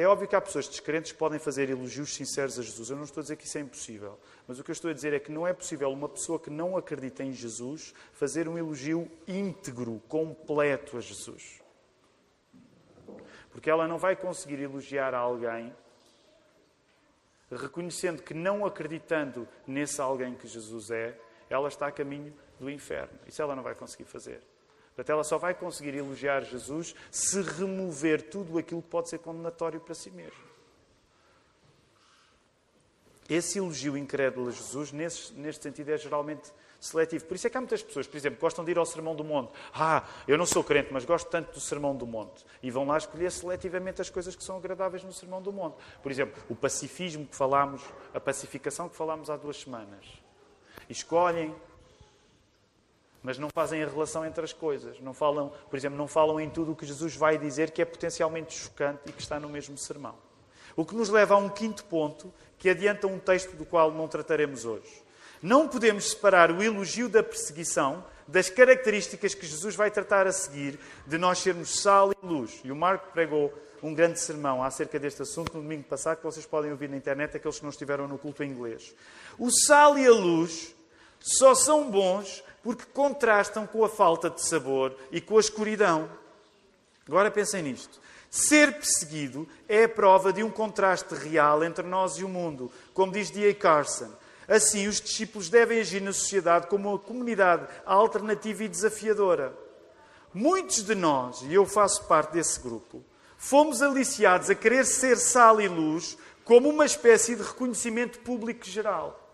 é 0.00 0.06
óbvio 0.06 0.28
que 0.28 0.36
há 0.36 0.40
pessoas 0.40 0.68
descrentes 0.68 1.10
que 1.10 1.18
podem 1.18 1.40
fazer 1.40 1.68
elogios 1.68 2.14
sinceros 2.14 2.56
a 2.56 2.62
Jesus. 2.62 2.88
Eu 2.88 2.96
não 2.96 3.02
estou 3.02 3.20
a 3.20 3.22
dizer 3.22 3.34
que 3.34 3.46
isso 3.46 3.58
é 3.58 3.62
impossível. 3.62 4.16
Mas 4.46 4.56
o 4.56 4.62
que 4.62 4.70
eu 4.70 4.72
estou 4.72 4.92
a 4.92 4.94
dizer 4.94 5.12
é 5.12 5.18
que 5.18 5.32
não 5.32 5.44
é 5.44 5.52
possível 5.52 5.90
uma 5.90 6.08
pessoa 6.08 6.38
que 6.38 6.50
não 6.50 6.76
acredita 6.76 7.24
em 7.24 7.32
Jesus 7.32 7.92
fazer 8.12 8.48
um 8.48 8.56
elogio 8.56 9.10
íntegro, 9.26 10.00
completo 10.06 10.96
a 10.96 11.00
Jesus. 11.00 11.60
Porque 13.50 13.68
ela 13.68 13.88
não 13.88 13.98
vai 13.98 14.14
conseguir 14.14 14.60
elogiar 14.60 15.14
alguém 15.14 15.74
reconhecendo 17.50 18.22
que 18.22 18.34
não 18.34 18.64
acreditando 18.64 19.48
nesse 19.66 20.00
alguém 20.00 20.36
que 20.36 20.46
Jesus 20.46 20.92
é, 20.92 21.18
ela 21.50 21.66
está 21.66 21.88
a 21.88 21.92
caminho 21.92 22.32
do 22.60 22.70
inferno. 22.70 23.18
Isso 23.26 23.42
ela 23.42 23.56
não 23.56 23.64
vai 23.64 23.74
conseguir 23.74 24.04
fazer. 24.04 24.42
Portanto, 24.98 25.12
ela 25.12 25.22
só 25.22 25.38
vai 25.38 25.54
conseguir 25.54 25.94
elogiar 25.94 26.40
Jesus 26.40 26.92
se 27.08 27.40
remover 27.40 28.20
tudo 28.20 28.58
aquilo 28.58 28.82
que 28.82 28.88
pode 28.88 29.08
ser 29.08 29.18
condenatório 29.18 29.78
para 29.78 29.94
si 29.94 30.10
mesmo. 30.10 30.42
Esse 33.30 33.58
elogio 33.58 33.96
incrédulo 33.96 34.48
a 34.48 34.50
Jesus, 34.50 34.90
nesse, 34.90 35.32
neste 35.34 35.62
sentido, 35.62 35.90
é 35.90 35.96
geralmente 35.96 36.50
seletivo. 36.80 37.26
Por 37.26 37.36
isso 37.36 37.46
é 37.46 37.50
que 37.50 37.56
há 37.56 37.60
muitas 37.60 37.80
pessoas, 37.80 38.08
por 38.08 38.16
exemplo, 38.16 38.40
gostam 38.40 38.64
de 38.64 38.72
ir 38.72 38.78
ao 38.78 38.84
Sermão 38.84 39.14
do 39.14 39.22
Monte. 39.22 39.52
Ah, 39.72 40.02
eu 40.26 40.36
não 40.36 40.44
sou 40.44 40.64
crente, 40.64 40.92
mas 40.92 41.04
gosto 41.04 41.30
tanto 41.30 41.52
do 41.52 41.60
Sermão 41.60 41.94
do 41.94 42.04
Monte. 42.04 42.44
E 42.60 42.68
vão 42.68 42.84
lá 42.84 42.98
escolher 42.98 43.30
seletivamente 43.30 44.02
as 44.02 44.10
coisas 44.10 44.34
que 44.34 44.42
são 44.42 44.56
agradáveis 44.56 45.04
no 45.04 45.12
Sermão 45.12 45.40
do 45.40 45.52
Monte. 45.52 45.76
Por 46.02 46.10
exemplo, 46.10 46.42
o 46.48 46.56
pacifismo 46.56 47.24
que 47.24 47.36
falámos, 47.36 47.84
a 48.12 48.18
pacificação 48.18 48.88
que 48.88 48.96
falámos 48.96 49.30
há 49.30 49.36
duas 49.36 49.60
semanas. 49.60 50.04
E 50.88 50.92
escolhem 50.92 51.54
mas 53.22 53.38
não 53.38 53.48
fazem 53.54 53.82
a 53.82 53.88
relação 53.88 54.24
entre 54.24 54.44
as 54.44 54.52
coisas. 54.52 55.00
Não 55.00 55.12
falam, 55.12 55.52
por 55.68 55.76
exemplo, 55.76 55.98
não 55.98 56.08
falam 56.08 56.40
em 56.40 56.48
tudo 56.48 56.72
o 56.72 56.76
que 56.76 56.86
Jesus 56.86 57.16
vai 57.16 57.36
dizer 57.38 57.70
que 57.70 57.82
é 57.82 57.84
potencialmente 57.84 58.56
chocante 58.56 59.00
e 59.06 59.12
que 59.12 59.20
está 59.20 59.38
no 59.40 59.48
mesmo 59.48 59.76
sermão. 59.76 60.14
O 60.76 60.84
que 60.84 60.94
nos 60.94 61.08
leva 61.08 61.34
a 61.34 61.38
um 61.38 61.48
quinto 61.48 61.84
ponto 61.84 62.32
que 62.58 62.70
adianta 62.70 63.06
um 63.06 63.18
texto 63.18 63.56
do 63.56 63.64
qual 63.64 63.90
não 63.90 64.08
trataremos 64.08 64.64
hoje. 64.64 65.02
Não 65.42 65.68
podemos 65.68 66.10
separar 66.10 66.50
o 66.50 66.62
elogio 66.62 67.08
da 67.08 67.22
perseguição 67.22 68.04
das 68.26 68.50
características 68.50 69.34
que 69.34 69.46
Jesus 69.46 69.74
vai 69.74 69.90
tratar 69.90 70.26
a 70.26 70.32
seguir 70.32 70.78
de 71.06 71.16
nós 71.16 71.38
sermos 71.38 71.80
sal 71.80 72.12
e 72.12 72.26
luz. 72.26 72.60
E 72.64 72.70
o 72.70 72.76
Marco 72.76 73.12
pregou 73.12 73.52
um 73.82 73.94
grande 73.94 74.20
sermão 74.20 74.62
acerca 74.62 74.98
deste 74.98 75.22
assunto 75.22 75.54
no 75.54 75.62
domingo 75.62 75.84
passado, 75.84 76.18
que 76.18 76.24
vocês 76.24 76.44
podem 76.44 76.70
ouvir 76.70 76.88
na 76.88 76.96
internet, 76.96 77.36
aqueles 77.36 77.58
que 77.58 77.62
não 77.62 77.70
estiveram 77.70 78.08
no 78.08 78.18
culto 78.18 78.42
em 78.42 78.50
inglês. 78.50 78.94
O 79.38 79.50
sal 79.50 79.96
e 79.96 80.06
a 80.06 80.10
luz 80.10 80.74
só 81.20 81.54
são 81.54 81.90
bons 81.90 82.42
porque 82.62 82.84
contrastam 82.92 83.66
com 83.66 83.84
a 83.84 83.88
falta 83.88 84.28
de 84.28 84.46
sabor 84.46 84.94
e 85.10 85.20
com 85.20 85.36
a 85.36 85.40
escuridão. 85.40 86.08
Agora 87.06 87.30
pensem 87.30 87.62
nisto. 87.62 88.00
Ser 88.30 88.74
perseguido 88.74 89.48
é 89.66 89.84
a 89.84 89.88
prova 89.88 90.32
de 90.32 90.42
um 90.42 90.50
contraste 90.50 91.14
real 91.14 91.64
entre 91.64 91.86
nós 91.86 92.18
e 92.18 92.24
o 92.24 92.28
mundo, 92.28 92.70
como 92.92 93.12
diz 93.12 93.30
D.A. 93.30 93.54
Carson. 93.54 94.10
Assim, 94.46 94.86
os 94.86 95.00
discípulos 95.00 95.48
devem 95.48 95.80
agir 95.80 96.00
na 96.00 96.12
sociedade 96.12 96.66
como 96.66 96.90
uma 96.90 96.98
comunidade 96.98 97.66
alternativa 97.86 98.64
e 98.64 98.68
desafiadora. 98.68 99.54
Muitos 100.32 100.82
de 100.82 100.94
nós, 100.94 101.42
e 101.42 101.54
eu 101.54 101.64
faço 101.64 102.04
parte 102.04 102.32
desse 102.32 102.60
grupo, 102.60 103.02
fomos 103.38 103.80
aliciados 103.80 104.50
a 104.50 104.54
querer 104.54 104.84
ser 104.84 105.16
sal 105.16 105.60
e 105.60 105.68
luz 105.68 106.18
como 106.44 106.68
uma 106.68 106.84
espécie 106.84 107.34
de 107.34 107.42
reconhecimento 107.42 108.18
público 108.20 108.66
geral. 108.66 109.27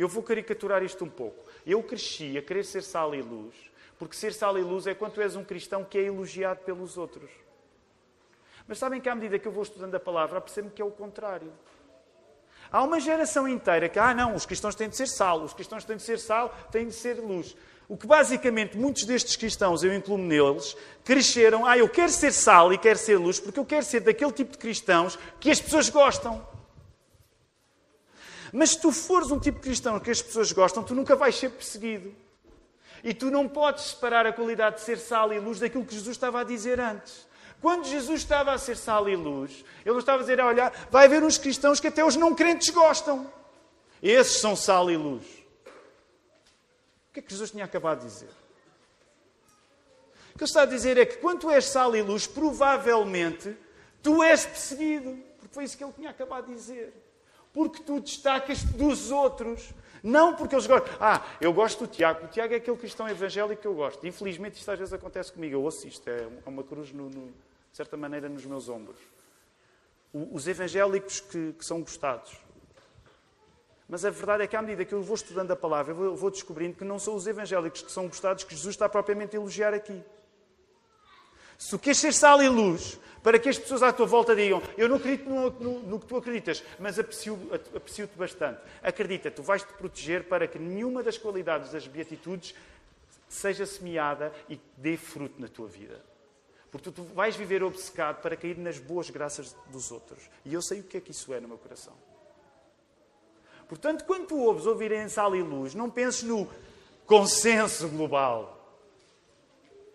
Eu 0.00 0.08
vou 0.08 0.22
caricaturar 0.22 0.82
isto 0.82 1.04
um 1.04 1.10
pouco. 1.10 1.44
Eu 1.66 1.82
cresci 1.82 2.38
a 2.38 2.40
querer 2.40 2.64
ser 2.64 2.82
sal 2.82 3.14
e 3.14 3.20
luz, 3.20 3.54
porque 3.98 4.16
ser 4.16 4.32
sal 4.32 4.58
e 4.58 4.62
luz 4.62 4.86
é 4.86 4.94
quando 4.94 5.12
tu 5.12 5.20
és 5.20 5.36
um 5.36 5.44
cristão 5.44 5.84
que 5.84 5.98
é 5.98 6.04
elogiado 6.04 6.60
pelos 6.60 6.96
outros. 6.96 7.30
Mas 8.66 8.78
sabem 8.78 8.98
que 8.98 9.10
à 9.10 9.14
medida 9.14 9.38
que 9.38 9.46
eu 9.46 9.52
vou 9.52 9.62
estudando 9.62 9.94
a 9.94 10.00
palavra, 10.00 10.40
percebo 10.40 10.70
que 10.70 10.80
é 10.80 10.84
o 10.86 10.90
contrário. 10.90 11.52
Há 12.72 12.82
uma 12.82 12.98
geração 12.98 13.46
inteira 13.46 13.90
que, 13.90 13.98
ah, 13.98 14.14
não, 14.14 14.34
os 14.34 14.46
cristãos 14.46 14.74
têm 14.74 14.88
de 14.88 14.96
ser 14.96 15.06
sal, 15.06 15.42
os 15.42 15.52
cristãos 15.52 15.84
têm 15.84 15.98
de 15.98 16.02
ser 16.02 16.18
sal, 16.18 16.48
têm 16.72 16.86
de 16.86 16.94
ser 16.94 17.20
luz. 17.20 17.54
O 17.86 17.94
que 17.94 18.06
basicamente 18.06 18.78
muitos 18.78 19.04
destes 19.04 19.36
cristãos, 19.36 19.84
eu 19.84 19.92
incluo 19.92 20.16
neles, 20.16 20.78
cresceram, 21.04 21.66
ah, 21.66 21.76
eu 21.76 21.90
quero 21.90 22.10
ser 22.10 22.32
sal 22.32 22.72
e 22.72 22.78
quero 22.78 22.98
ser 22.98 23.18
luz, 23.18 23.38
porque 23.38 23.60
eu 23.60 23.66
quero 23.66 23.84
ser 23.84 24.00
daquele 24.00 24.32
tipo 24.32 24.52
de 24.52 24.58
cristãos 24.58 25.18
que 25.38 25.50
as 25.50 25.60
pessoas 25.60 25.90
gostam. 25.90 26.42
Mas 28.52 28.70
se 28.70 28.80
tu 28.80 28.90
fores 28.90 29.30
um 29.30 29.38
tipo 29.38 29.58
de 29.58 29.64
cristão 29.64 29.98
que 30.00 30.10
as 30.10 30.20
pessoas 30.20 30.50
gostam, 30.52 30.82
tu 30.82 30.94
nunca 30.94 31.14
vais 31.14 31.34
ser 31.36 31.50
perseguido. 31.50 32.14
E 33.02 33.14
tu 33.14 33.30
não 33.30 33.48
podes 33.48 33.84
separar 33.84 34.26
a 34.26 34.32
qualidade 34.32 34.76
de 34.76 34.82
ser 34.82 34.98
sal 34.98 35.32
e 35.32 35.38
luz 35.38 35.58
daquilo 35.58 35.84
que 35.84 35.94
Jesus 35.94 36.16
estava 36.16 36.40
a 36.40 36.44
dizer 36.44 36.78
antes. 36.80 37.26
Quando 37.60 37.86
Jesus 37.86 38.22
estava 38.22 38.52
a 38.52 38.58
ser 38.58 38.76
sal 38.76 39.08
e 39.08 39.16
luz, 39.16 39.64
ele 39.84 39.98
estava 39.98 40.18
a 40.18 40.22
dizer, 40.22 40.40
olha, 40.40 40.72
vai 40.90 41.06
haver 41.06 41.22
uns 41.22 41.38
cristãos 41.38 41.78
que 41.78 41.88
até 41.88 42.04
os 42.04 42.16
não 42.16 42.34
crentes 42.34 42.70
gostam. 42.70 43.30
Esses 44.02 44.40
são 44.40 44.56
sal 44.56 44.90
e 44.90 44.96
luz. 44.96 45.24
O 47.10 47.12
que 47.12 47.20
é 47.20 47.22
que 47.22 47.30
Jesus 47.30 47.50
tinha 47.50 47.64
acabado 47.64 48.00
de 48.00 48.06
dizer? 48.06 48.30
O 50.34 50.38
que 50.38 50.44
ele 50.44 50.50
está 50.50 50.62
a 50.62 50.66
dizer 50.66 50.96
é 50.96 51.04
que 51.04 51.18
quando 51.18 51.40
tu 51.40 51.50
és 51.50 51.64
sal 51.66 51.94
e 51.94 52.00
luz, 52.00 52.26
provavelmente 52.26 53.54
tu 54.02 54.22
és 54.22 54.46
perseguido. 54.46 55.18
Porque 55.38 55.54
foi 55.54 55.64
isso 55.64 55.76
que 55.76 55.84
ele 55.84 55.92
tinha 55.92 56.10
acabado 56.10 56.46
de 56.46 56.54
dizer. 56.54 57.09
Porque 57.52 57.82
tu 57.82 58.00
destacas 58.00 58.62
dos 58.62 59.10
outros. 59.10 59.72
Não 60.02 60.34
porque 60.34 60.54
eles 60.54 60.66
gostam. 60.66 60.94
Ah, 60.98 61.22
eu 61.40 61.52
gosto 61.52 61.86
do 61.86 61.86
Tiago. 61.86 62.24
O 62.24 62.28
Tiago 62.28 62.54
é 62.54 62.56
aquele 62.56 62.76
cristão 62.76 63.08
evangélico 63.08 63.60
que 63.60 63.68
eu 63.68 63.74
gosto. 63.74 64.06
Infelizmente, 64.06 64.58
isto 64.58 64.70
às 64.70 64.78
vezes 64.78 64.94
acontece 64.94 65.32
comigo. 65.32 65.54
Eu 65.54 65.62
ouço 65.62 65.86
isto. 65.86 66.08
É 66.08 66.26
uma 66.46 66.62
cruz 66.62 66.92
no, 66.92 67.10
no 67.10 67.26
de 67.26 67.76
certa 67.76 67.96
maneira, 67.96 68.28
nos 68.28 68.44
meus 68.44 68.68
ombros. 68.68 68.98
Os 70.12 70.48
evangélicos 70.48 71.20
que, 71.20 71.52
que 71.52 71.64
são 71.64 71.80
gostados. 71.80 72.36
Mas 73.88 74.04
a 74.04 74.10
verdade 74.10 74.44
é 74.44 74.46
que, 74.46 74.56
à 74.56 74.62
medida 74.62 74.84
que 74.84 74.94
eu 74.94 75.02
vou 75.02 75.14
estudando 75.14 75.50
a 75.50 75.56
palavra, 75.56 75.92
eu 75.92 76.14
vou 76.16 76.30
descobrindo 76.30 76.76
que 76.76 76.84
não 76.84 76.98
são 76.98 77.14
os 77.14 77.26
evangélicos 77.26 77.82
que 77.82 77.90
são 77.90 78.06
gostados 78.06 78.44
que 78.44 78.54
Jesus 78.54 78.74
está 78.74 78.88
propriamente 78.88 79.36
a 79.36 79.40
elogiar 79.40 79.74
aqui. 79.74 80.02
Se 81.60 81.72
tu 81.72 81.78
queres 81.78 81.98
ser 81.98 82.14
sal 82.14 82.42
e 82.42 82.48
luz, 82.48 82.98
para 83.22 83.38
que 83.38 83.46
as 83.46 83.58
pessoas 83.58 83.82
à 83.82 83.92
tua 83.92 84.06
volta 84.06 84.34
digam: 84.34 84.62
Eu 84.78 84.88
não 84.88 84.96
acredito 84.96 85.28
no, 85.28 85.50
no, 85.50 85.80
no 85.80 86.00
que 86.00 86.06
tu 86.06 86.16
acreditas, 86.16 86.64
mas 86.78 86.98
aprecio-te 86.98 87.76
aprecio 87.76 88.08
bastante. 88.16 88.62
Acredita, 88.82 89.30
tu 89.30 89.42
vais 89.42 89.62
te 89.62 89.70
proteger 89.74 90.24
para 90.24 90.48
que 90.48 90.58
nenhuma 90.58 91.02
das 91.02 91.18
qualidades 91.18 91.70
das 91.70 91.86
beatitudes 91.86 92.54
seja 93.28 93.66
semeada 93.66 94.32
e 94.48 94.58
dê 94.74 94.96
fruto 94.96 95.38
na 95.38 95.48
tua 95.48 95.68
vida. 95.68 96.02
Porque 96.72 96.90
tu 96.90 97.02
vais 97.02 97.36
viver 97.36 97.62
obcecado 97.62 98.22
para 98.22 98.36
cair 98.36 98.56
nas 98.56 98.78
boas 98.78 99.10
graças 99.10 99.54
dos 99.70 99.92
outros. 99.92 100.30
E 100.46 100.54
eu 100.54 100.62
sei 100.62 100.80
o 100.80 100.84
que 100.84 100.96
é 100.96 101.00
que 101.00 101.10
isso 101.10 101.34
é 101.34 101.40
no 101.40 101.48
meu 101.48 101.58
coração. 101.58 101.92
Portanto, 103.68 104.06
quando 104.06 104.28
tu 104.28 104.38
ouves 104.38 104.64
ouvirem 104.64 105.10
sal 105.10 105.36
e 105.36 105.42
luz, 105.42 105.74
não 105.74 105.90
penses 105.90 106.22
no 106.22 106.48
consenso 107.04 107.86
global. 107.86 108.59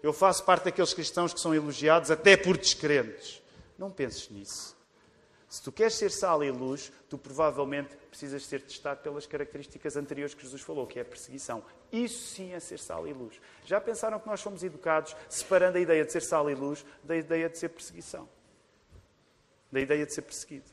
Eu 0.06 0.14
faço 0.14 0.43
parte 0.43 0.66
daqueles 0.66 0.93
cristãos 0.93 1.34
que 1.34 1.39
são 1.39 1.56
elogiados 1.56 2.12
até 2.12 2.38
por 2.38 2.56
descrentes. 2.56 3.41
Não 3.76 3.89
penses 3.89 4.30
nisso. 4.30 4.78
Se 5.49 5.64
tu 5.64 5.72
queres 5.72 5.95
ser 5.95 6.12
sal 6.12 6.43
e 6.43 6.51
luz, 6.51 6.91
tu 7.10 7.18
provavelmente 7.18 7.97
precisas 8.12 8.45
ser 8.45 8.62
testado 8.62 9.01
pelas 9.01 9.26
características 9.26 9.97
anteriores 9.97 10.36
que 10.36 10.43
Jesus 10.43 10.62
falou, 10.62 10.86
que 10.86 10.99
é 10.99 11.01
a 11.01 11.06
perseguição. 11.06 11.64
Isso 11.91 12.36
sim 12.36 12.53
é 12.53 12.60
ser 12.60 12.78
sal 12.78 13.08
e 13.08 13.14
luz. 13.14 13.41
Já 13.66 13.82
pensaram 13.82 14.20
que 14.20 14.28
nós 14.28 14.43
fomos 14.43 14.64
educados 14.64 15.16
separando 15.28 15.80
a 15.80 15.82
ideia 15.82 16.06
de 16.06 16.12
ser 16.12 16.22
sal 16.22 16.51
e 16.51 16.53
luz 16.53 16.86
da 17.03 17.18
ideia 17.18 17.49
de 17.49 17.58
ser 17.58 17.70
perseguição? 17.70 18.30
Da 19.72 19.80
ideia 19.80 20.06
de 20.06 20.14
ser 20.14 20.22
perseguido. 20.22 20.70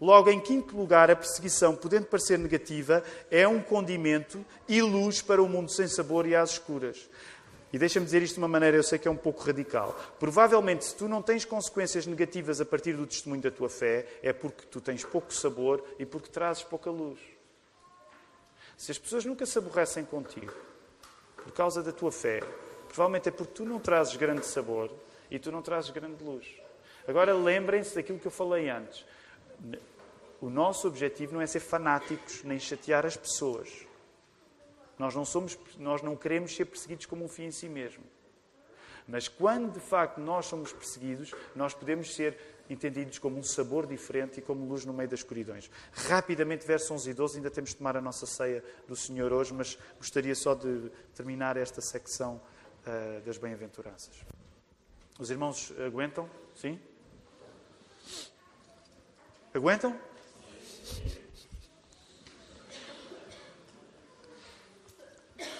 Logo, 0.00 0.30
em 0.30 0.40
quinto 0.40 0.76
lugar, 0.76 1.10
a 1.10 1.16
perseguição, 1.16 1.74
podendo 1.74 2.06
parecer 2.06 2.38
negativa, 2.38 3.02
é 3.30 3.46
um 3.46 3.60
condimento 3.60 4.44
e 4.68 4.80
luz 4.80 5.20
para 5.20 5.42
o 5.42 5.48
mundo 5.48 5.70
sem 5.70 5.88
sabor 5.88 6.26
e 6.26 6.36
às 6.36 6.50
escuras. 6.50 7.08
E 7.72 7.78
deixa-me 7.78 8.06
dizer 8.06 8.22
isto 8.22 8.34
de 8.34 8.40
uma 8.40 8.48
maneira, 8.48 8.76
eu 8.76 8.82
sei 8.82 8.98
que 8.98 9.06
é 9.06 9.10
um 9.10 9.16
pouco 9.16 9.42
radical. 9.42 9.98
Provavelmente, 10.18 10.86
se 10.86 10.94
tu 10.94 11.06
não 11.06 11.20
tens 11.20 11.44
consequências 11.44 12.06
negativas 12.06 12.60
a 12.60 12.64
partir 12.64 12.94
do 12.94 13.06
testemunho 13.06 13.42
da 13.42 13.50
tua 13.50 13.68
fé, 13.68 14.06
é 14.22 14.32
porque 14.32 14.64
tu 14.66 14.80
tens 14.80 15.04
pouco 15.04 15.32
sabor 15.32 15.84
e 15.98 16.06
porque 16.06 16.30
trazes 16.30 16.62
pouca 16.62 16.90
luz. 16.90 17.18
Se 18.76 18.90
as 18.90 18.98
pessoas 18.98 19.24
nunca 19.24 19.44
se 19.44 19.58
aborrecem 19.58 20.04
contigo 20.04 20.52
por 21.36 21.52
causa 21.52 21.82
da 21.82 21.92
tua 21.92 22.10
fé, 22.10 22.40
provavelmente 22.86 23.28
é 23.28 23.32
porque 23.32 23.52
tu 23.52 23.64
não 23.64 23.78
trazes 23.78 24.16
grande 24.16 24.46
sabor 24.46 24.90
e 25.30 25.38
tu 25.38 25.52
não 25.52 25.60
trazes 25.60 25.90
grande 25.90 26.22
luz. 26.24 26.46
Agora 27.06 27.34
lembrem-se 27.34 27.94
daquilo 27.94 28.18
que 28.18 28.26
eu 28.26 28.30
falei 28.30 28.70
antes. 28.70 29.04
O 30.40 30.48
nosso 30.48 30.86
objetivo 30.86 31.34
não 31.34 31.40
é 31.40 31.46
ser 31.46 31.60
fanáticos 31.60 32.44
nem 32.44 32.58
chatear 32.58 33.04
as 33.04 33.16
pessoas. 33.16 33.87
Nós 34.98 35.14
não, 35.14 35.24
somos, 35.24 35.58
nós 35.78 36.02
não 36.02 36.16
queremos 36.16 36.54
ser 36.54 36.64
perseguidos 36.64 37.06
como 37.06 37.24
um 37.24 37.28
fim 37.28 37.44
em 37.44 37.50
si 37.50 37.68
mesmo. 37.68 38.04
Mas 39.06 39.26
quando 39.26 39.72
de 39.72 39.80
facto 39.80 40.20
nós 40.20 40.46
somos 40.46 40.72
perseguidos, 40.72 41.34
nós 41.54 41.72
podemos 41.72 42.14
ser 42.14 42.36
entendidos 42.68 43.18
como 43.18 43.38
um 43.38 43.42
sabor 43.42 43.86
diferente 43.86 44.38
e 44.38 44.42
como 44.42 44.66
luz 44.66 44.84
no 44.84 44.92
meio 44.92 45.08
das 45.08 45.20
escuridões. 45.20 45.70
Rapidamente, 45.92 46.66
versos 46.66 46.90
11 46.90 47.10
e 47.10 47.14
12, 47.14 47.36
ainda 47.38 47.50
temos 47.50 47.70
de 47.70 47.76
tomar 47.76 47.96
a 47.96 48.00
nossa 48.02 48.26
ceia 48.26 48.62
do 48.86 48.94
Senhor 48.94 49.32
hoje, 49.32 49.54
mas 49.54 49.78
gostaria 49.96 50.34
só 50.34 50.54
de 50.54 50.90
terminar 51.14 51.56
esta 51.56 51.80
secção 51.80 52.40
uh, 52.86 53.20
das 53.22 53.38
bem-aventuranças. 53.38 54.14
Os 55.18 55.30
irmãos 55.30 55.72
aguentam? 55.84 56.28
Sim? 56.54 56.78
Aguentam? 59.54 59.98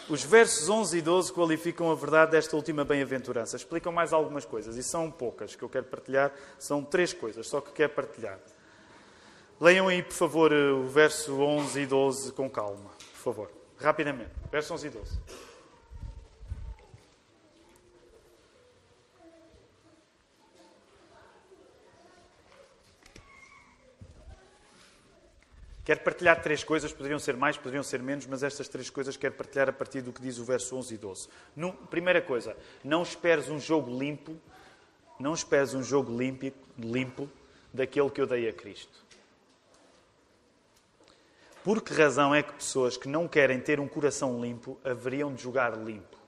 Os 0.09 0.25
versos 0.25 0.71
11 0.71 0.97
e 0.97 1.03
12 1.03 1.33
qualificam 1.35 1.91
a 1.91 1.95
verdade 1.95 2.31
desta 2.31 2.57
última 2.57 2.83
bem-aventurança. 2.83 3.57
Explicam 3.57 3.93
mais 3.93 4.11
algumas 4.11 4.47
coisas, 4.47 4.77
e 4.77 4.83
são 4.83 5.11
poucas 5.11 5.55
que 5.55 5.63
eu 5.63 5.69
quero 5.69 5.85
partilhar. 5.85 6.33
São 6.59 6.83
três 6.83 7.13
coisas, 7.13 7.47
só 7.47 7.61
que 7.61 7.73
quero 7.73 7.93
partilhar. 7.93 8.39
Leiam 9.61 9.87
aí, 9.87 10.03
por 10.03 10.15
favor, 10.15 10.51
o 10.51 10.89
verso 10.89 11.39
11 11.39 11.81
e 11.81 11.87
12 11.87 12.33
com 12.33 12.49
calma. 12.49 12.91
Por 13.13 13.19
favor, 13.19 13.51
rapidamente. 13.79 14.31
Versos 14.51 14.71
11 14.71 14.87
e 14.87 14.91
12. 14.91 15.19
Quero 25.89 26.01
partilhar 26.01 26.43
três 26.43 26.63
coisas, 26.63 26.93
poderiam 26.93 27.19
ser 27.19 27.35
mais, 27.35 27.57
poderiam 27.57 27.83
ser 27.83 28.03
menos, 28.03 28.27
mas 28.27 28.43
estas 28.43 28.69
três 28.69 28.91
coisas 28.91 29.17
quero 29.17 29.33
partilhar 29.33 29.71
a 29.71 29.73
partir 29.73 30.03
do 30.03 30.13
que 30.13 30.21
diz 30.21 30.37
o 30.37 30.45
verso 30.45 30.77
11 30.77 30.95
e 30.95 30.99
12. 30.99 31.29
No, 31.57 31.73
primeira 31.73 32.21
coisa, 32.21 32.55
não 32.85 33.03
esperes 33.03 33.49
um 33.49 33.59
jogo 33.59 33.99
limpo, 33.99 34.37
não 35.19 35.33
esperes 35.33 35.73
um 35.73 35.83
jogo 35.83 36.15
limpo, 36.15 36.53
limpo 36.79 37.27
daquele 37.73 38.11
que 38.11 38.21
eu 38.21 38.27
dei 38.27 38.47
a 38.51 38.53
Cristo. 38.53 39.03
Por 41.65 41.81
que 41.81 41.95
razão 41.95 42.35
é 42.35 42.43
que 42.43 42.53
pessoas 42.53 42.99
que 42.99 43.09
não 43.09 43.27
querem 43.27 43.59
ter 43.59 43.81
um 43.81 43.89
coração 43.89 44.39
limpo 44.43 44.79
haveriam 44.85 45.33
de 45.33 45.43
jogar 45.43 45.75
limpo? 45.75 46.19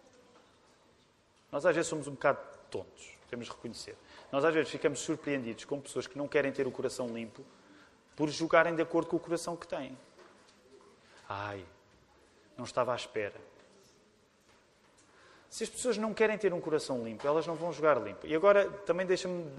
Nós 1.53 1.67
às 1.67 1.75
vezes 1.75 1.91
somos 1.91 2.09
um 2.09 2.13
bocado 2.13 2.39
tontos, 2.71 3.11
temos 3.29 3.45
de 3.45 3.53
reconhecer. 3.53 3.95
Nós 4.33 4.43
às 4.43 4.55
vezes 4.55 4.71
ficamos 4.71 5.01
surpreendidos 5.01 5.67
com 5.67 5.79
pessoas 5.79 6.07
que 6.07 6.17
não 6.17 6.27
querem 6.27 6.51
ter 6.51 6.67
o 6.67 6.71
coração 6.71 7.09
limpo 7.09 7.45
por 8.21 8.29
julgarem 8.29 8.75
de 8.75 8.83
acordo 8.83 9.09
com 9.09 9.16
o 9.16 9.18
coração 9.18 9.57
que 9.57 9.66
têm. 9.66 9.97
Ai, 11.27 11.64
não 12.55 12.66
estava 12.66 12.93
à 12.93 12.95
espera. 12.95 13.41
Se 15.49 15.64
as 15.64 15.71
pessoas 15.71 15.97
não 15.97 16.12
querem 16.12 16.37
ter 16.37 16.53
um 16.53 16.61
coração 16.61 17.03
limpo, 17.03 17.27
elas 17.27 17.47
não 17.47 17.55
vão 17.55 17.73
jogar 17.73 17.97
limpo. 17.99 18.27
E 18.27 18.35
agora 18.35 18.71
também 18.85 19.07
deixa-me 19.07 19.51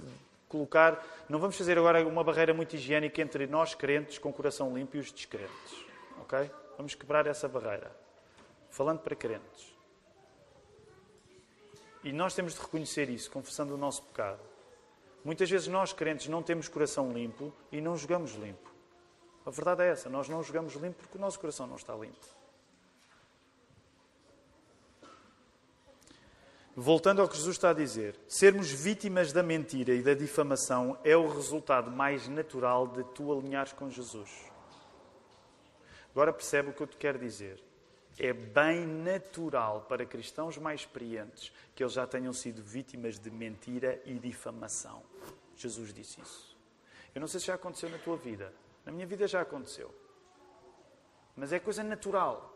colocar, 0.48 1.04
não 1.28 1.40
vamos 1.40 1.58
fazer 1.58 1.76
agora 1.76 2.08
uma 2.08 2.24
barreira 2.24 2.54
muito 2.54 2.76
higiênica 2.76 3.20
entre 3.20 3.48
nós 3.48 3.74
crentes 3.74 4.20
com 4.20 4.32
coração 4.32 4.78
limpo 4.78 4.96
e 4.96 5.00
os 5.00 5.12
descrentes. 5.12 5.84
OK? 6.20 6.52
Vamos 6.78 6.94
quebrar 6.94 7.26
essa 7.26 7.48
barreira. 7.48 7.92
Falando 8.70 9.00
para 9.00 9.16
crentes. 9.16 9.74
E 12.04 12.14
nós 12.14 12.36
temos 12.36 12.54
de 12.54 12.60
reconhecer 12.60 13.10
isso, 13.10 13.32
confessando 13.32 13.74
o 13.74 13.78
nosso 13.78 14.04
pecado. 14.04 14.51
Muitas 15.24 15.50
vezes 15.50 15.68
nós, 15.68 15.94
crentes, 15.94 16.28
não 16.28 16.42
temos 16.42 16.68
coração 16.68 17.12
limpo 17.12 17.54
e 17.72 17.80
não 17.80 17.96
jogamos 17.96 18.34
limpo. 18.34 18.72
A 19.46 19.50
verdade 19.50 19.84
é 19.84 19.90
essa, 19.90 20.10
nós 20.10 20.28
não 20.30 20.44
jogamos 20.44 20.74
limpo 20.76 21.00
porque 21.02 21.18
o 21.18 21.22
nosso 21.22 21.40
coração 21.40 21.68
não 21.68 21.76
está 21.76 21.96
limpo. 21.96 22.42
Voltando 26.76 27.22
ao 27.22 27.28
que 27.28 27.36
Jesus 27.36 27.58
está 27.58 27.72
a 27.72 27.74
dizer, 27.74 28.18
sermos 28.28 28.72
vítimas 28.72 29.34
da 29.34 29.44
mentira 29.44 29.94
e 29.94 30.02
da 30.02 30.14
difamação 30.14 30.98
é 31.04 31.18
o 31.18 31.28
resultado 31.28 31.92
mais 31.92 32.28
natural 32.30 32.88
de 32.88 33.04
tu 33.14 33.32
alinhares 33.32 33.74
com 33.74 33.90
Jesus. 33.90 34.30
Agora 36.12 36.32
percebe 36.32 36.70
o 36.70 36.74
que 36.74 36.82
eu 36.82 36.88
te 36.88 36.98
quero 36.98 37.20
dizer. 37.20 37.62
É 38.18 38.32
bem 38.32 38.86
natural 38.86 39.86
para 39.88 40.06
cristãos 40.06 40.58
mais 40.58 40.82
experientes 40.82 41.52
que 41.76 41.84
eles 41.84 41.94
já 41.94 42.08
tenham 42.08 42.34
sido 42.34 42.62
vítimas 42.62 43.20
de 43.20 43.30
mentira 43.30 44.02
e 44.06 44.14
difamação. 44.14 45.11
Jesus 45.62 45.94
disse 45.94 46.20
isso. 46.22 46.58
Eu 47.14 47.22
não 47.22 47.28
sei 47.28 47.40
se 47.40 47.48
já 47.48 47.56
aconteceu 47.56 47.90
na 47.90 47.98
tua 47.98 48.18
vida. 48.18 48.54
Na 48.86 48.92
minha 48.92 49.06
vida 49.06 49.28
já 49.28 49.42
aconteceu. 49.42 49.94
Mas 51.36 51.54
é 51.54 51.60
coisa 51.60 51.84
natural. 51.84 52.52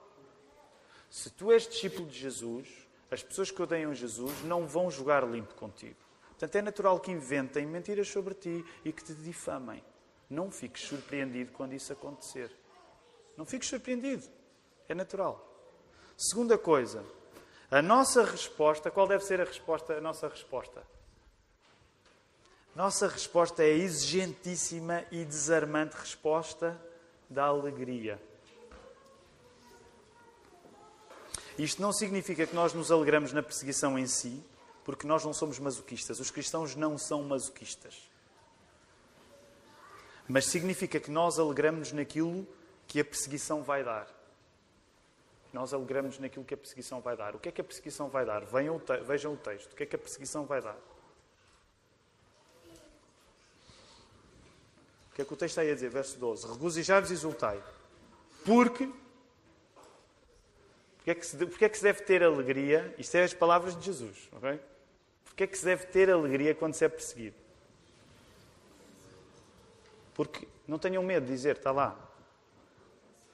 Se 1.10 1.30
tu 1.30 1.52
és 1.52 1.68
discípulo 1.68 2.08
de 2.08 2.18
Jesus, 2.18 2.68
as 3.12 3.24
pessoas 3.24 3.52
que 3.52 3.62
odeiam 3.62 3.94
Jesus 3.94 4.44
não 4.44 4.68
vão 4.68 4.90
jogar 4.90 5.24
limpo 5.24 5.54
contigo. 5.56 5.96
Portanto, 6.30 6.56
é 6.56 6.62
natural 6.62 7.00
que 7.00 7.12
inventem 7.12 7.66
mentiras 7.66 8.10
sobre 8.10 8.34
ti 8.34 8.66
e 8.84 8.92
que 8.92 9.04
te 9.04 9.14
difamem. 9.14 9.84
Não 10.30 10.52
fiques 10.52 10.84
surpreendido 10.84 11.52
quando 11.54 11.74
isso 11.74 11.94
acontecer. 11.94 12.52
Não 13.38 13.46
fiques 13.46 13.70
surpreendido. 13.70 14.28
É 14.90 14.94
natural. 14.94 15.52
Segunda 16.18 16.58
coisa, 16.58 17.06
a 17.70 17.82
nossa 17.82 18.24
resposta, 18.24 18.92
qual 18.92 19.08
deve 19.08 19.24
ser 19.24 19.40
a 19.42 19.46
resposta? 19.46 19.94
A 19.94 20.02
nossa 20.02 20.28
resposta. 20.28 20.86
Nossa 22.76 23.08
resposta 23.08 23.64
é 23.64 23.68
a 23.68 23.78
exigentíssima 23.78 25.06
e 25.10 25.24
desarmante 25.24 25.96
resposta 25.96 26.78
da 27.30 27.46
alegria. 27.46 28.22
Isto 31.58 31.82
não 31.82 31.94
significa 31.94 32.46
que 32.46 32.54
nós 32.54 32.74
nos 32.74 32.92
alegramos 32.92 33.32
na 33.32 33.42
perseguição 33.42 33.98
em 33.98 34.06
si, 34.06 34.44
porque 34.84 35.08
nós 35.08 35.24
não 35.24 35.34
somos 35.34 35.58
masoquistas. 35.58 36.20
Os 36.20 36.30
cristãos 36.30 36.76
não 36.76 36.98
são 36.98 37.24
masoquistas. 37.24 38.12
Mas 40.28 40.48
significa 40.48 41.00
que 41.00 41.10
nós 41.10 41.40
alegramos 41.40 41.94
naquilo 41.94 42.46
que 42.88 43.00
a 43.00 43.06
perseguição 43.06 43.64
vai 43.64 43.86
dar. 43.86 44.06
Nós 45.54 45.74
alegramos 45.74 46.20
naquilo 46.20 46.44
que 46.44 46.54
a 46.54 46.58
perseguição 46.58 47.00
vai 47.00 47.16
dar. 47.16 47.38
O 47.38 47.40
que 47.40 47.48
é 47.48 47.52
que 47.54 47.62
a 47.62 47.64
perseguição 47.64 48.10
vai 48.10 48.26
dar? 48.26 48.44
Vejam 48.44 49.34
o 49.34 49.38
texto. 49.38 49.72
O 49.72 49.76
que 49.78 49.84
é 49.84 49.86
que 49.86 49.96
a 49.96 50.00
perseguição 50.00 50.46
vai 50.46 50.62
dar? 50.62 50.78
Que 55.16 55.22
é 55.22 55.26
que 55.26 55.34
o 55.34 55.38
texto 55.38 55.54
está 55.54 55.62
aí 55.62 55.72
a 55.72 55.74
dizer? 55.74 55.90
Verso 55.90 56.20
12. 56.20 56.46
Regozijai-vos 56.46 57.10
e 57.10 57.14
exultai. 57.14 57.64
Porque. 58.44 58.92
Porque 60.98 61.12
é, 61.12 61.16
que 61.16 61.26
se, 61.26 61.38
porque 61.38 61.66
é 61.66 61.70
que 61.70 61.78
se 61.78 61.84
deve 61.84 62.02
ter 62.02 62.22
alegria? 62.22 62.94
Isto 62.98 63.16
é 63.16 63.24
as 63.24 63.34
palavras 63.34 63.78
de 63.78 63.86
Jesus, 63.86 64.30
ok? 64.34 64.60
Porque 65.24 65.44
é 65.44 65.48
que 65.48 65.58
se 65.58 65.64
deve 65.64 65.86
ter 65.86 66.10
alegria 66.10 66.54
quando 66.54 66.74
se 66.74 66.84
é 66.84 66.90
perseguido? 66.90 67.36
Porque 70.14 70.48
não 70.68 70.80
tenham 70.80 71.04
medo 71.04 71.26
de 71.26 71.32
dizer, 71.32 71.58
está 71.58 71.72
lá. 71.72 71.98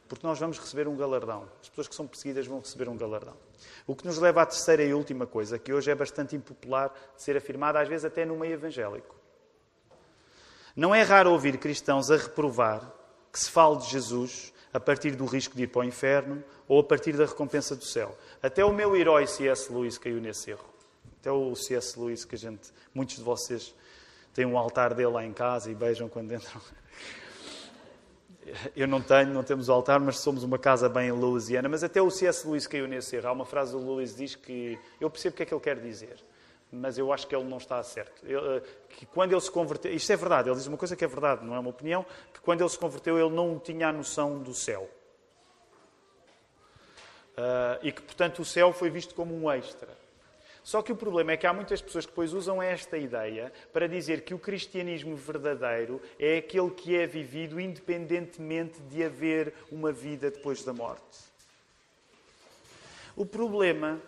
Porque 0.08 0.28
nós 0.28 0.38
vamos 0.38 0.60
receber 0.60 0.88
um 0.88 0.96
galardão. 0.96 1.48
As 1.62 1.70
pessoas 1.70 1.88
que 1.88 1.96
são 1.96 2.06
perseguidas 2.06 2.46
vão 2.46 2.60
receber 2.60 2.90
um 2.90 2.98
galardão. 2.98 3.38
O 3.88 3.96
que 3.96 4.06
nos 4.06 4.20
leva 4.20 4.42
à 4.42 4.46
terceira 4.46 4.84
e 4.84 4.94
última 4.94 5.26
coisa, 5.26 5.58
que 5.58 5.74
hoje 5.74 5.90
é 5.90 5.96
bastante 5.96 6.36
impopular 6.36 6.90
de 7.16 7.22
ser 7.22 7.38
afirmada, 7.38 7.80
às 7.80 7.88
vezes 7.88 8.06
até 8.06 8.26
no 8.26 8.36
meio 8.36 8.54
evangélico. 8.54 9.21
Não 10.76 10.96
é 10.96 11.02
raro 11.02 11.32
ouvir 11.32 11.58
cristãos 11.58 12.10
a 12.10 12.18
reprovar 12.18 12.92
que 13.32 13.40
se 13.40 13.50
fale 13.50 13.78
de 13.78 13.90
Jesus 13.90 14.54
a 14.74 14.80
partir 14.80 15.16
do 15.16 15.26
risco 15.26 15.56
de 15.56 15.64
ir 15.64 15.68
para 15.68 15.82
o 15.82 15.84
inferno 15.84 16.44
ou 16.68 16.80
a 16.80 16.84
partir 16.84 17.14
da 17.14 17.26
recompensa 17.26 17.76
do 17.76 17.84
céu. 17.84 18.18
Até 18.42 18.64
o 18.64 18.72
meu 18.72 18.96
herói 18.96 19.28
C.S. 19.28 19.72
Lewis 19.72 19.98
caiu 19.98 20.22
nesse 20.22 20.52
erro. 20.52 20.66
Até 21.20 21.32
o 21.32 21.54
C.S. 21.56 22.00
Lewis, 22.00 22.24
que 22.24 22.36
a 22.36 22.38
gente, 22.38 22.72
muitos 22.94 23.18
de 23.18 23.24
vocês 23.24 23.76
têm 24.34 24.46
um 24.46 24.58
altar 24.58 24.94
dele 24.94 25.10
lá 25.10 25.26
em 25.26 25.34
casa 25.34 25.70
e 25.70 25.76
beijam 25.76 26.08
quando 26.08 26.34
entram. 26.34 26.62
Eu 28.76 28.88
não 28.88 29.02
tenho, 29.02 29.34
não 29.34 29.44
temos 29.44 29.70
o 29.70 29.72
altar, 29.72 30.00
mas 30.00 30.20
somos 30.20 30.44
uma 30.44 30.58
casa 30.58 30.90
bem 30.90 31.12
louisiana. 31.12 31.70
Mas 31.70 31.84
até 31.84 32.02
o 32.02 32.10
C.S. 32.10 32.48
Lewis 32.48 32.66
caiu 32.66 32.88
nesse 32.88 33.16
erro. 33.16 33.28
Há 33.28 33.32
uma 33.32 33.46
frase 33.46 33.74
do 33.74 33.78
Lewis 33.78 34.14
que 34.14 34.18
diz 34.18 34.36
que 34.36 34.80
eu 35.00 35.10
percebo 35.10 35.34
o 35.34 35.38
que 35.38 35.44
é 35.44 35.46
que 35.46 35.54
ele 35.54 35.62
quer 35.62 35.80
dizer 35.80 36.18
mas 36.72 36.98
eu 36.98 37.12
acho 37.12 37.28
que 37.28 37.36
ele 37.36 37.44
não 37.44 37.58
está 37.58 37.84
certo. 37.84 38.24
Eh, 38.26 38.62
que 38.90 39.06
quando 39.06 39.34
ele 39.34 39.42
se 39.42 39.52
converteu, 39.52 39.94
isto 39.94 40.12
é 40.12 40.16
verdade, 40.16 40.50
ele 40.50 40.56
diz 40.56 40.68
uma 40.68 40.78
coisa 40.78 40.96
que 40.96 41.04
é 41.04 41.08
verdade, 41.08 41.44
não 41.46 41.54
é 41.54 41.60
uma 41.60 41.70
opinião, 41.70 42.06
que 42.34 42.40
quando 42.40 42.62
ele 42.62 42.70
se 42.70 42.80
converteu 42.80 43.20
ele 43.20 43.36
não 43.36 43.60
tinha 43.60 43.90
a 43.90 43.94
noção 43.94 44.40
do 44.40 44.54
céu. 44.54 44.90
Uh, 47.32 47.80
e 47.82 47.92
que, 47.92 48.02
portanto, 48.02 48.40
o 48.40 48.46
céu 48.46 48.72
foi 48.72 48.90
visto 48.90 49.16
como 49.16 49.34
um 49.36 49.52
extra. 49.52 49.90
Só 50.64 50.82
que 50.82 50.92
o 50.92 50.96
problema 50.96 51.32
é 51.32 51.38
que 51.38 51.48
há 51.48 51.54
muitas 51.54 51.82
pessoas 51.82 52.06
que 52.06 52.12
depois 52.12 52.34
usam 52.34 52.62
esta 52.62 52.98
ideia 52.98 53.52
para 53.74 53.88
dizer 53.88 54.22
que 54.22 54.34
o 54.34 54.40
cristianismo 54.40 55.16
verdadeiro 55.16 56.00
é 56.20 56.38
aquele 56.38 56.70
que 56.70 56.96
é 56.96 57.08
vivido 57.08 57.60
independentemente 57.60 58.80
de 58.82 59.04
haver 59.04 59.54
uma 59.72 59.92
vida 59.92 60.30
depois 60.30 60.64
da 60.64 60.72
morte. 60.72 61.20
O 63.16 63.26
problema 63.26 64.00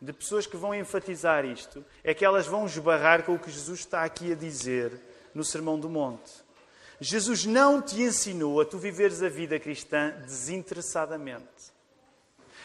de 0.00 0.12
pessoas 0.12 0.46
que 0.46 0.56
vão 0.56 0.74
enfatizar 0.74 1.44
isto 1.44 1.84
é 2.04 2.12
que 2.12 2.24
elas 2.24 2.46
vão 2.46 2.66
esbarrar 2.66 3.22
com 3.22 3.34
o 3.34 3.38
que 3.38 3.50
Jesus 3.50 3.80
está 3.80 4.04
aqui 4.04 4.32
a 4.32 4.34
dizer 4.34 4.92
no 5.34 5.44
Sermão 5.44 5.78
do 5.78 5.88
Monte. 5.88 6.32
Jesus 7.00 7.44
não 7.44 7.82
te 7.82 8.00
ensinou 8.00 8.60
a 8.60 8.64
tu 8.64 8.78
viveres 8.78 9.22
a 9.22 9.28
vida 9.28 9.58
cristã 9.58 10.14
desinteressadamente. 10.24 11.46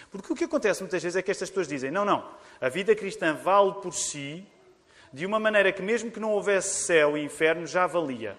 Porque 0.09 0.31
o 0.31 0.35
que 0.35 0.43
acontece 0.43 0.81
muitas 0.81 1.01
vezes 1.01 1.15
é 1.15 1.21
que 1.21 1.31
estas 1.31 1.49
pessoas 1.49 1.67
dizem: 1.67 1.91
não, 1.91 2.05
não, 2.05 2.29
a 2.59 2.69
vida 2.69 2.95
cristã 2.95 3.33
vale 3.33 3.73
por 3.81 3.93
si, 3.93 4.45
de 5.11 5.25
uma 5.25 5.39
maneira 5.39 5.71
que, 5.71 5.81
mesmo 5.81 6.11
que 6.11 6.19
não 6.19 6.31
houvesse 6.31 6.83
céu 6.83 7.17
e 7.17 7.23
inferno, 7.23 7.65
já 7.65 7.87
valia. 7.87 8.37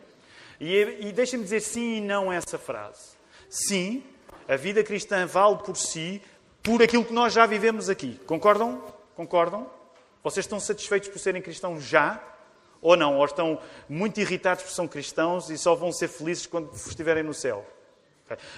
E, 0.61 0.77
e 1.01 1.13
deixem-me 1.13 1.45
dizer 1.45 1.61
sim 1.61 1.97
e 1.97 2.01
não 2.01 2.33
essa 2.33 2.59
frase. 2.59 3.17
Sim, 3.49 4.03
a 4.49 4.57
vida 4.57 4.83
cristã 4.83 5.27
vale 5.27 5.59
por 5.59 5.77
si, 5.77 6.23
por 6.63 6.83
aquilo 6.83 7.05
que 7.05 7.13
nós 7.13 7.33
já 7.33 7.45
vivemos 7.45 7.89
aqui. 7.89 8.21
Concordam? 8.27 8.83
Concordam? 9.15 9.69
Vocês 10.23 10.47
estão 10.47 10.61
satisfeitos 10.61 11.09
por 11.09 11.19
serem 11.19 11.43
cristãos 11.43 11.83
já? 11.83 12.23
Ou 12.81 12.97
não? 12.97 13.19
Ou 13.19 13.25
estão 13.25 13.61
muito 13.89 14.21
irritados 14.21 14.63
por 14.63 14.71
serem 14.71 14.89
cristãos 14.89 15.51
e 15.51 15.59
só 15.59 15.75
vão 15.75 15.91
ser 15.91 16.09
felizes 16.09 16.47
quando 16.47 16.73
estiverem 16.75 17.23
no 17.23 17.35
céu? 17.35 17.67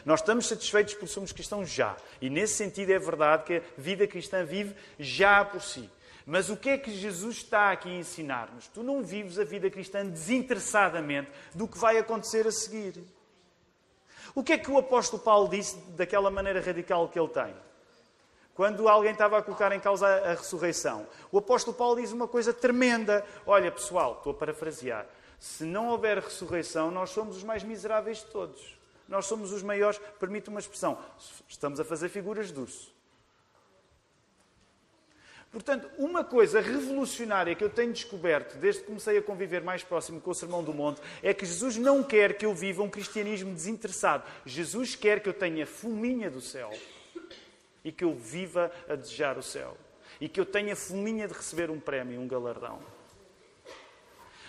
Nós 0.05 0.21
estamos 0.21 0.47
satisfeitos 0.47 0.95
por 0.95 1.09
sermos 1.09 1.33
cristãos 1.33 1.69
já. 1.71 1.97
E 2.21 2.31
nesse 2.31 2.55
sentido 2.55 2.91
é 2.91 2.99
verdade 2.99 3.45
que 3.45 3.57
a 3.57 3.63
vida 3.77 4.07
cristã 4.07 4.45
vive 4.45 4.75
já 4.99 5.45
por 5.45 5.63
si. 5.63 5.91
Mas 6.27 6.49
o 6.49 6.57
que 6.57 6.71
é 6.71 6.79
que 6.79 6.91
Jesus 6.91 7.37
está 7.37 7.73
aqui 7.73 7.89
a 7.89 7.99
ensinar-nos? 7.99 8.69
Tu 8.69 8.83
não 8.83 9.03
vives 9.03 9.39
a 9.39 9.45
vida 9.45 9.69
cristã 9.69 10.07
desinteressadamente 10.07 11.31
do 11.55 11.67
que 11.69 11.77
vai 11.77 11.99
acontecer 11.99 12.47
a 12.47 12.53
seguir. 12.53 13.03
O 14.35 14.43
que 14.43 14.53
é 14.53 14.59
que 14.59 14.71
o 14.71 14.79
apóstolo 14.79 15.23
Paulo 15.23 15.49
disse 15.49 15.77
daquela 15.91 16.31
maneira 16.31 16.61
radical 16.61 17.09
que 17.09 17.19
ele 17.19 17.29
tem? 17.29 17.55
Quando 18.55 18.89
alguém 18.89 19.13
estava 19.13 19.39
a 19.39 19.43
colocar 19.43 19.73
em 19.73 19.81
causa 19.81 20.07
a, 20.07 20.31
ressurreição. 20.35 21.07
O 21.33 21.39
apóstolo 21.39 21.77
Paulo 21.77 22.01
diz 22.01 22.13
uma 22.13 22.29
coisa 22.29 22.53
tremenda. 22.53 23.25
Olha, 23.45 23.71
pessoal, 23.71 24.15
estou 24.19 24.33
a 24.33 24.35
parafrasear. 24.35 25.07
Se 25.39 25.65
não 25.65 25.89
houver 25.89 26.19
ressurreição, 26.19 26.91
nós 26.91 27.11
somos 27.11 27.37
os 27.37 27.43
mais 27.43 27.63
miseráveis 27.65 28.19
de 28.19 28.27
todos. 28.27 28.79
Nós 29.09 29.27
somos 29.27 29.53
os 29.53 29.63
maiores, 29.63 30.01
permite 30.19 30.49
uma 30.49 30.61
expressão, 30.61 30.99
estamos 31.47 31.79
a 31.79 31.85
fazer 31.85 32.09
figuras 32.09 32.51
de 32.51 32.59
urso. 32.59 32.95
Portanto, 35.53 35.89
uma 35.99 36.25
coisa 36.25 36.61
revolucionária 36.61 37.55
que 37.55 37.63
eu 37.63 37.71
tenho 37.71 37.93
descoberto 37.93 38.57
desde 38.57 38.81
que 38.81 38.87
comecei 38.87 39.19
a 39.19 39.23
conviver 39.23 39.63
mais 39.63 39.85
próximo 39.85 40.21
com 40.21 40.31
o 40.31 40.35
Sermão 40.35 40.65
do 40.65 40.75
Monte 40.75 41.01
é 41.23 41.33
que 41.33 41.47
Jesus 41.47 41.77
não 41.77 42.03
quer 42.03 42.37
que 42.37 42.47
eu 42.47 42.53
viva 42.53 42.83
um 42.83 42.91
cristianismo 42.91 43.55
desinteressado. 43.55 44.25
Jesus 44.45 44.97
quer 44.97 45.21
que 45.21 45.29
eu 45.29 45.35
tenha 45.35 45.65
fuminha 45.65 46.29
do 46.29 46.41
céu 46.41 46.73
e 47.85 47.93
que 47.93 48.05
eu 48.05 48.15
viva 48.15 48.73
a 48.89 48.95
desejar 48.95 49.37
o 49.37 49.43
céu 49.43 49.77
e 50.21 50.29
que 50.29 50.41
eu 50.41 50.47
tenha 50.47 50.75
fominha 50.77 51.27
de 51.27 51.35
receber 51.35 51.71
um 51.71 51.81
prémio, 51.81 52.21
um 52.21 52.29
galardão. 52.29 52.81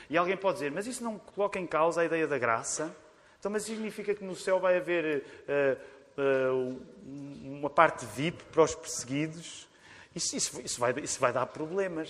E 0.09 0.17
alguém 0.17 0.38
pode 0.38 0.59
dizer, 0.59 0.71
mas 0.71 0.86
isso 0.86 1.03
não 1.03 1.17
coloca 1.17 1.59
em 1.59 1.65
causa 1.65 2.01
a 2.01 2.05
ideia 2.05 2.27
da 2.27 2.38
graça? 2.38 2.95
Então, 3.39 3.51
mas 3.51 3.63
significa 3.63 4.13
que 4.13 4.23
no 4.23 4.36
céu 4.36 4.59
vai 4.59 4.77
haver 4.77 5.23
uh, 6.17 6.21
uh, 6.21 6.81
uma 7.43 7.69
parte 7.69 8.05
VIP 8.05 8.43
para 8.45 8.63
os 8.63 8.75
perseguidos. 8.75 9.67
Isso, 10.15 10.36
isso, 10.36 10.61
isso, 10.61 10.79
vai, 10.79 10.93
isso 10.99 11.19
vai 11.19 11.33
dar 11.33 11.45
problemas. 11.47 12.09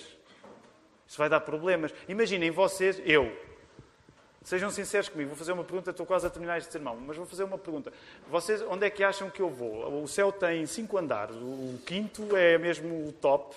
Isso 1.06 1.18
vai 1.18 1.28
dar 1.28 1.40
problemas. 1.40 1.92
Imaginem 2.08 2.50
vocês, 2.50 3.00
eu, 3.04 3.32
Sejam 4.46 4.70
sinceros 4.70 5.08
comigo, 5.08 5.30
vou 5.30 5.36
fazer 5.36 5.50
uma 5.50 5.64
pergunta, 5.64 5.90
estou 5.90 6.06
quase 6.06 6.24
a 6.24 6.30
terminar 6.30 6.58
este 6.58 6.70
sermão, 6.70 6.96
mas 7.04 7.16
vou 7.16 7.26
fazer 7.26 7.42
uma 7.42 7.58
pergunta. 7.58 7.92
Vocês, 8.30 8.62
onde 8.62 8.86
é 8.86 8.90
que 8.90 9.02
acham 9.02 9.28
que 9.28 9.42
eu 9.42 9.50
vou? 9.50 10.00
O 10.00 10.06
céu 10.06 10.30
tem 10.30 10.64
cinco 10.66 10.96
andares, 10.98 11.34
o 11.34 11.76
quinto 11.84 12.36
é 12.36 12.56
mesmo 12.56 13.08
o 13.08 13.12
top, 13.12 13.56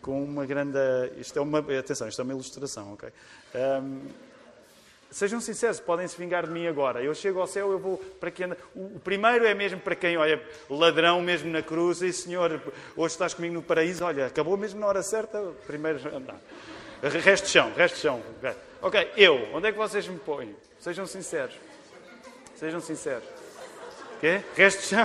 com 0.00 0.24
uma 0.24 0.46
grande. 0.46 0.78
Isto 1.18 1.38
é 1.38 1.42
uma. 1.42 1.58
Atenção, 1.58 2.08
isto 2.08 2.22
é 2.22 2.24
uma 2.24 2.32
ilustração, 2.32 2.94
ok? 2.94 3.10
Um, 3.54 4.08
sejam 5.10 5.42
sinceros, 5.42 5.78
podem 5.78 6.08
se 6.08 6.16
vingar 6.16 6.46
de 6.46 6.52
mim 6.52 6.66
agora. 6.66 7.02
Eu 7.02 7.14
chego 7.14 7.38
ao 7.38 7.46
céu, 7.46 7.70
eu 7.70 7.78
vou 7.78 7.98
para 7.98 8.30
quem. 8.30 8.50
O, 8.74 8.98
primeiro 8.98 9.44
é 9.44 9.52
mesmo 9.52 9.78
para 9.78 9.94
quem, 9.94 10.16
olha, 10.16 10.42
ladrão 10.70 11.20
mesmo 11.20 11.50
na 11.50 11.60
cruz, 11.62 12.00
e 12.00 12.14
Senhor, 12.14 12.62
hoje 12.96 13.12
estás 13.12 13.34
comigo 13.34 13.52
no 13.52 13.62
paraíso, 13.62 14.06
olha, 14.06 14.28
acabou 14.28 14.56
mesmo 14.56 14.80
na 14.80 14.86
hora 14.86 15.02
certa, 15.02 15.52
primeiro 15.66 15.98
andar. 16.16 16.40
Resto 17.02 17.46
chão, 17.46 17.70
resto 17.76 17.98
chão. 17.98 18.22
Ok, 18.82 19.12
eu, 19.14 19.46
onde 19.52 19.68
é 19.68 19.72
que 19.72 19.78
vocês 19.78 20.08
me 20.08 20.18
põem? 20.18 20.56
Sejam 20.78 21.06
sinceros. 21.06 21.54
Sejam 22.56 22.80
sinceros. 22.80 23.28
Quê? 24.20 24.42
Resto 24.56 24.88
de. 24.88 24.96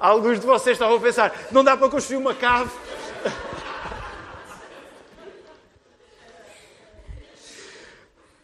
Alguns 0.00 0.40
de 0.40 0.46
vocês 0.46 0.74
estavam 0.74 0.96
a 0.96 1.00
pensar, 1.00 1.32
não 1.52 1.62
dá 1.62 1.76
para 1.76 1.88
construir 1.88 2.16
uma 2.16 2.34
cave. 2.34 2.70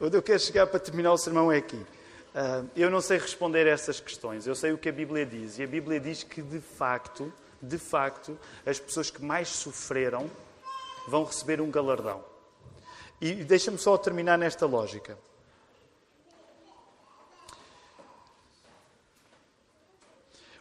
Onde 0.01 0.17
eu 0.17 0.23
quero 0.23 0.39
chegar 0.39 0.69
para 0.69 0.79
terminar 0.79 1.13
o 1.13 1.19
sermão 1.19 1.51
é 1.51 1.59
aqui. 1.59 1.77
Uh, 1.77 2.69
eu 2.77 2.89
não 2.91 3.01
sei 3.01 3.19
responder 3.19 3.67
a 3.67 3.71
essas 3.71 3.99
questões. 3.99 4.47
Eu 4.47 4.55
sei 4.55 4.71
o 4.73 4.79
que 4.79 4.89
a 4.89 4.93
Bíblia 4.93 5.27
diz. 5.27 5.59
E 5.59 5.65
a 5.65 5.67
Bíblia 5.67 5.99
diz 5.99 6.23
que, 6.23 6.41
de 6.43 6.61
facto, 6.61 7.33
de 7.61 7.79
facto, 7.79 8.39
as 8.65 8.79
pessoas 8.79 9.11
que 9.11 9.25
mais 9.25 9.49
sofreram 9.49 10.31
vão 11.07 11.25
receber 11.25 11.61
um 11.61 11.71
galardão. 11.71 12.25
E 13.21 13.33
deixa-me 13.45 13.79
só 13.79 13.97
terminar 13.97 14.37
nesta 14.37 14.67
lógica. 14.67 15.19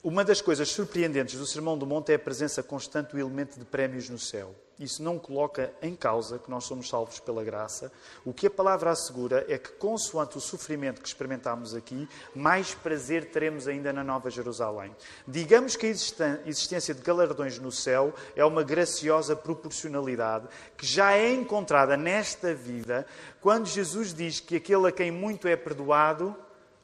Uma 0.03 0.23
das 0.25 0.41
coisas 0.41 0.69
surpreendentes 0.69 1.39
do 1.39 1.45
Sermão 1.45 1.77
do 1.77 1.87
Monte 1.87 2.11
é 2.11 2.15
a 2.15 2.19
presença 2.19 2.61
constante 2.61 3.11
do 3.11 3.19
elemento 3.19 3.57
de 3.57 3.63
prémios 3.63 4.09
no 4.09 4.19
céu. 4.19 4.53
Isso 4.79 5.03
não 5.03 5.19
coloca 5.19 5.71
em 5.81 5.95
causa 5.95 6.39
que 6.39 6.49
nós 6.49 6.63
somos 6.63 6.89
salvos 6.89 7.19
pela 7.19 7.43
graça. 7.43 7.91
O 8.25 8.33
que 8.33 8.47
a 8.47 8.51
palavra 8.51 8.91
assegura 8.91 9.45
é 9.47 9.57
que, 9.57 9.71
consoante 9.73 10.37
o 10.37 10.41
sofrimento 10.41 11.01
que 11.01 11.07
experimentámos 11.07 11.75
aqui, 11.75 12.09
mais 12.35 12.73
prazer 12.73 13.31
teremos 13.31 13.67
ainda 13.67 13.93
na 13.93 14.03
Nova 14.03 14.31
Jerusalém. 14.31 14.95
Digamos 15.27 15.75
que 15.75 15.85
a 15.85 15.89
existência 15.89 16.93
de 16.93 17.01
galardões 17.01 17.59
no 17.59 17.71
céu 17.71 18.13
é 18.35 18.43
uma 18.43 18.63
graciosa 18.63 19.35
proporcionalidade 19.35 20.47
que 20.75 20.85
já 20.85 21.13
é 21.13 21.31
encontrada 21.31 21.95
nesta 21.95 22.53
vida, 22.53 23.05
quando 23.41 23.67
Jesus 23.67 24.13
diz 24.13 24.39
que 24.39 24.55
aquele 24.55 24.87
a 24.87 24.91
quem 24.91 25.11
muito 25.11 25.47
é 25.47 25.55
perdoado, 25.55 26.35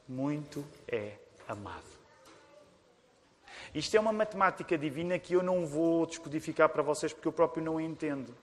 muito 0.08 0.64
é 0.86 1.14
amado. 1.48 1.89
Isto 3.74 3.96
é 3.96 4.00
uma 4.00 4.12
matemática 4.12 4.76
divina 4.76 5.18
que 5.18 5.34
eu 5.34 5.42
não 5.42 5.64
vou 5.64 6.04
descodificar 6.04 6.68
para 6.68 6.82
vocês 6.82 7.12
porque 7.12 7.28
eu 7.28 7.32
próprio 7.32 7.64
não 7.64 7.80
entendo. 7.80 8.34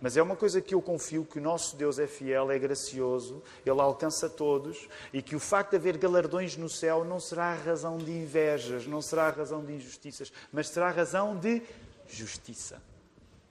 Mas 0.00 0.16
é 0.16 0.22
uma 0.22 0.36
coisa 0.36 0.60
que 0.60 0.74
eu 0.74 0.82
confio 0.82 1.24
que 1.24 1.38
o 1.38 1.42
nosso 1.42 1.76
Deus 1.76 1.98
é 1.98 2.06
fiel, 2.06 2.50
é 2.50 2.58
gracioso, 2.58 3.42
Ele 3.64 3.80
alcança 3.80 4.28
todos 4.28 4.88
e 5.12 5.22
que 5.22 5.36
o 5.36 5.40
facto 5.40 5.70
de 5.70 5.76
haver 5.76 5.96
galardões 5.96 6.56
no 6.56 6.68
céu 6.68 7.04
não 7.04 7.20
será 7.20 7.52
a 7.52 7.54
razão 7.54 7.96
de 7.96 8.10
invejas, 8.10 8.86
não 8.86 9.00
será 9.00 9.28
a 9.28 9.30
razão 9.30 9.64
de 9.64 9.72
injustiças, 9.72 10.32
mas 10.52 10.68
será 10.68 10.88
a 10.88 10.92
razão 10.92 11.36
de 11.36 11.62
justiça. 12.08 12.82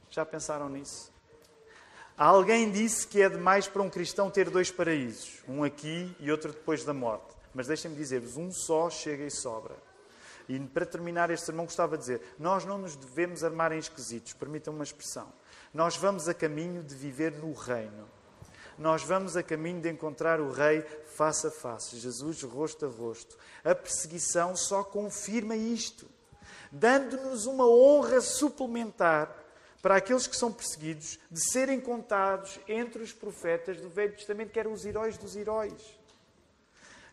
Já 0.09 0.25
pensaram 0.25 0.69
nisso? 0.69 1.11
Alguém 2.15 2.69
disse 2.69 3.07
que 3.07 3.21
é 3.21 3.29
demais 3.29 3.67
para 3.67 3.81
um 3.81 3.89
cristão 3.89 4.29
ter 4.29 4.49
dois 4.49 4.69
paraísos, 4.69 5.41
um 5.47 5.63
aqui 5.63 6.15
e 6.19 6.29
outro 6.29 6.51
depois 6.51 6.83
da 6.83 6.93
morte. 6.93 7.33
Mas 7.53 7.67
deixem-me 7.67 7.97
dizer-vos, 7.97 8.37
um 8.37 8.51
só 8.51 8.89
chega 8.89 9.23
e 9.23 9.31
sobra. 9.31 9.75
E 10.47 10.59
para 10.59 10.85
terminar 10.85 11.29
este 11.29 11.45
sermão, 11.45 11.65
gostava 11.65 11.97
de 11.97 12.01
dizer: 12.01 12.35
nós 12.37 12.65
não 12.65 12.77
nos 12.77 12.95
devemos 12.95 13.43
armar 13.43 13.71
em 13.71 13.79
esquisitos, 13.79 14.33
permitam 14.33 14.73
uma 14.73 14.83
expressão. 14.83 15.31
Nós 15.73 15.95
vamos 15.95 16.27
a 16.27 16.33
caminho 16.33 16.83
de 16.83 16.93
viver 16.95 17.31
no 17.33 17.53
reino. 17.53 18.07
Nós 18.77 19.03
vamos 19.03 19.37
a 19.37 19.43
caminho 19.43 19.81
de 19.81 19.89
encontrar 19.89 20.39
o 20.39 20.51
Rei 20.51 20.81
face 21.15 21.47
a 21.47 21.51
face, 21.51 21.97
Jesus 21.97 22.41
rosto 22.41 22.85
a 22.85 22.89
rosto. 22.89 23.37
A 23.63 23.75
perseguição 23.75 24.55
só 24.55 24.83
confirma 24.83 25.55
isto, 25.55 26.07
dando-nos 26.71 27.45
uma 27.45 27.67
honra 27.67 28.19
suplementar 28.19 29.43
para 29.81 29.97
aqueles 29.97 30.25
que 30.25 30.35
são 30.35 30.51
perseguidos 30.51 31.19
de 31.29 31.51
serem 31.51 31.79
contados 31.79 32.59
entre 32.67 33.03
os 33.03 33.11
profetas 33.11 33.79
do 33.79 33.89
Velho 33.89 34.15
Testamento, 34.15 34.51
que 34.51 34.59
eram 34.59 34.73
os 34.73 34.85
heróis 34.85 35.17
dos 35.17 35.35
heróis. 35.35 36.02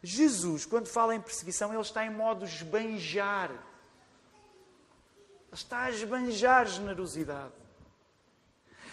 Jesus, 0.02 0.64
quando 0.64 0.86
fala 0.86 1.14
em 1.14 1.20
perseguição, 1.20 1.72
ele 1.72 1.82
está 1.82 2.04
em 2.04 2.10
modo 2.10 2.44
esbanjar. 2.44 3.50
Ele 3.50 3.60
está 5.52 5.82
a 5.82 5.90
esbanjar 5.90 6.66
generosidade. 6.66 7.52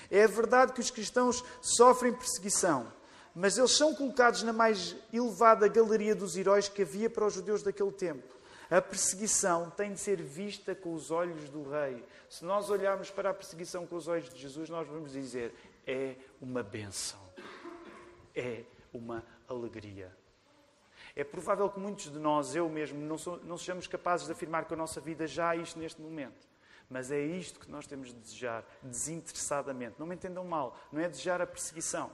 É 0.09 0.27
verdade 0.27 0.73
que 0.73 0.79
os 0.79 0.91
cristãos 0.91 1.43
sofrem 1.61 2.13
perseguição, 2.13 2.91
mas 3.35 3.57
eles 3.57 3.71
são 3.71 3.93
colocados 3.93 4.41
na 4.43 4.53
mais 4.53 4.95
elevada 5.11 5.67
galeria 5.67 6.15
dos 6.15 6.37
heróis 6.37 6.69
que 6.69 6.81
havia 6.81 7.09
para 7.09 7.25
os 7.25 7.33
judeus 7.33 7.61
daquele 7.61 7.91
tempo. 7.91 8.37
A 8.69 8.81
perseguição 8.81 9.69
tem 9.69 9.93
de 9.93 9.99
ser 9.99 10.21
vista 10.21 10.75
com 10.75 10.93
os 10.93 11.09
olhos 11.09 11.49
do 11.49 11.69
rei. 11.69 12.03
Se 12.29 12.43
nós 12.43 12.69
olharmos 12.69 13.09
para 13.09 13.29
a 13.29 13.33
perseguição 13.33 13.87
com 13.87 13.95
os 13.95 14.09
olhos 14.09 14.29
de 14.29 14.37
Jesus, 14.37 14.69
nós 14.69 14.87
vamos 14.87 15.13
dizer: 15.13 15.53
é 15.85 16.15
uma 16.41 16.63
benção, 16.63 17.19
é 18.35 18.63
uma 18.93 19.23
alegria. 19.47 20.13
É 21.17 21.23
provável 21.23 21.67
que 21.67 21.79
muitos 21.79 22.11
de 22.11 22.19
nós, 22.19 22.55
eu 22.55 22.69
mesmo, 22.69 22.99
não, 22.99 23.17
sou, 23.17 23.39
não 23.43 23.57
sejamos 23.57 23.87
capazes 23.87 24.27
de 24.27 24.31
afirmar 24.31 24.65
com 24.65 24.75
a 24.75 24.77
nossa 24.77 25.01
vida 25.01 25.25
já 25.25 25.55
isto 25.55 25.79
neste 25.79 25.99
momento. 25.99 26.47
Mas 26.87 27.09
é 27.11 27.19
isto 27.19 27.59
que 27.59 27.71
nós 27.71 27.87
temos 27.87 28.09
de 28.09 28.19
desejar, 28.19 28.63
desinteressadamente. 28.83 29.95
Não 29.97 30.05
me 30.05 30.13
entendam 30.13 30.45
mal, 30.45 30.79
não 30.91 31.01
é 31.01 31.09
desejar 31.09 31.41
a 31.41 31.47
perseguição, 31.47 32.11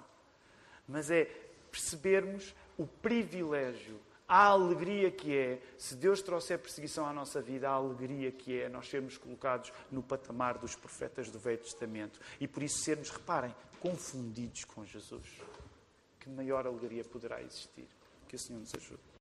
mas 0.87 1.11
é 1.11 1.25
percebermos 1.69 2.55
o 2.77 2.87
privilégio, 2.87 3.99
a 4.25 4.45
alegria 4.45 5.11
que 5.11 5.37
é, 5.37 5.61
se 5.77 5.97
Deus 5.97 6.21
trouxer 6.21 6.57
perseguição 6.57 7.05
à 7.05 7.11
nossa 7.11 7.41
vida, 7.41 7.69
a 7.69 7.73
alegria 7.73 8.31
que 8.31 8.61
é 8.61 8.69
nós 8.69 8.87
sermos 8.87 9.17
colocados 9.17 9.73
no 9.91 10.01
patamar 10.01 10.57
dos 10.57 10.77
profetas 10.77 11.29
do 11.29 11.37
Velho 11.37 11.57
Testamento 11.57 12.21
e 12.39 12.47
por 12.47 12.63
isso 12.63 12.77
sermos, 12.77 13.09
reparem, 13.09 13.53
confundidos 13.81 14.63
com 14.63 14.85
Jesus. 14.85 15.27
Que 16.21 16.29
maior 16.29 16.65
alegria 16.65 17.03
poderá 17.03 17.41
existir? 17.41 17.89
Que 18.33 18.37
o 18.37 18.39
Senhor 18.39 18.61
nos 18.61 18.73
ajude. 18.73 19.03